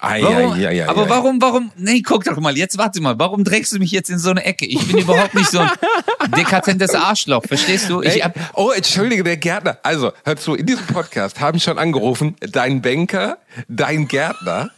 Ai, 0.00 0.22
warum, 0.22 0.52
ai, 0.52 0.68
ai, 0.68 0.88
aber 0.88 1.08
warum, 1.08 1.42
warum, 1.42 1.72
nee, 1.76 2.02
guck 2.02 2.22
doch 2.22 2.38
mal, 2.38 2.56
jetzt 2.56 2.78
warte 2.78 3.00
mal, 3.00 3.18
warum 3.18 3.42
drängst 3.42 3.72
du 3.72 3.78
mich 3.78 3.90
jetzt 3.90 4.10
in 4.10 4.18
so 4.18 4.30
eine 4.30 4.44
Ecke? 4.44 4.64
Ich 4.64 4.86
bin 4.86 4.98
überhaupt 4.98 5.34
nicht 5.34 5.50
so 5.50 5.58
ein 5.58 5.70
dekadentes 6.36 6.94
Arschloch, 6.94 7.42
verstehst 7.44 7.90
du? 7.90 8.02
Ich 8.02 8.22
hab, 8.22 8.34
oh, 8.54 8.70
entschuldige, 8.70 9.24
der 9.24 9.36
Gärtner. 9.36 9.78
Also, 9.82 10.12
hör 10.24 10.36
zu, 10.36 10.54
in 10.54 10.66
diesem 10.66 10.86
Podcast 10.86 11.40
haben 11.40 11.58
schon 11.58 11.78
angerufen, 11.78 12.36
dein 12.40 12.80
Banker, 12.80 13.38
dein 13.68 14.06
Gärtner, 14.06 14.70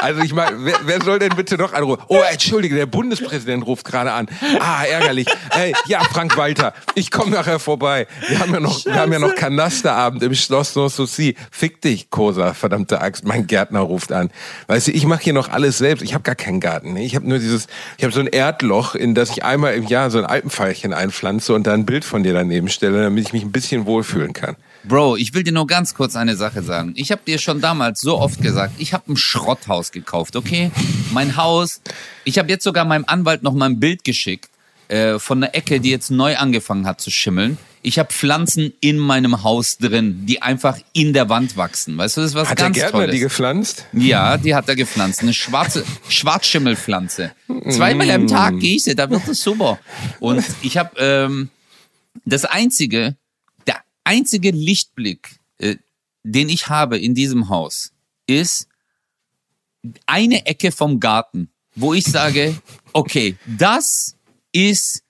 Also 0.00 0.22
ich 0.22 0.32
meine, 0.32 0.64
wer, 0.64 0.76
wer 0.84 1.02
soll 1.02 1.18
denn 1.18 1.34
bitte 1.36 1.56
noch 1.56 1.72
anrufen? 1.72 2.02
Oh, 2.08 2.20
entschuldige, 2.30 2.76
der 2.76 2.86
Bundespräsident 2.86 3.66
ruft 3.66 3.84
gerade 3.84 4.12
an. 4.12 4.28
Ah, 4.60 4.84
ärgerlich. 4.84 5.26
Hey, 5.50 5.74
ja, 5.86 6.00
Frank 6.04 6.36
Walter, 6.36 6.72
ich 6.94 7.10
komme 7.10 7.32
nachher 7.32 7.58
vorbei. 7.58 8.06
Wir 8.28 8.38
haben 8.38 8.52
ja 8.52 8.60
noch, 8.60 8.84
wir 8.84 8.94
haben 8.94 9.12
ja 9.12 9.18
noch 9.18 9.34
Kanasterabend 9.34 10.22
im 10.22 10.34
Schloss 10.34 10.74
Sanssouci. 10.74 11.36
Fick 11.50 11.80
dich, 11.80 12.10
Kosa, 12.10 12.54
verdammte 12.54 13.00
Axt. 13.00 13.24
Mein 13.24 13.46
Gärtner 13.46 13.80
ruft 13.80 14.12
an. 14.12 14.30
Weißt 14.66 14.88
du, 14.88 14.92
ich 14.92 15.06
mache 15.06 15.22
hier 15.22 15.32
noch 15.32 15.48
alles 15.48 15.78
selbst. 15.78 16.02
Ich 16.02 16.14
habe 16.14 16.22
gar 16.22 16.34
keinen 16.34 16.60
Garten. 16.60 16.94
Ne? 16.94 17.04
Ich 17.04 17.14
habe 17.14 17.28
nur 17.28 17.38
dieses, 17.38 17.66
ich 17.98 18.04
habe 18.04 18.12
so 18.12 18.20
ein 18.20 18.26
Erdloch, 18.26 18.94
in 18.94 19.14
das 19.14 19.30
ich 19.30 19.44
einmal 19.44 19.74
im 19.74 19.86
Jahr 19.86 20.10
so 20.10 20.18
ein 20.18 20.26
Alpenpfeilchen 20.26 20.92
einpflanze 20.92 21.54
und 21.54 21.66
da 21.66 21.74
ein 21.74 21.86
Bild 21.86 22.04
von 22.04 22.22
dir 22.22 22.32
daneben 22.32 22.68
stelle, 22.68 23.02
damit 23.02 23.26
ich 23.26 23.32
mich 23.32 23.42
ein 23.42 23.52
bisschen 23.52 23.86
wohlfühlen 23.86 24.32
kann. 24.32 24.56
Bro, 24.84 25.16
ich 25.16 25.34
will 25.34 25.42
dir 25.42 25.52
nur 25.52 25.66
ganz 25.66 25.94
kurz 25.94 26.16
eine 26.16 26.36
Sache 26.36 26.62
sagen. 26.62 26.92
Ich 26.96 27.12
habe 27.12 27.20
dir 27.26 27.38
schon 27.38 27.60
damals 27.60 28.00
so 28.00 28.18
oft 28.18 28.40
gesagt, 28.40 28.74
ich 28.78 28.92
habe 28.94 29.12
ein 29.12 29.16
Schrotthaus 29.16 29.92
gekauft, 29.92 30.36
okay? 30.36 30.70
Mein 31.12 31.36
Haus. 31.36 31.82
Ich 32.24 32.38
habe 32.38 32.48
jetzt 32.48 32.64
sogar 32.64 32.84
meinem 32.84 33.04
Anwalt 33.06 33.42
noch 33.42 33.52
mal 33.52 33.66
ein 33.66 33.78
Bild 33.78 34.04
geschickt 34.04 34.50
äh, 34.88 35.18
von 35.18 35.42
einer 35.42 35.54
Ecke, 35.54 35.80
die 35.80 35.90
jetzt 35.90 36.10
neu 36.10 36.36
angefangen 36.36 36.86
hat 36.86 37.00
zu 37.00 37.10
schimmeln. 37.10 37.58
Ich 37.82 37.98
habe 37.98 38.12
Pflanzen 38.12 38.72
in 38.80 38.98
meinem 38.98 39.42
Haus 39.42 39.78
drin, 39.78 40.26
die 40.26 40.42
einfach 40.42 40.78
in 40.92 41.12
der 41.12 41.28
Wand 41.28 41.56
wachsen. 41.56 41.96
Weißt 41.96 42.16
du, 42.16 42.20
das 42.20 42.30
ist 42.30 42.34
was 42.36 42.50
Hat 42.50 42.58
ganz 42.58 42.74
der 42.74 42.84
Gärtner 42.84 43.00
Tolles. 43.00 43.14
die 43.14 43.20
gepflanzt? 43.20 43.86
Ja, 43.92 44.36
die 44.36 44.54
hat 44.54 44.68
er 44.68 44.76
gepflanzt. 44.76 45.22
Eine 45.22 45.32
schwarze 45.32 45.84
Schwarzschimmelpflanze. 46.08 47.32
Zweimal 47.70 48.10
am 48.10 48.26
Tag 48.26 48.58
gieße, 48.58 48.94
da 48.94 49.08
wird 49.10 49.26
es 49.28 49.42
super. 49.42 49.78
Und 50.20 50.44
ich 50.62 50.76
habe 50.76 50.90
ähm, 50.98 51.48
das 52.24 52.44
einzige, 52.44 52.98
der 53.00 53.19
einzige 54.04 54.50
Lichtblick, 54.50 55.40
äh, 55.58 55.76
den 56.22 56.48
ich 56.48 56.68
habe 56.68 56.98
in 56.98 57.14
diesem 57.14 57.48
Haus, 57.48 57.92
ist 58.26 58.68
eine 60.06 60.46
Ecke 60.46 60.72
vom 60.72 61.00
Garten, 61.00 61.50
wo 61.74 61.94
ich 61.94 62.04
sage, 62.04 62.60
okay, 62.92 63.36
das 63.46 64.16
ist 64.52 65.02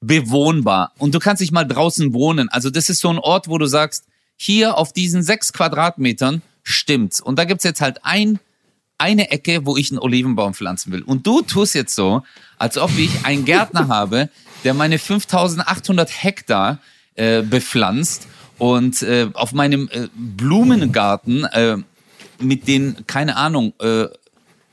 bewohnbar 0.00 0.92
und 0.98 1.14
du 1.14 1.18
kannst 1.18 1.40
dich 1.40 1.52
mal 1.52 1.64
draußen 1.64 2.12
wohnen. 2.12 2.48
Also 2.48 2.70
das 2.70 2.88
ist 2.90 3.00
so 3.00 3.08
ein 3.08 3.18
Ort, 3.18 3.48
wo 3.48 3.58
du 3.58 3.66
sagst, 3.66 4.04
hier 4.36 4.76
auf 4.76 4.92
diesen 4.92 5.22
sechs 5.22 5.52
Quadratmetern 5.52 6.42
stimmt's. 6.62 7.20
Und 7.20 7.38
da 7.38 7.44
gibt's 7.44 7.64
jetzt 7.64 7.80
halt 7.80 8.04
ein, 8.04 8.38
eine 8.98 9.30
Ecke, 9.30 9.64
wo 9.64 9.76
ich 9.76 9.90
einen 9.90 9.98
Olivenbaum 9.98 10.54
pflanzen 10.54 10.92
will. 10.92 11.02
Und 11.02 11.26
du 11.26 11.42
tust 11.42 11.74
jetzt 11.74 11.94
so, 11.94 12.22
als 12.58 12.76
ob 12.76 12.96
ich 12.98 13.24
einen 13.24 13.44
Gärtner 13.44 13.88
habe, 13.88 14.28
der 14.64 14.74
meine 14.74 14.98
5800 14.98 16.22
Hektar 16.22 16.78
äh, 17.16 17.42
bepflanzt 17.42 18.28
und 18.58 19.02
äh, 19.02 19.28
auf 19.34 19.52
meinem 19.52 19.88
äh, 19.92 20.08
Blumengarten 20.14 21.44
äh, 21.44 21.76
mit 22.38 22.68
den, 22.68 23.06
keine 23.06 23.36
Ahnung, 23.36 23.72
äh, 23.80 24.06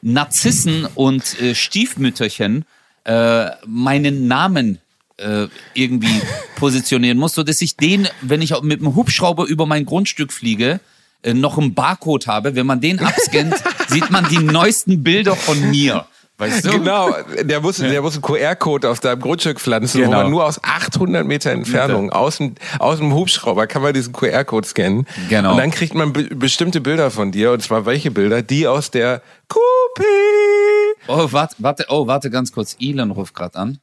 Narzissen 0.02 0.86
und 0.96 1.42
äh, 1.42 1.56
Stiefmütterchen 1.56 2.66
äh, 3.06 3.50
meinen 3.66 4.28
Namen 4.28 4.80
äh, 5.18 5.48
irgendwie 5.74 6.22
positionieren 6.58 7.18
muss, 7.18 7.34
so 7.34 7.44
dass 7.44 7.62
ich 7.62 7.78
den, 7.78 8.08
wenn 8.22 8.42
ich 8.42 8.54
auch 8.54 8.62
mit 8.62 8.82
dem 8.82 8.96
Hubschrauber 8.96 9.46
über 9.46 9.66
mein 9.66 9.86
Grundstück 9.86 10.34
fliege, 10.34 10.80
äh, 11.22 11.34
noch 11.34 11.58
einen 11.58 11.74
Barcode 11.74 12.28
habe. 12.28 12.56
Wenn 12.56 12.66
man 12.66 12.82
den 12.82 13.00
abscannt, 13.00 13.56
sieht 13.88 14.10
man 14.10 14.28
die 14.30 14.40
neuesten 14.40 15.04
Bilder 15.04 15.36
von 15.36 15.70
mir. 15.70 16.06
Weißt 16.44 16.66
du? 16.66 16.72
Genau, 16.72 17.14
der 17.42 17.62
muss, 17.62 17.78
der 17.78 18.02
muss 18.02 18.14
einen 18.14 18.22
QR-Code 18.22 18.90
auf 18.90 19.00
deinem 19.00 19.22
Grundstück 19.22 19.60
pflanzen, 19.60 20.02
wo 20.02 20.06
Genau. 20.06 20.18
man 20.24 20.32
nur 20.32 20.46
aus 20.46 20.64
800 20.64 21.26
Meter 21.26 21.52
Entfernung 21.52 22.12
aus 22.12 22.38
dem, 22.38 22.56
aus 22.80 22.98
dem 23.00 23.14
Hubschrauber 23.14 23.68
kann 23.68 23.82
man 23.82 23.94
diesen 23.94 24.14
QR-Code 24.14 24.68
scannen. 24.68 25.08
Genau. 25.30 25.52
Und 25.52 25.58
dann 25.58 25.72
kriegt 25.72 25.96
man 25.96 26.14
be 26.14 26.24
bestimmte 26.36 26.82
Bilder 26.82 27.12
von 27.12 27.32
dir, 27.32 27.52
und 27.52 27.62
zwar 27.62 27.86
welche 27.86 28.12
Bilder? 28.12 28.42
Die 28.42 28.68
aus 28.68 28.92
der 28.92 29.22
Coupé. 29.50 30.04
Oh, 31.08 31.28
warte, 31.32 31.56
warte, 31.60 31.86
oh, 31.90 32.08
warte 32.08 32.30
ganz 32.30 32.52
kurz. 32.52 32.76
Elon 32.80 33.12
ruft 33.12 33.34
gerade 33.34 33.58
an. 33.58 33.78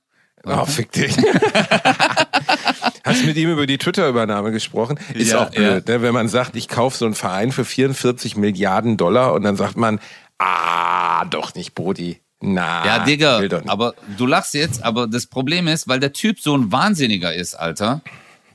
Oh, 0.45 0.65
fick 0.65 0.91
dich. 0.93 1.15
Hast 3.05 3.23
du 3.23 3.27
mit 3.27 3.37
ihm 3.37 3.51
über 3.51 3.67
die 3.67 3.79
Twitter-Übernahme 3.79 4.53
gesprochen? 4.53 4.99
Ist 5.15 5.33
Ja, 5.33 5.45
auch 5.47 5.51
blöd, 5.51 5.87
ne? 5.89 6.03
wenn 6.03 6.15
man 6.15 6.29
sagt, 6.29 6.57
ich 6.57 6.69
kaufe 6.69 6.97
so 6.97 7.05
einen 7.05 7.15
Verein 7.15 7.53
für 7.53 7.65
44 7.65 8.37
Milliarden 8.37 8.97
Dollar 8.97 9.33
und 9.35 9.43
dann 9.43 9.57
sagt 9.57 9.77
man, 9.77 10.01
ah, 10.39 11.25
doch 11.27 11.55
nicht, 11.55 11.75
Brody. 11.75 12.21
Na, 12.41 12.87
Ja, 12.87 12.99
Digga, 13.05 13.43
aber 13.67 13.95
du 14.17 14.27
lachst 14.27 14.55
jetzt, 14.55 14.83
aber 14.83 15.07
das 15.07 15.27
Problem 15.27 15.69
ist, 15.69 15.89
weil 15.89 16.01
der 16.01 16.13
Typ 16.13 16.41
so 16.41 16.57
ein 16.57 16.73
Wahnsinniger 16.73 17.35
ist, 17.35 17.55
Alter, 17.55 18.01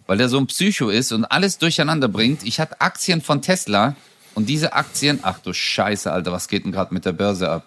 weil 0.08 0.18
der 0.18 0.28
so 0.30 0.38
ein 0.40 0.48
Psycho 0.48 0.90
ist 0.90 1.12
und 1.12 1.26
alles 1.26 1.58
durcheinander 1.60 2.08
bringt. 2.08 2.44
Ich 2.44 2.60
hatte 2.60 2.82
Aktien 2.82 3.22
von 3.22 3.42
Tesla 3.42 3.96
und 4.34 4.50
diese 4.50 4.74
Aktien, 4.74 5.20
ach 5.22 5.40
du 5.40 5.54
Scheiße, 5.54 6.12
Alter, 6.12 6.32
was 6.32 6.48
geht 6.48 6.66
denn 6.66 6.72
gerade 6.72 6.94
mit 6.94 7.06
der 7.06 7.14
Börse 7.14 7.50
ab? 7.50 7.66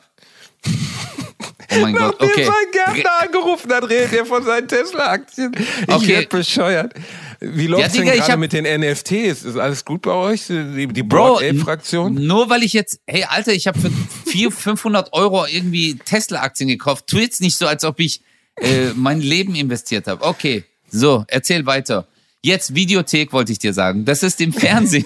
Oh 1.73 1.77
mein 1.81 1.95
Gott, 1.95 2.17
Nachdem 2.21 2.29
okay. 2.31 2.45
sein 2.45 2.73
Gärtner 2.95 3.11
angerufen 3.23 3.73
hat, 3.73 3.85
redet 3.89 4.13
er 4.13 4.27
von 4.27 4.43
seinen 4.45 4.67
Tesla-Aktien. 4.69 5.53
Ich 5.87 5.95
Okay. 5.95 6.09
werd 6.09 6.29
bescheuert. 6.31 6.95
Wie 7.41 7.69
läuft's 7.69 7.93
Digga, 7.93 8.13
denn 8.13 8.21
gerade 8.21 8.37
mit 8.37 8.53
den 8.53 8.65
NFTs? 8.65 9.45
Ist 9.45 9.57
alles 9.57 9.85
gut 9.85 10.03
bei 10.03 10.13
euch? 10.13 10.47
Die, 10.49 10.89
die 10.89 11.03
Bro, 11.03 11.35
Broad 11.35 11.45
Ape-Fraktion? 11.45 12.15
Nur 12.15 12.51
weil 12.51 12.65
ich 12.65 12.73
jetzt, 12.73 13.01
hey 13.07 13.25
Alter, 13.29 13.53
ich 13.53 13.69
habe 13.69 13.79
für 13.79 13.91
400, 14.27 14.61
500 14.61 15.13
Euro 15.13 15.47
irgendwie 15.47 15.95
Tesla-Aktien 15.97 16.69
gekauft. 16.69 17.07
Tu 17.07 17.19
jetzt 17.19 17.41
nicht 17.41 17.57
so, 17.57 17.67
als 17.67 17.85
ob 17.85 18.01
ich 18.01 18.23
äh, 18.57 18.89
mein 18.95 19.21
Leben 19.21 19.55
investiert 19.55 20.09
habe. 20.09 20.25
Okay, 20.25 20.65
so, 20.91 21.25
erzähl 21.29 21.65
weiter. 21.67 22.09
Jetzt 22.43 22.75
Videothek 22.75 23.33
wollte 23.33 23.53
ich 23.53 23.59
dir 23.59 23.73
sagen. 23.73 24.05
Das 24.05 24.23
ist 24.23 24.41
im 24.41 24.53
Fernsehen. 24.53 25.05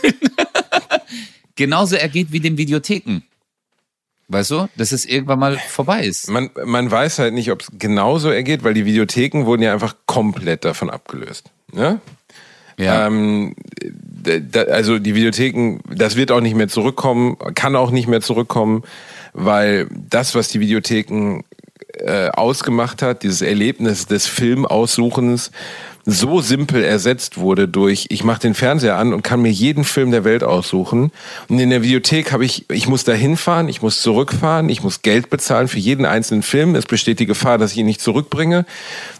Genauso 1.57 1.97
ergeht 1.97 2.33
wie 2.33 2.41
den 2.41 2.57
Videotheken. 2.57 3.23
Weißt 4.29 4.51
du, 4.51 4.69
dass 4.77 4.93
es 4.93 5.05
irgendwann 5.05 5.39
mal 5.39 5.59
vorbei 5.59 6.05
ist. 6.05 6.31
Man, 6.31 6.51
man 6.65 6.91
weiß 6.91 7.19
halt 7.19 7.35
nicht, 7.35 7.51
ob 7.51 7.61
es 7.61 7.69
genauso 7.79 8.31
ergeht, 8.31 8.65
weil 8.65 8.73
die 8.73 8.87
Videotheken 8.87 9.45
wurden 9.45 9.63
ja 9.63 9.73
einfach 9.75 9.95
komplett 10.07 10.65
davon 10.65 10.89
abgelöst. 10.89 11.51
Ne? 11.73 12.01
Ja. 12.83 13.07
Ähm, 13.07 13.55
d- 13.81 14.41
d- 14.41 14.59
also 14.71 14.99
die 14.99 15.15
Videotheken, 15.15 15.79
das 15.95 16.17
wird 16.17 16.31
auch 16.33 16.41
nicht 16.41 16.57
mehr 16.57 16.69
zurückkommen, 16.69 17.37
kann 17.55 17.77
auch 17.77 17.91
nicht 17.91 18.09
mehr 18.09 18.21
zurückkommen, 18.21 18.83
weil 19.33 19.89
das, 20.11 20.35
was 20.35 20.49
die 20.49 20.61
Videotheken 20.61 21.41
äh, 21.99 22.29
ausgemacht 22.31 23.03
hat, 23.03 23.23
dieses 23.23 23.43
Erlebnis 23.43 24.07
des 24.07 24.27
Filmaussuchens, 24.27 25.51
so 26.05 26.41
simpel 26.41 26.83
ersetzt 26.83 27.39
wurde 27.39 27.69
durch, 27.69 28.07
ich 28.09 28.25
mache 28.25 28.41
den 28.41 28.55
Fernseher 28.55 28.97
an 28.97 29.15
und 29.15 29.23
kann 29.23 29.41
mir 29.41 29.53
jeden 29.53 29.85
Film 29.85 30.11
der 30.11 30.25
Welt 30.25 30.43
aussuchen. 30.43 31.13
Und 31.49 31.59
in 31.59 31.71
der 31.71 31.83
Videothek 31.83 32.33
habe 32.33 32.45
ich, 32.45 32.69
ich 32.71 32.89
muss 32.89 33.05
da 33.05 33.13
hinfahren, 33.13 33.69
ich 33.69 33.83
muss 33.83 34.03
zurückfahren, 34.03 34.69
ich 34.69 34.83
muss 34.83 35.03
Geld 35.03 35.31
bezahlen 35.31 35.69
für 35.69 35.79
jeden 35.79 36.05
einzelnen 36.05 36.43
Film. 36.43 36.75
Es 36.75 36.87
besteht 36.87 37.21
die 37.21 37.27
Gefahr, 37.27 37.59
dass 37.59 37.73
ich 37.73 37.79
ihn 37.79 37.87
nicht 37.87 38.01
zurückbringe. 38.01 38.67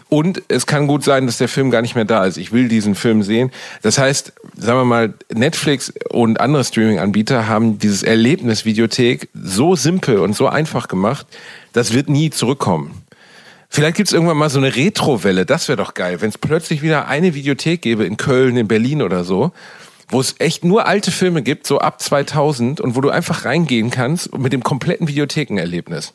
Und 0.09 0.43
es 0.47 0.67
kann 0.67 0.85
gut 0.85 1.03
sein, 1.03 1.25
dass 1.25 1.37
der 1.37 1.47
Film 1.47 1.71
gar 1.71 1.81
nicht 1.81 1.95
mehr 1.95 2.05
da 2.05 2.25
ist. 2.25 2.37
Ich 2.37 2.51
will 2.51 2.67
diesen 2.67 2.93
Film 2.93 3.23
sehen. 3.23 3.51
Das 3.81 3.97
heißt, 3.97 4.33
sagen 4.55 4.79
wir 4.79 4.85
mal, 4.85 5.13
Netflix 5.33 5.91
und 6.09 6.39
andere 6.39 6.63
Streaming-Anbieter 6.63 7.47
haben 7.47 7.79
dieses 7.79 8.03
Erlebnis 8.03 8.65
Videothek 8.65 9.29
so 9.33 9.75
simpel 9.75 10.19
und 10.19 10.35
so 10.35 10.47
einfach 10.47 10.87
gemacht, 10.87 11.25
das 11.71 11.93
wird 11.93 12.09
nie 12.09 12.29
zurückkommen. 12.29 13.02
Vielleicht 13.75 13.97
gibt's 13.97 14.13
irgendwann 14.13 14.37
mal 14.37 14.51
so 14.51 14.59
eine 14.59 14.75
Retrowelle, 14.75 15.47
das 15.47 15.67
wäre 15.67 15.77
doch 15.77 15.95
geil, 15.95 16.21
wenn 16.21 16.29
es 16.29 16.37
plötzlich 16.37 16.83
wieder 16.83 17.07
eine 17.07 17.33
Videothek 17.33 17.81
gäbe 17.81 18.05
in 18.05 18.17
Köln, 18.17 18.55
in 18.55 18.67
Berlin 18.67 19.01
oder 19.01 19.23
so, 19.23 19.51
wo 20.09 20.21
es 20.21 20.35
echt 20.37 20.63
nur 20.63 20.85
alte 20.85 21.09
Filme 21.09 21.41
gibt, 21.41 21.65
so 21.65 21.79
ab 21.79 21.99
2000 21.99 22.79
und 22.79 22.95
wo 22.95 23.01
du 23.01 23.09
einfach 23.09 23.45
reingehen 23.45 23.89
kannst 23.89 24.37
mit 24.37 24.53
dem 24.53 24.61
kompletten 24.61 25.07
Videothekenerlebnis. 25.07 26.13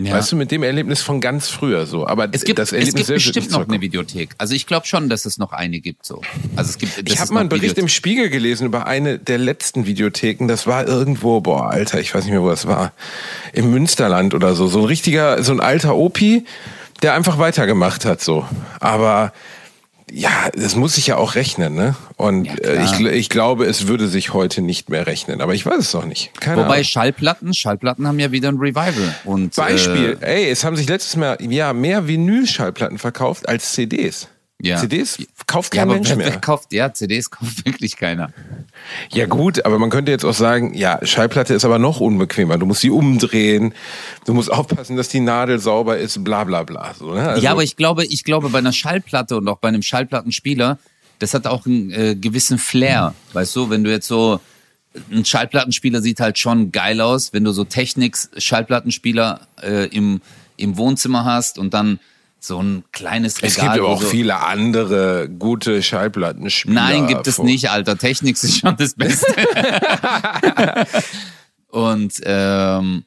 Ja. 0.00 0.14
Weißt 0.14 0.30
du, 0.30 0.36
mit 0.36 0.52
dem 0.52 0.62
Erlebnis 0.62 1.02
von 1.02 1.20
ganz 1.20 1.48
früher 1.48 1.84
so. 1.84 2.06
Aber 2.06 2.28
es 2.30 2.44
gibt, 2.44 2.60
das 2.60 2.68
es 2.68 2.72
Erlebnis 2.72 2.94
gibt 2.94 3.06
selbst 3.06 3.26
wird 3.26 3.34
bestimmt 3.34 3.50
noch 3.58 3.68
eine. 3.68 3.80
Videothek. 3.80 4.30
Also 4.38 4.54
ich 4.54 4.66
glaube 4.68 4.86
schon, 4.86 5.08
dass 5.08 5.24
es 5.24 5.38
noch 5.38 5.50
eine 5.50 5.80
gibt 5.80 6.06
so. 6.06 6.22
Also 6.54 6.70
es 6.70 6.78
gibt. 6.78 6.98
Ich 7.08 7.14
es 7.14 7.20
habe 7.20 7.34
mal 7.34 7.40
einen 7.40 7.48
Bericht 7.48 7.78
im 7.78 7.86
Videothek- 7.86 7.88
Spiegel 7.90 8.30
gelesen 8.30 8.66
über 8.66 8.86
eine 8.86 9.18
der 9.18 9.38
letzten 9.38 9.86
Videotheken. 9.86 10.46
Das 10.46 10.68
war 10.68 10.86
irgendwo, 10.86 11.40
boah, 11.40 11.70
Alter, 11.70 11.98
ich 11.98 12.14
weiß 12.14 12.24
nicht 12.24 12.32
mehr, 12.32 12.42
wo 12.42 12.48
das 12.48 12.68
war. 12.68 12.92
Im 13.52 13.72
Münsterland 13.72 14.34
oder 14.34 14.54
so. 14.54 14.68
So 14.68 14.78
ein 14.80 14.84
richtiger, 14.84 15.42
so 15.42 15.50
ein 15.50 15.60
alter 15.60 15.96
Opi, 15.96 16.44
der 17.02 17.14
einfach 17.14 17.38
weitergemacht 17.38 18.04
hat, 18.04 18.20
so. 18.20 18.46
Aber 18.78 19.32
ja, 20.12 20.48
das 20.54 20.74
muss 20.76 20.94
sich 20.94 21.06
ja 21.08 21.16
auch 21.16 21.34
rechnen, 21.34 21.74
ne? 21.74 21.94
Und 22.16 22.46
Ja, 22.46 22.54
äh, 22.54 22.84
ich, 22.84 23.00
ich 23.00 23.28
glaube, 23.28 23.66
es 23.66 23.88
würde 23.88 24.08
sich 24.08 24.32
heute 24.32 24.62
nicht 24.62 24.88
mehr 24.88 25.06
rechnen. 25.06 25.40
Aber 25.40 25.54
ich 25.54 25.64
weiß 25.64 25.78
es 25.78 25.94
noch 25.94 26.04
nicht. 26.06 26.32
Keine 26.40 26.62
Wobei 26.62 26.74
Ahnung. 26.74 26.84
Schallplatten, 26.84 27.54
Schallplatten 27.54 28.06
haben 28.06 28.18
ja 28.18 28.32
wieder 28.32 28.48
ein 28.48 28.56
Revival. 28.58 29.14
Und, 29.24 29.54
Beispiel, 29.54 30.16
Äh, 30.20 30.44
ey, 30.44 30.50
es 30.50 30.64
haben 30.64 30.76
sich 30.76 30.88
letztes 30.88 31.16
Mal 31.16 31.36
ja 31.40 31.72
mehr 31.72 32.06
Vinyl-Schallplatten 32.06 32.98
verkauft 32.98 33.48
als 33.48 33.72
CDs. 33.72 34.28
Ja. 34.60 34.78
CDs 34.78 35.18
kauft 35.46 35.72
ja, 35.74 35.82
kein 35.82 35.88
aber 35.88 35.94
Mensch 35.94 36.08
wer, 36.08 36.16
mehr. 36.16 36.40
kauft, 36.40 36.72
ja, 36.72 36.92
CDs 36.92 37.30
kauft 37.30 37.64
wirklich 37.64 37.96
keiner. 37.96 38.32
Ja 39.12 39.26
gut, 39.26 39.64
aber 39.64 39.78
man 39.78 39.88
könnte 39.88 40.10
jetzt 40.10 40.24
auch 40.24 40.34
sagen, 40.34 40.74
ja, 40.74 40.98
Schallplatte 41.04 41.54
ist 41.54 41.64
aber 41.64 41.78
noch 41.78 42.00
unbequemer. 42.00 42.58
Du 42.58 42.66
musst 42.66 42.80
sie 42.80 42.90
umdrehen, 42.90 43.72
du 44.24 44.34
musst 44.34 44.50
aufpassen, 44.50 44.96
dass 44.96 45.08
die 45.08 45.20
Nadel 45.20 45.60
sauber 45.60 45.98
ist, 45.98 46.24
bla 46.24 46.42
bla 46.42 46.64
bla. 46.64 46.92
So, 46.94 47.14
ne? 47.14 47.28
also, 47.28 47.42
ja, 47.42 47.52
aber 47.52 47.62
ich 47.62 47.76
glaube, 47.76 48.04
ich 48.04 48.24
glaube, 48.24 48.48
bei 48.48 48.58
einer 48.58 48.72
Schallplatte 48.72 49.36
und 49.36 49.46
auch 49.46 49.58
bei 49.58 49.68
einem 49.68 49.82
Schallplattenspieler, 49.82 50.78
das 51.20 51.34
hat 51.34 51.46
auch 51.46 51.66
einen 51.66 51.90
äh, 51.92 52.16
gewissen 52.16 52.58
Flair. 52.58 53.14
Weißt 53.34 53.54
du, 53.54 53.70
wenn 53.70 53.84
du 53.84 53.90
jetzt 53.90 54.08
so 54.08 54.40
ein 55.12 55.24
Schallplattenspieler 55.24 56.02
sieht 56.02 56.18
halt 56.18 56.38
schon 56.38 56.72
geil 56.72 57.00
aus, 57.00 57.32
wenn 57.32 57.44
du 57.44 57.52
so 57.52 57.62
Technics-Schallplattenspieler 57.62 59.40
äh, 59.62 59.86
im, 59.88 60.20
im 60.56 60.76
Wohnzimmer 60.76 61.24
hast 61.24 61.58
und 61.58 61.74
dann 61.74 62.00
so 62.40 62.62
ein 62.62 62.84
kleines 62.92 63.38
Regal. 63.38 63.48
Es 63.48 63.56
gibt 63.56 63.68
aber 63.70 63.88
auch 63.88 64.02
so, 64.02 64.08
viele 64.08 64.40
andere 64.40 65.28
gute 65.28 65.82
Schallplattenspieler. 65.82 66.74
Nein, 66.74 67.06
gibt 67.06 67.26
es 67.26 67.38
nicht, 67.38 67.70
Alter. 67.70 67.98
Technics 67.98 68.44
ist 68.44 68.58
schon 68.58 68.76
das 68.76 68.94
Beste. 68.94 69.26
und 71.68 72.14
ähm, 72.24 73.04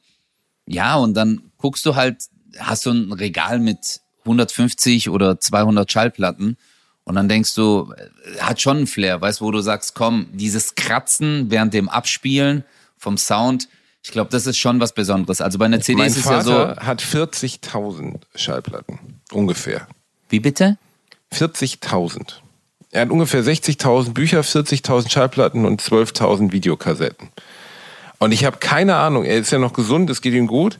ja, 0.66 0.96
und 0.96 1.14
dann 1.14 1.42
guckst 1.58 1.84
du 1.86 1.94
halt, 1.96 2.24
hast 2.58 2.86
du 2.86 2.90
ein 2.90 3.12
Regal 3.12 3.58
mit 3.58 4.00
150 4.24 5.10
oder 5.10 5.40
200 5.40 5.90
Schallplatten 5.90 6.56
und 7.04 7.14
dann 7.14 7.28
denkst 7.28 7.54
du, 7.54 7.92
äh, 7.96 8.40
hat 8.40 8.60
schon 8.60 8.78
einen 8.78 8.86
Flair, 8.86 9.20
weißt 9.20 9.40
du, 9.40 9.44
wo 9.44 9.50
du 9.50 9.60
sagst, 9.60 9.94
komm, 9.94 10.26
dieses 10.32 10.74
Kratzen 10.74 11.50
während 11.50 11.74
dem 11.74 11.88
Abspielen 11.88 12.64
vom 12.96 13.18
Sound, 13.18 13.68
ich 14.04 14.10
glaube, 14.10 14.30
das 14.30 14.46
ist 14.46 14.58
schon 14.58 14.80
was 14.80 14.92
Besonderes. 14.94 15.40
Also 15.40 15.58
bei 15.58 15.66
einer 15.66 15.80
CD 15.80 15.98
Mein 15.98 16.08
ist 16.08 16.16
es 16.16 16.24
ja 16.24 16.42
so, 16.42 16.76
hat 16.76 17.02
40.000 17.02 18.20
Schallplatten. 18.34 19.21
Ungefähr. 19.32 19.86
wie 20.28 20.40
bitte? 20.40 20.76
40.000. 21.32 22.34
Er 22.90 23.02
hat 23.02 23.10
ungefähr 23.10 23.42
60.000 23.42 24.12
Bücher, 24.12 24.40
40.000 24.42 25.10
Schallplatten 25.10 25.64
und 25.64 25.80
12.000 25.80 26.52
Videokassetten. 26.52 27.28
Und 28.18 28.32
ich 28.32 28.44
habe 28.44 28.58
keine 28.58 28.96
Ahnung, 28.96 29.24
er 29.24 29.38
ist 29.38 29.50
ja 29.50 29.58
noch 29.58 29.72
gesund, 29.72 30.10
es 30.10 30.20
geht 30.20 30.34
ihm 30.34 30.46
gut. 30.46 30.78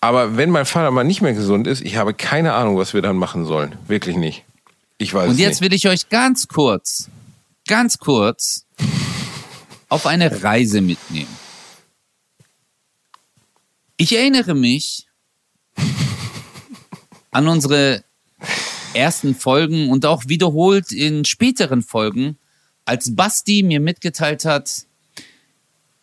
Aber 0.00 0.36
wenn 0.36 0.50
mein 0.50 0.64
Vater 0.66 0.92
mal 0.92 1.02
nicht 1.02 1.20
mehr 1.22 1.34
gesund 1.34 1.66
ist, 1.66 1.80
ich 1.82 1.96
habe 1.96 2.14
keine 2.14 2.52
Ahnung, 2.54 2.76
was 2.78 2.94
wir 2.94 3.02
dann 3.02 3.16
machen 3.16 3.44
sollen. 3.44 3.74
Wirklich 3.88 4.16
nicht. 4.16 4.44
Ich 4.98 5.12
weiß 5.12 5.30
Und 5.30 5.38
jetzt 5.38 5.60
nicht. 5.60 5.70
will 5.70 5.76
ich 5.76 5.88
euch 5.88 6.08
ganz 6.08 6.46
kurz, 6.46 7.08
ganz 7.66 7.98
kurz 7.98 8.64
auf 9.88 10.06
eine 10.06 10.42
Reise 10.44 10.80
mitnehmen. 10.80 11.36
Ich 13.96 14.16
erinnere 14.16 14.54
mich 14.54 15.06
an 17.30 17.48
unsere 17.48 18.04
ersten 18.94 19.34
Folgen 19.34 19.90
und 19.90 20.06
auch 20.06 20.24
wiederholt 20.26 20.92
in 20.92 21.24
späteren 21.24 21.82
Folgen, 21.82 22.38
als 22.84 23.14
Basti 23.14 23.62
mir 23.62 23.80
mitgeteilt 23.80 24.44
hat, 24.44 24.86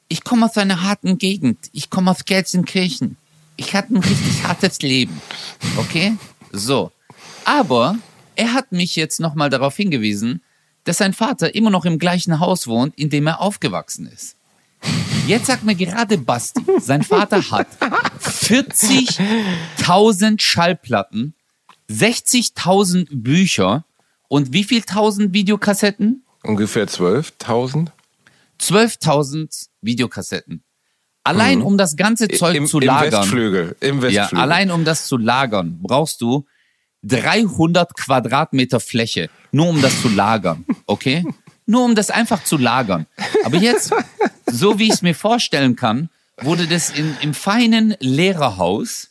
ich 0.08 0.24
komme 0.24 0.46
aus 0.46 0.58
einer 0.58 0.84
harten 0.84 1.18
Gegend. 1.18 1.58
Ich 1.72 1.90
komme 1.90 2.12
aus 2.12 2.26
Gelsenkirchen. 2.26 3.18
Ich 3.58 3.74
hatte 3.74 3.96
ein 3.96 4.04
richtig 4.04 4.44
hartes 4.44 4.80
Leben. 4.82 5.20
Okay? 5.78 6.16
So. 6.52 6.92
Aber 7.44 7.98
er 8.36 8.54
hat 8.54 8.72
mich 8.72 8.96
jetzt 8.96 9.20
nochmal 9.20 9.50
darauf 9.50 9.76
hingewiesen, 9.76 10.42
dass 10.84 11.00
sein 11.00 11.14
Vater 11.14 11.56
immer 11.56 11.72
noch 11.72 11.86
im 11.86 11.98
gleichen 11.98 12.40
Haus 12.40 12.68
wohnt, 12.68 12.96
in 12.98 13.10
dem 13.10 13.28
er 13.28 13.42
aufgewachsen 13.42 14.08
ist. 14.08 14.36
Jetzt 15.26 15.48
sagt 15.48 15.64
mir 15.64 15.74
gerade 15.74 16.20
Basti, 16.20 16.62
sein 16.80 17.02
Vater 17.02 17.42
hat 17.50 17.68
40.000 18.28 20.42
Schallplatten, 20.42 21.36
60.000 21.90 23.08
Bücher 23.12 23.86
und 24.28 24.54
wie 24.54 24.64
viel 24.64 24.82
tausend 24.82 25.34
Videokassetten? 25.34 26.24
Ungefähr 26.44 26.88
12.000. 26.88 27.88
12.000 28.60 29.68
Videokassetten. 29.82 30.64
Allein 31.24 31.62
um 31.62 31.78
das 31.78 31.96
ganze 31.96 32.28
Zeug 32.28 32.52
Mhm. 32.52 32.56
Im, 32.64 32.68
zu 32.68 32.80
Im 32.80 32.88
lagern. 32.88 33.22
Westflügel. 33.22 33.76
Im 33.80 33.98
Ja, 33.98 34.02
Westflügel. 34.04 34.40
allein 34.44 34.72
um 34.72 34.86
das 34.86 35.08
zu 35.08 35.18
lagern, 35.18 35.80
brauchst 35.82 36.22
du 36.22 36.46
300 37.04 37.96
Quadratmeter 37.96 38.80
Fläche, 38.80 39.30
nur 39.52 39.68
um 39.70 39.82
das 39.82 40.02
zu 40.02 40.10
lagern, 40.10 40.66
okay? 40.88 41.24
Nur 41.68 41.84
um 41.84 41.96
das 41.96 42.10
einfach 42.12 42.44
zu 42.44 42.58
lagern. 42.58 43.08
Aber 43.44 43.58
jetzt, 43.58 43.92
so 44.46 44.78
wie 44.80 44.86
ich 44.88 44.94
es 44.94 45.02
mir 45.02 45.16
vorstellen 45.16 45.76
kann, 45.76 46.10
wurde 46.42 46.68
das 46.68 46.90
in, 46.90 47.16
im 47.22 47.34
feinen 47.34 47.96
Lehrerhaus 48.00 49.10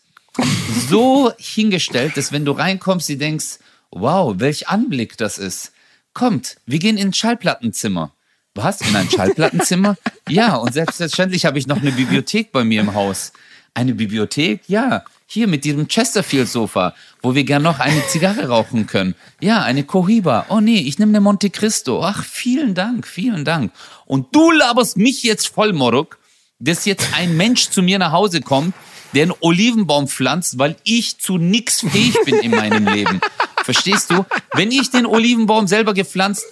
so 0.89 1.33
hingestellt, 1.39 2.17
dass 2.17 2.33
wenn 2.33 2.45
du 2.45 2.53
reinkommst, 2.53 3.09
du 3.09 3.17
denkst, 3.17 3.59
wow, 3.91 4.35
welch 4.39 4.69
Anblick 4.69 5.17
das 5.17 5.39
ist. 5.39 5.73
Kommt, 6.13 6.57
wir 6.67 6.79
gehen 6.79 6.97
in 6.97 7.09
ein 7.09 7.13
Schallplattenzimmer. 7.13 8.13
Was? 8.55 8.81
In 8.81 8.95
ein 8.95 9.11
Schallplattenzimmer? 9.11 9.97
Ja, 10.27 10.57
und 10.57 10.73
selbstverständlich 10.73 11.45
habe 11.45 11.59
ich 11.59 11.67
noch 11.67 11.83
eine 11.83 11.93
Bibliothek 11.93 12.51
bei 12.51 12.65
mir 12.65 12.81
im 12.81 12.95
Haus. 12.95 13.35
Eine 13.75 13.93
Bibliothek? 13.93 14.63
Ja, 14.69 15.05
hier 15.27 15.49
mit 15.49 15.65
diesem 15.65 15.87
Chesterfield-Sofa, 15.87 16.95
wo 17.21 17.35
wir 17.35 17.45
gern 17.45 17.63
noch 17.63 17.79
eine 17.79 18.07
Zigarre 18.07 18.49
rauchen 18.49 18.87
können. 18.87 19.15
Ja, 19.43 19.63
eine 19.63 19.85
Cohiba. 19.85 20.47
Oh 20.49 20.61
nee, 20.61 20.79
ich 20.79 20.99
nehme 20.99 21.11
eine 21.11 21.21
Monte 21.21 21.51
Cristo. 21.51 22.03
Ach, 22.03 22.25
vielen 22.25 22.75
Dank, 22.75 23.07
vielen 23.07 23.45
Dank. 23.45 23.71
Und 24.07 24.35
du 24.35 24.51
laberst 24.51 24.97
mich 24.97 25.23
jetzt 25.25 25.49
voll, 25.49 25.75
Moruk, 25.75 26.19
dass 26.65 26.85
jetzt 26.85 27.09
ein 27.15 27.37
Mensch 27.37 27.69
zu 27.71 27.83
mir 27.83 27.99
nach 27.99 28.13
Hause 28.13 28.41
kommt, 28.41 28.75
der 29.15 29.25
einen 29.25 29.35
Olivenbaum 29.41 30.09
pflanzt, 30.09 30.59
weil 30.59 30.77
ich 30.83 31.19
zu 31.19 31.39
nix 31.39 31.81
fähig 31.81 32.17
bin 32.25 32.37
in 32.41 32.51
meinem 32.51 32.87
Leben. 32.87 33.21
Verstehst 33.63 34.11
du? 34.11 34.25
Wenn 34.55 34.73
ich 34.73 34.91
den 34.91 35.07
Olivenbaum 35.07 35.67
selber 35.69 35.95
gepflanzt 35.95 36.45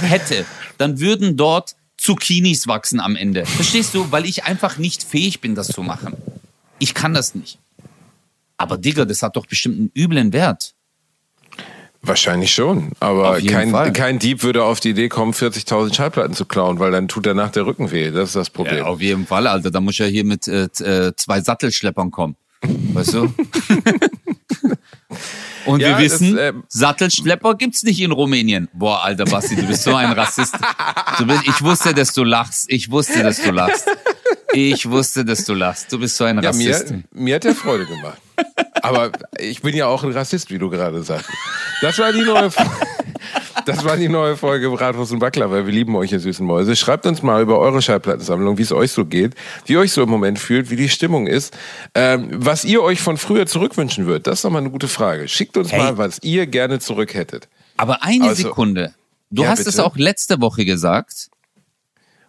hätte, 0.00 0.44
dann 0.78 0.98
würden 1.00 1.36
dort 1.36 1.76
Zucchinis 1.96 2.66
wachsen 2.66 3.00
am 3.00 3.16
Ende. 3.16 3.46
Verstehst 3.46 3.94
du? 3.94 4.10
Weil 4.10 4.24
ich 4.24 4.44
einfach 4.44 4.78
nicht 4.78 5.02
fähig 5.02 5.40
bin, 5.40 5.54
das 5.54 5.68
zu 5.68 5.82
machen. 5.82 6.14
Ich 6.78 6.94
kann 6.94 7.14
das 7.14 7.34
nicht. 7.34 7.58
Aber 8.56 8.76
Digga, 8.76 9.04
das 9.04 9.22
hat 9.22 9.36
doch 9.36 9.46
bestimmt 9.46 9.78
einen 9.78 9.90
üblen 9.94 10.32
Wert. 10.32 10.74
Wahrscheinlich 12.02 12.52
schon. 12.54 12.92
Aber 13.00 13.40
kein, 13.40 13.70
Fall. 13.70 13.92
kein 13.92 14.18
Dieb 14.18 14.42
würde 14.44 14.62
auf 14.64 14.78
die 14.80 14.90
Idee 14.90 15.08
kommen, 15.08 15.32
40.000 15.32 15.94
Schallplatten 15.94 16.34
zu 16.34 16.44
klauen, 16.46 16.78
weil 16.78 16.92
dann 16.92 17.08
tut 17.08 17.26
danach 17.26 17.50
der 17.50 17.66
Rücken 17.66 17.90
weh. 17.90 18.10
Das 18.10 18.28
ist 18.30 18.36
das 18.36 18.50
Problem. 18.50 18.78
Ja, 18.78 18.84
auf 18.84 19.00
jeden 19.00 19.26
Fall, 19.26 19.46
Alter. 19.46 19.70
Da 19.70 19.80
muss 19.80 19.98
ja 19.98 20.06
hier 20.06 20.24
mit 20.24 20.46
äh, 20.46 20.64
äh, 20.78 21.12
zwei 21.16 21.40
Sattelschleppern 21.40 22.10
kommen. 22.10 22.36
Weißt 22.62 23.14
du? 23.14 23.32
Und 25.66 25.80
Ja, 25.80 25.98
wir 25.98 26.04
wissen, 26.04 26.36
das, 26.36 26.48
ähm, 26.54 26.64
Sattelschlepper 26.68 27.54
gibt's 27.54 27.82
nicht 27.82 28.00
in 28.00 28.12
Rumänien. 28.12 28.68
Boah, 28.72 29.04
alter 29.04 29.24
Basti, 29.24 29.54
du 29.56 29.66
bist 29.66 29.82
so 29.82 29.94
ein 29.94 30.12
Rassist. 30.12 30.54
Bist, 31.26 31.42
ich 31.46 31.62
wusste, 31.62 31.92
dass 31.94 32.12
du 32.14 32.24
lachst. 32.24 32.66
Ich 32.68 32.90
wusste, 32.90 33.22
dass 33.22 33.42
du 33.42 33.50
lachst. 33.50 33.86
Ich 34.54 34.88
wusste, 34.88 35.24
dass 35.26 35.44
du 35.44 35.52
lachst. 35.54 35.92
Du 35.92 35.98
bist 35.98 36.16
so 36.16 36.24
ein 36.24 36.40
Ja, 36.42 36.50
Rassist. 36.50 36.90
mir, 36.90 37.02
mir 37.12 37.34
hat 37.34 37.44
der 37.44 37.54
Freude 37.54 37.84
gemacht. 37.86 38.18
Aber 38.82 39.10
ich 39.38 39.60
bin 39.60 39.76
ja 39.76 39.86
auch 39.86 40.04
ein 40.04 40.12
Rassist, 40.12 40.50
wie 40.50 40.58
du 40.58 40.70
gerade 40.70 41.02
sagst. 41.02 41.28
Das 41.80 41.98
war 41.98 42.12
die 42.12 42.22
neue, 42.22 42.50
das 43.66 43.84
war 43.84 43.96
die 43.96 44.08
neue 44.08 44.36
Folge 44.36 44.68
Bratwurst 44.70 45.12
und 45.12 45.18
Backler, 45.20 45.50
weil 45.50 45.66
wir 45.66 45.72
lieben 45.72 45.94
euch, 45.96 46.12
ihr 46.12 46.20
süßen 46.20 46.44
Mäuse. 46.44 46.74
Schreibt 46.76 47.06
uns 47.06 47.22
mal 47.22 47.42
über 47.42 47.58
eure 47.58 47.80
Schallplattensammlung, 47.82 48.58
wie 48.58 48.62
es 48.62 48.72
euch 48.72 48.92
so 48.92 49.04
geht, 49.04 49.34
wie 49.66 49.74
ihr 49.74 49.80
euch 49.80 49.92
so 49.92 50.02
im 50.02 50.08
Moment 50.10 50.38
fühlt, 50.38 50.70
wie 50.70 50.76
die 50.76 50.88
Stimmung 50.88 51.26
ist, 51.26 51.56
ähm, 51.94 52.28
was 52.32 52.64
ihr 52.64 52.82
euch 52.82 53.00
von 53.00 53.16
früher 53.16 53.46
zurückwünschen 53.46 54.06
würdet. 54.06 54.26
Das 54.26 54.38
ist 54.40 54.44
doch 54.44 54.50
mal 54.50 54.58
eine 54.58 54.70
gute 54.70 54.88
Frage. 54.88 55.28
Schickt 55.28 55.56
uns 55.56 55.70
Hey. 55.72 55.78
mal, 55.80 55.98
was 55.98 56.18
ihr 56.22 56.46
gerne 56.46 56.78
zurück 56.80 57.14
hättet. 57.14 57.48
Aber 57.76 58.02
eine 58.02 58.28
Also- 58.28 58.42
Sekunde. 58.44 58.94
Du 59.30 59.42
Ja, 59.42 59.50
hast 59.50 59.58
bitte. 59.58 59.70
es 59.70 59.78
auch 59.78 59.96
letzte 59.96 60.40
Woche 60.40 60.64
gesagt. 60.64 61.28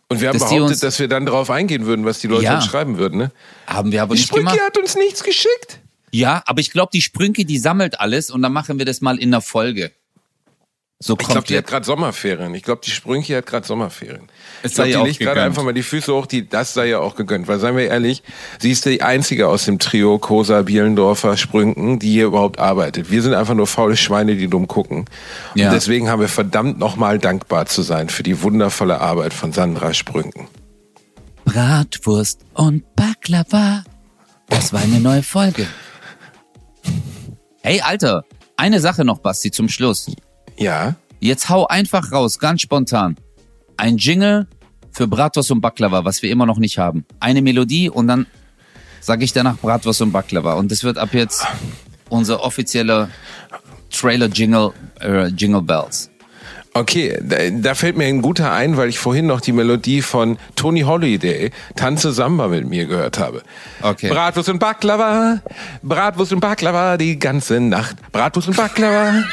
Und 0.10 0.20
wir 0.22 0.28
haben 0.30 0.38
Dass 0.40 0.50
behauptet, 0.50 0.84
dass 0.84 1.00
wir 1.00 1.08
dann 1.08 1.26
darauf 1.26 1.50
eingehen 1.50 1.86
würden, 1.86 2.04
was 2.04 2.20
die 2.20 2.28
Leute 2.28 2.44
Ja. 2.44 2.56
uns 2.56 2.66
schreiben 2.66 2.98
würden. 2.98 3.18
Ne? 3.20 3.32
Haben 3.68 3.92
wir 3.92 4.02
aber 4.02 4.16
Die 4.16 4.22
nicht 4.22 4.34
gemacht. 4.34 4.56
Sprünki 4.56 4.66
hat 4.68 4.78
uns 4.78 4.96
nichts 4.96 5.24
geschickt. 5.24 5.80
Ja, 6.12 6.44
aber 6.46 6.60
ich 6.62 6.72
glaube, 6.72 6.90
die 6.94 7.02
Sprünke, 7.02 7.46
die 7.46 7.58
sammelt 7.58 8.00
alles 8.00 8.32
und 8.32 8.42
dann 8.42 8.54
machen 8.54 8.80
wir 8.80 8.86
das 8.86 9.02
mal 9.02 9.18
in 9.18 9.32
der 9.32 9.42
Folge. 9.42 9.92
So 11.02 11.16
Ich 11.18 11.28
glaube, 11.30 11.48
die 11.48 11.58
hat 11.58 11.66
gerade 11.66 11.86
Sommerferien. 11.86 12.54
Ich 12.56 12.64
glaube, 12.64 12.82
die 12.84 12.92
Sprünche 12.92 13.38
hat 13.38 13.46
gerade 13.46 13.66
Sommerferien. 13.66 14.28
Es 14.64 14.72
Ich 14.72 14.76
glaube, 14.76 14.90
die 14.90 14.96
auch 14.98 15.06
legt 15.06 15.20
gerade 15.20 15.42
einfach 15.42 15.64
mal 15.64 15.74
die 15.74 15.82
Füße 15.82 16.14
hoch. 16.14 16.26
Die, 16.26 16.50
das 16.50 16.74
sei 16.74 16.88
ja 16.88 17.00
auch 17.00 17.16
gegönnt. 17.16 17.48
Weil, 17.48 17.58
seien 17.58 17.78
wir 17.78 17.86
ehrlich, 17.86 18.22
sie 18.60 18.72
ist 18.72 18.84
die 18.84 19.02
einzige 19.02 19.48
aus 19.48 19.64
dem 19.64 19.80
Trio 19.80 20.20
Kosa, 20.20 20.62
Bielendorfer, 20.64 21.38
Sprünken, 21.38 22.00
die 22.00 22.12
hier 22.12 22.26
überhaupt 22.26 22.60
arbeitet. 22.60 23.10
Wir 23.10 23.22
sind 23.22 23.34
einfach 23.34 23.54
nur 23.54 23.66
faule 23.66 23.96
Schweine, 23.96 24.36
die 24.36 24.50
dumm 24.50 24.68
gucken. 24.68 25.06
Ja. 25.56 25.68
Und 25.68 25.76
deswegen 25.76 26.10
haben 26.10 26.20
wir 26.20 26.28
verdammt 26.28 26.80
nochmal 26.80 27.18
dankbar 27.18 27.66
zu 27.66 27.82
sein 27.82 28.10
für 28.10 28.24
die 28.24 28.42
wundervolle 28.42 29.00
Arbeit 29.00 29.34
von 29.34 29.54
Sandra 29.54 29.94
Sprünken. 29.94 30.50
Bratwurst 31.46 32.42
und 32.56 32.84
Baklava. 32.98 33.86
Das 34.50 34.74
war 34.74 34.82
eine 34.82 35.00
neue 35.00 35.24
Folge. 35.24 35.66
Hey, 37.62 37.82
Alter, 37.82 38.24
eine 38.56 38.80
Sache 38.80 39.04
noch, 39.04 39.20
Basti, 39.20 39.52
zum 39.52 39.68
Schluss. 39.68 40.10
Ja? 40.58 40.96
Jetzt 41.20 41.50
hau 41.50 41.68
einfach 41.68 42.12
raus, 42.14 42.40
ganz 42.40 42.62
spontan. 42.62 43.18
Ein 43.76 43.98
Jingle 43.98 44.48
für 44.92 45.08
Bratwurst 45.08 45.52
und 45.52 45.60
Baklava, 45.60 46.06
was 46.06 46.22
wir 46.22 46.32
immer 46.32 46.46
noch 46.46 46.58
nicht 46.58 46.78
haben. 46.78 47.06
Eine 47.20 47.42
Melodie 47.42 47.90
und 47.90 48.08
dann 48.08 48.28
sage 49.02 49.26
ich 49.26 49.34
danach 49.34 49.58
Bratwurst 49.58 50.02
und 50.02 50.14
Baklava. 50.14 50.54
Und 50.54 50.72
das 50.72 50.86
wird 50.86 50.98
ab 50.98 51.14
jetzt 51.14 51.46
unser 52.10 52.42
offizieller 52.44 53.10
Trailer-Jingle, 53.92 54.72
äh, 55.02 55.28
Jingle 55.28 55.62
Bells. 55.62 56.10
Okay, 56.74 57.18
da, 57.22 57.38
da 57.50 57.74
fällt 57.74 57.98
mir 57.98 58.06
ein 58.06 58.22
guter 58.22 58.52
ein, 58.52 58.78
weil 58.78 58.90
ich 58.90 59.00
vorhin 59.00 59.26
noch 59.26 59.42
die 59.42 59.52
Melodie 59.52 60.02
von 60.04 60.38
Tony 60.56 60.82
Holiday, 60.82 61.50
Tanze 61.76 62.12
Samba 62.12 62.48
mit 62.48 62.68
mir 62.68 62.86
gehört 62.86 63.18
habe. 63.18 63.42
Okay. 63.82 64.10
Bratwurst 64.10 64.50
und 64.50 64.60
Baklava, 64.60 65.42
Bratwurst 65.82 66.32
und 66.32 66.42
Baklava 66.42 66.98
die 66.98 67.18
ganze 67.18 67.60
Nacht. 67.60 67.98
Bratwurst 68.12 68.50
und 68.50 68.58
Baklava, 68.58 69.24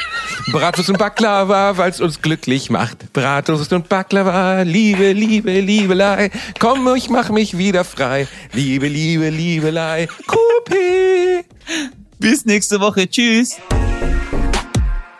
Bratwurst 0.51 0.89
und 0.89 0.97
Baklava, 0.97 1.77
weil's 1.77 2.01
uns 2.01 2.21
glücklich 2.21 2.71
macht. 2.71 3.13
Bratwurst 3.13 3.71
und 3.71 3.87
Baklava, 3.87 4.63
Liebe, 4.63 5.11
Liebe, 5.11 5.59
Liebelei. 5.59 6.31
Komm, 6.59 6.93
ich 6.95 7.09
mach 7.09 7.29
mich 7.29 7.57
wieder 7.57 7.83
frei. 7.83 8.27
Liebe, 8.53 8.87
Liebe, 8.87 9.29
Liebelei. 9.29 10.07
Kupi. 10.25 11.45
Bis 12.17 12.45
nächste 12.45 12.79
Woche. 12.79 13.07
Tschüss. 13.07 13.57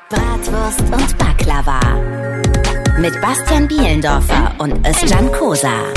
Bratwurst 0.09 0.82
und 0.82 0.91
Baklava. 0.91 1.27
Mit 3.00 3.22
Bastian 3.22 3.68
Bielendorfer 3.68 4.54
und 4.58 4.86
Özcan 4.86 5.32
Kosa. 5.32 5.94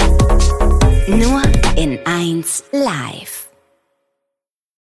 Nur 1.09 1.43
in 1.76 1.99
1 2.05 2.64
live. 2.72 3.49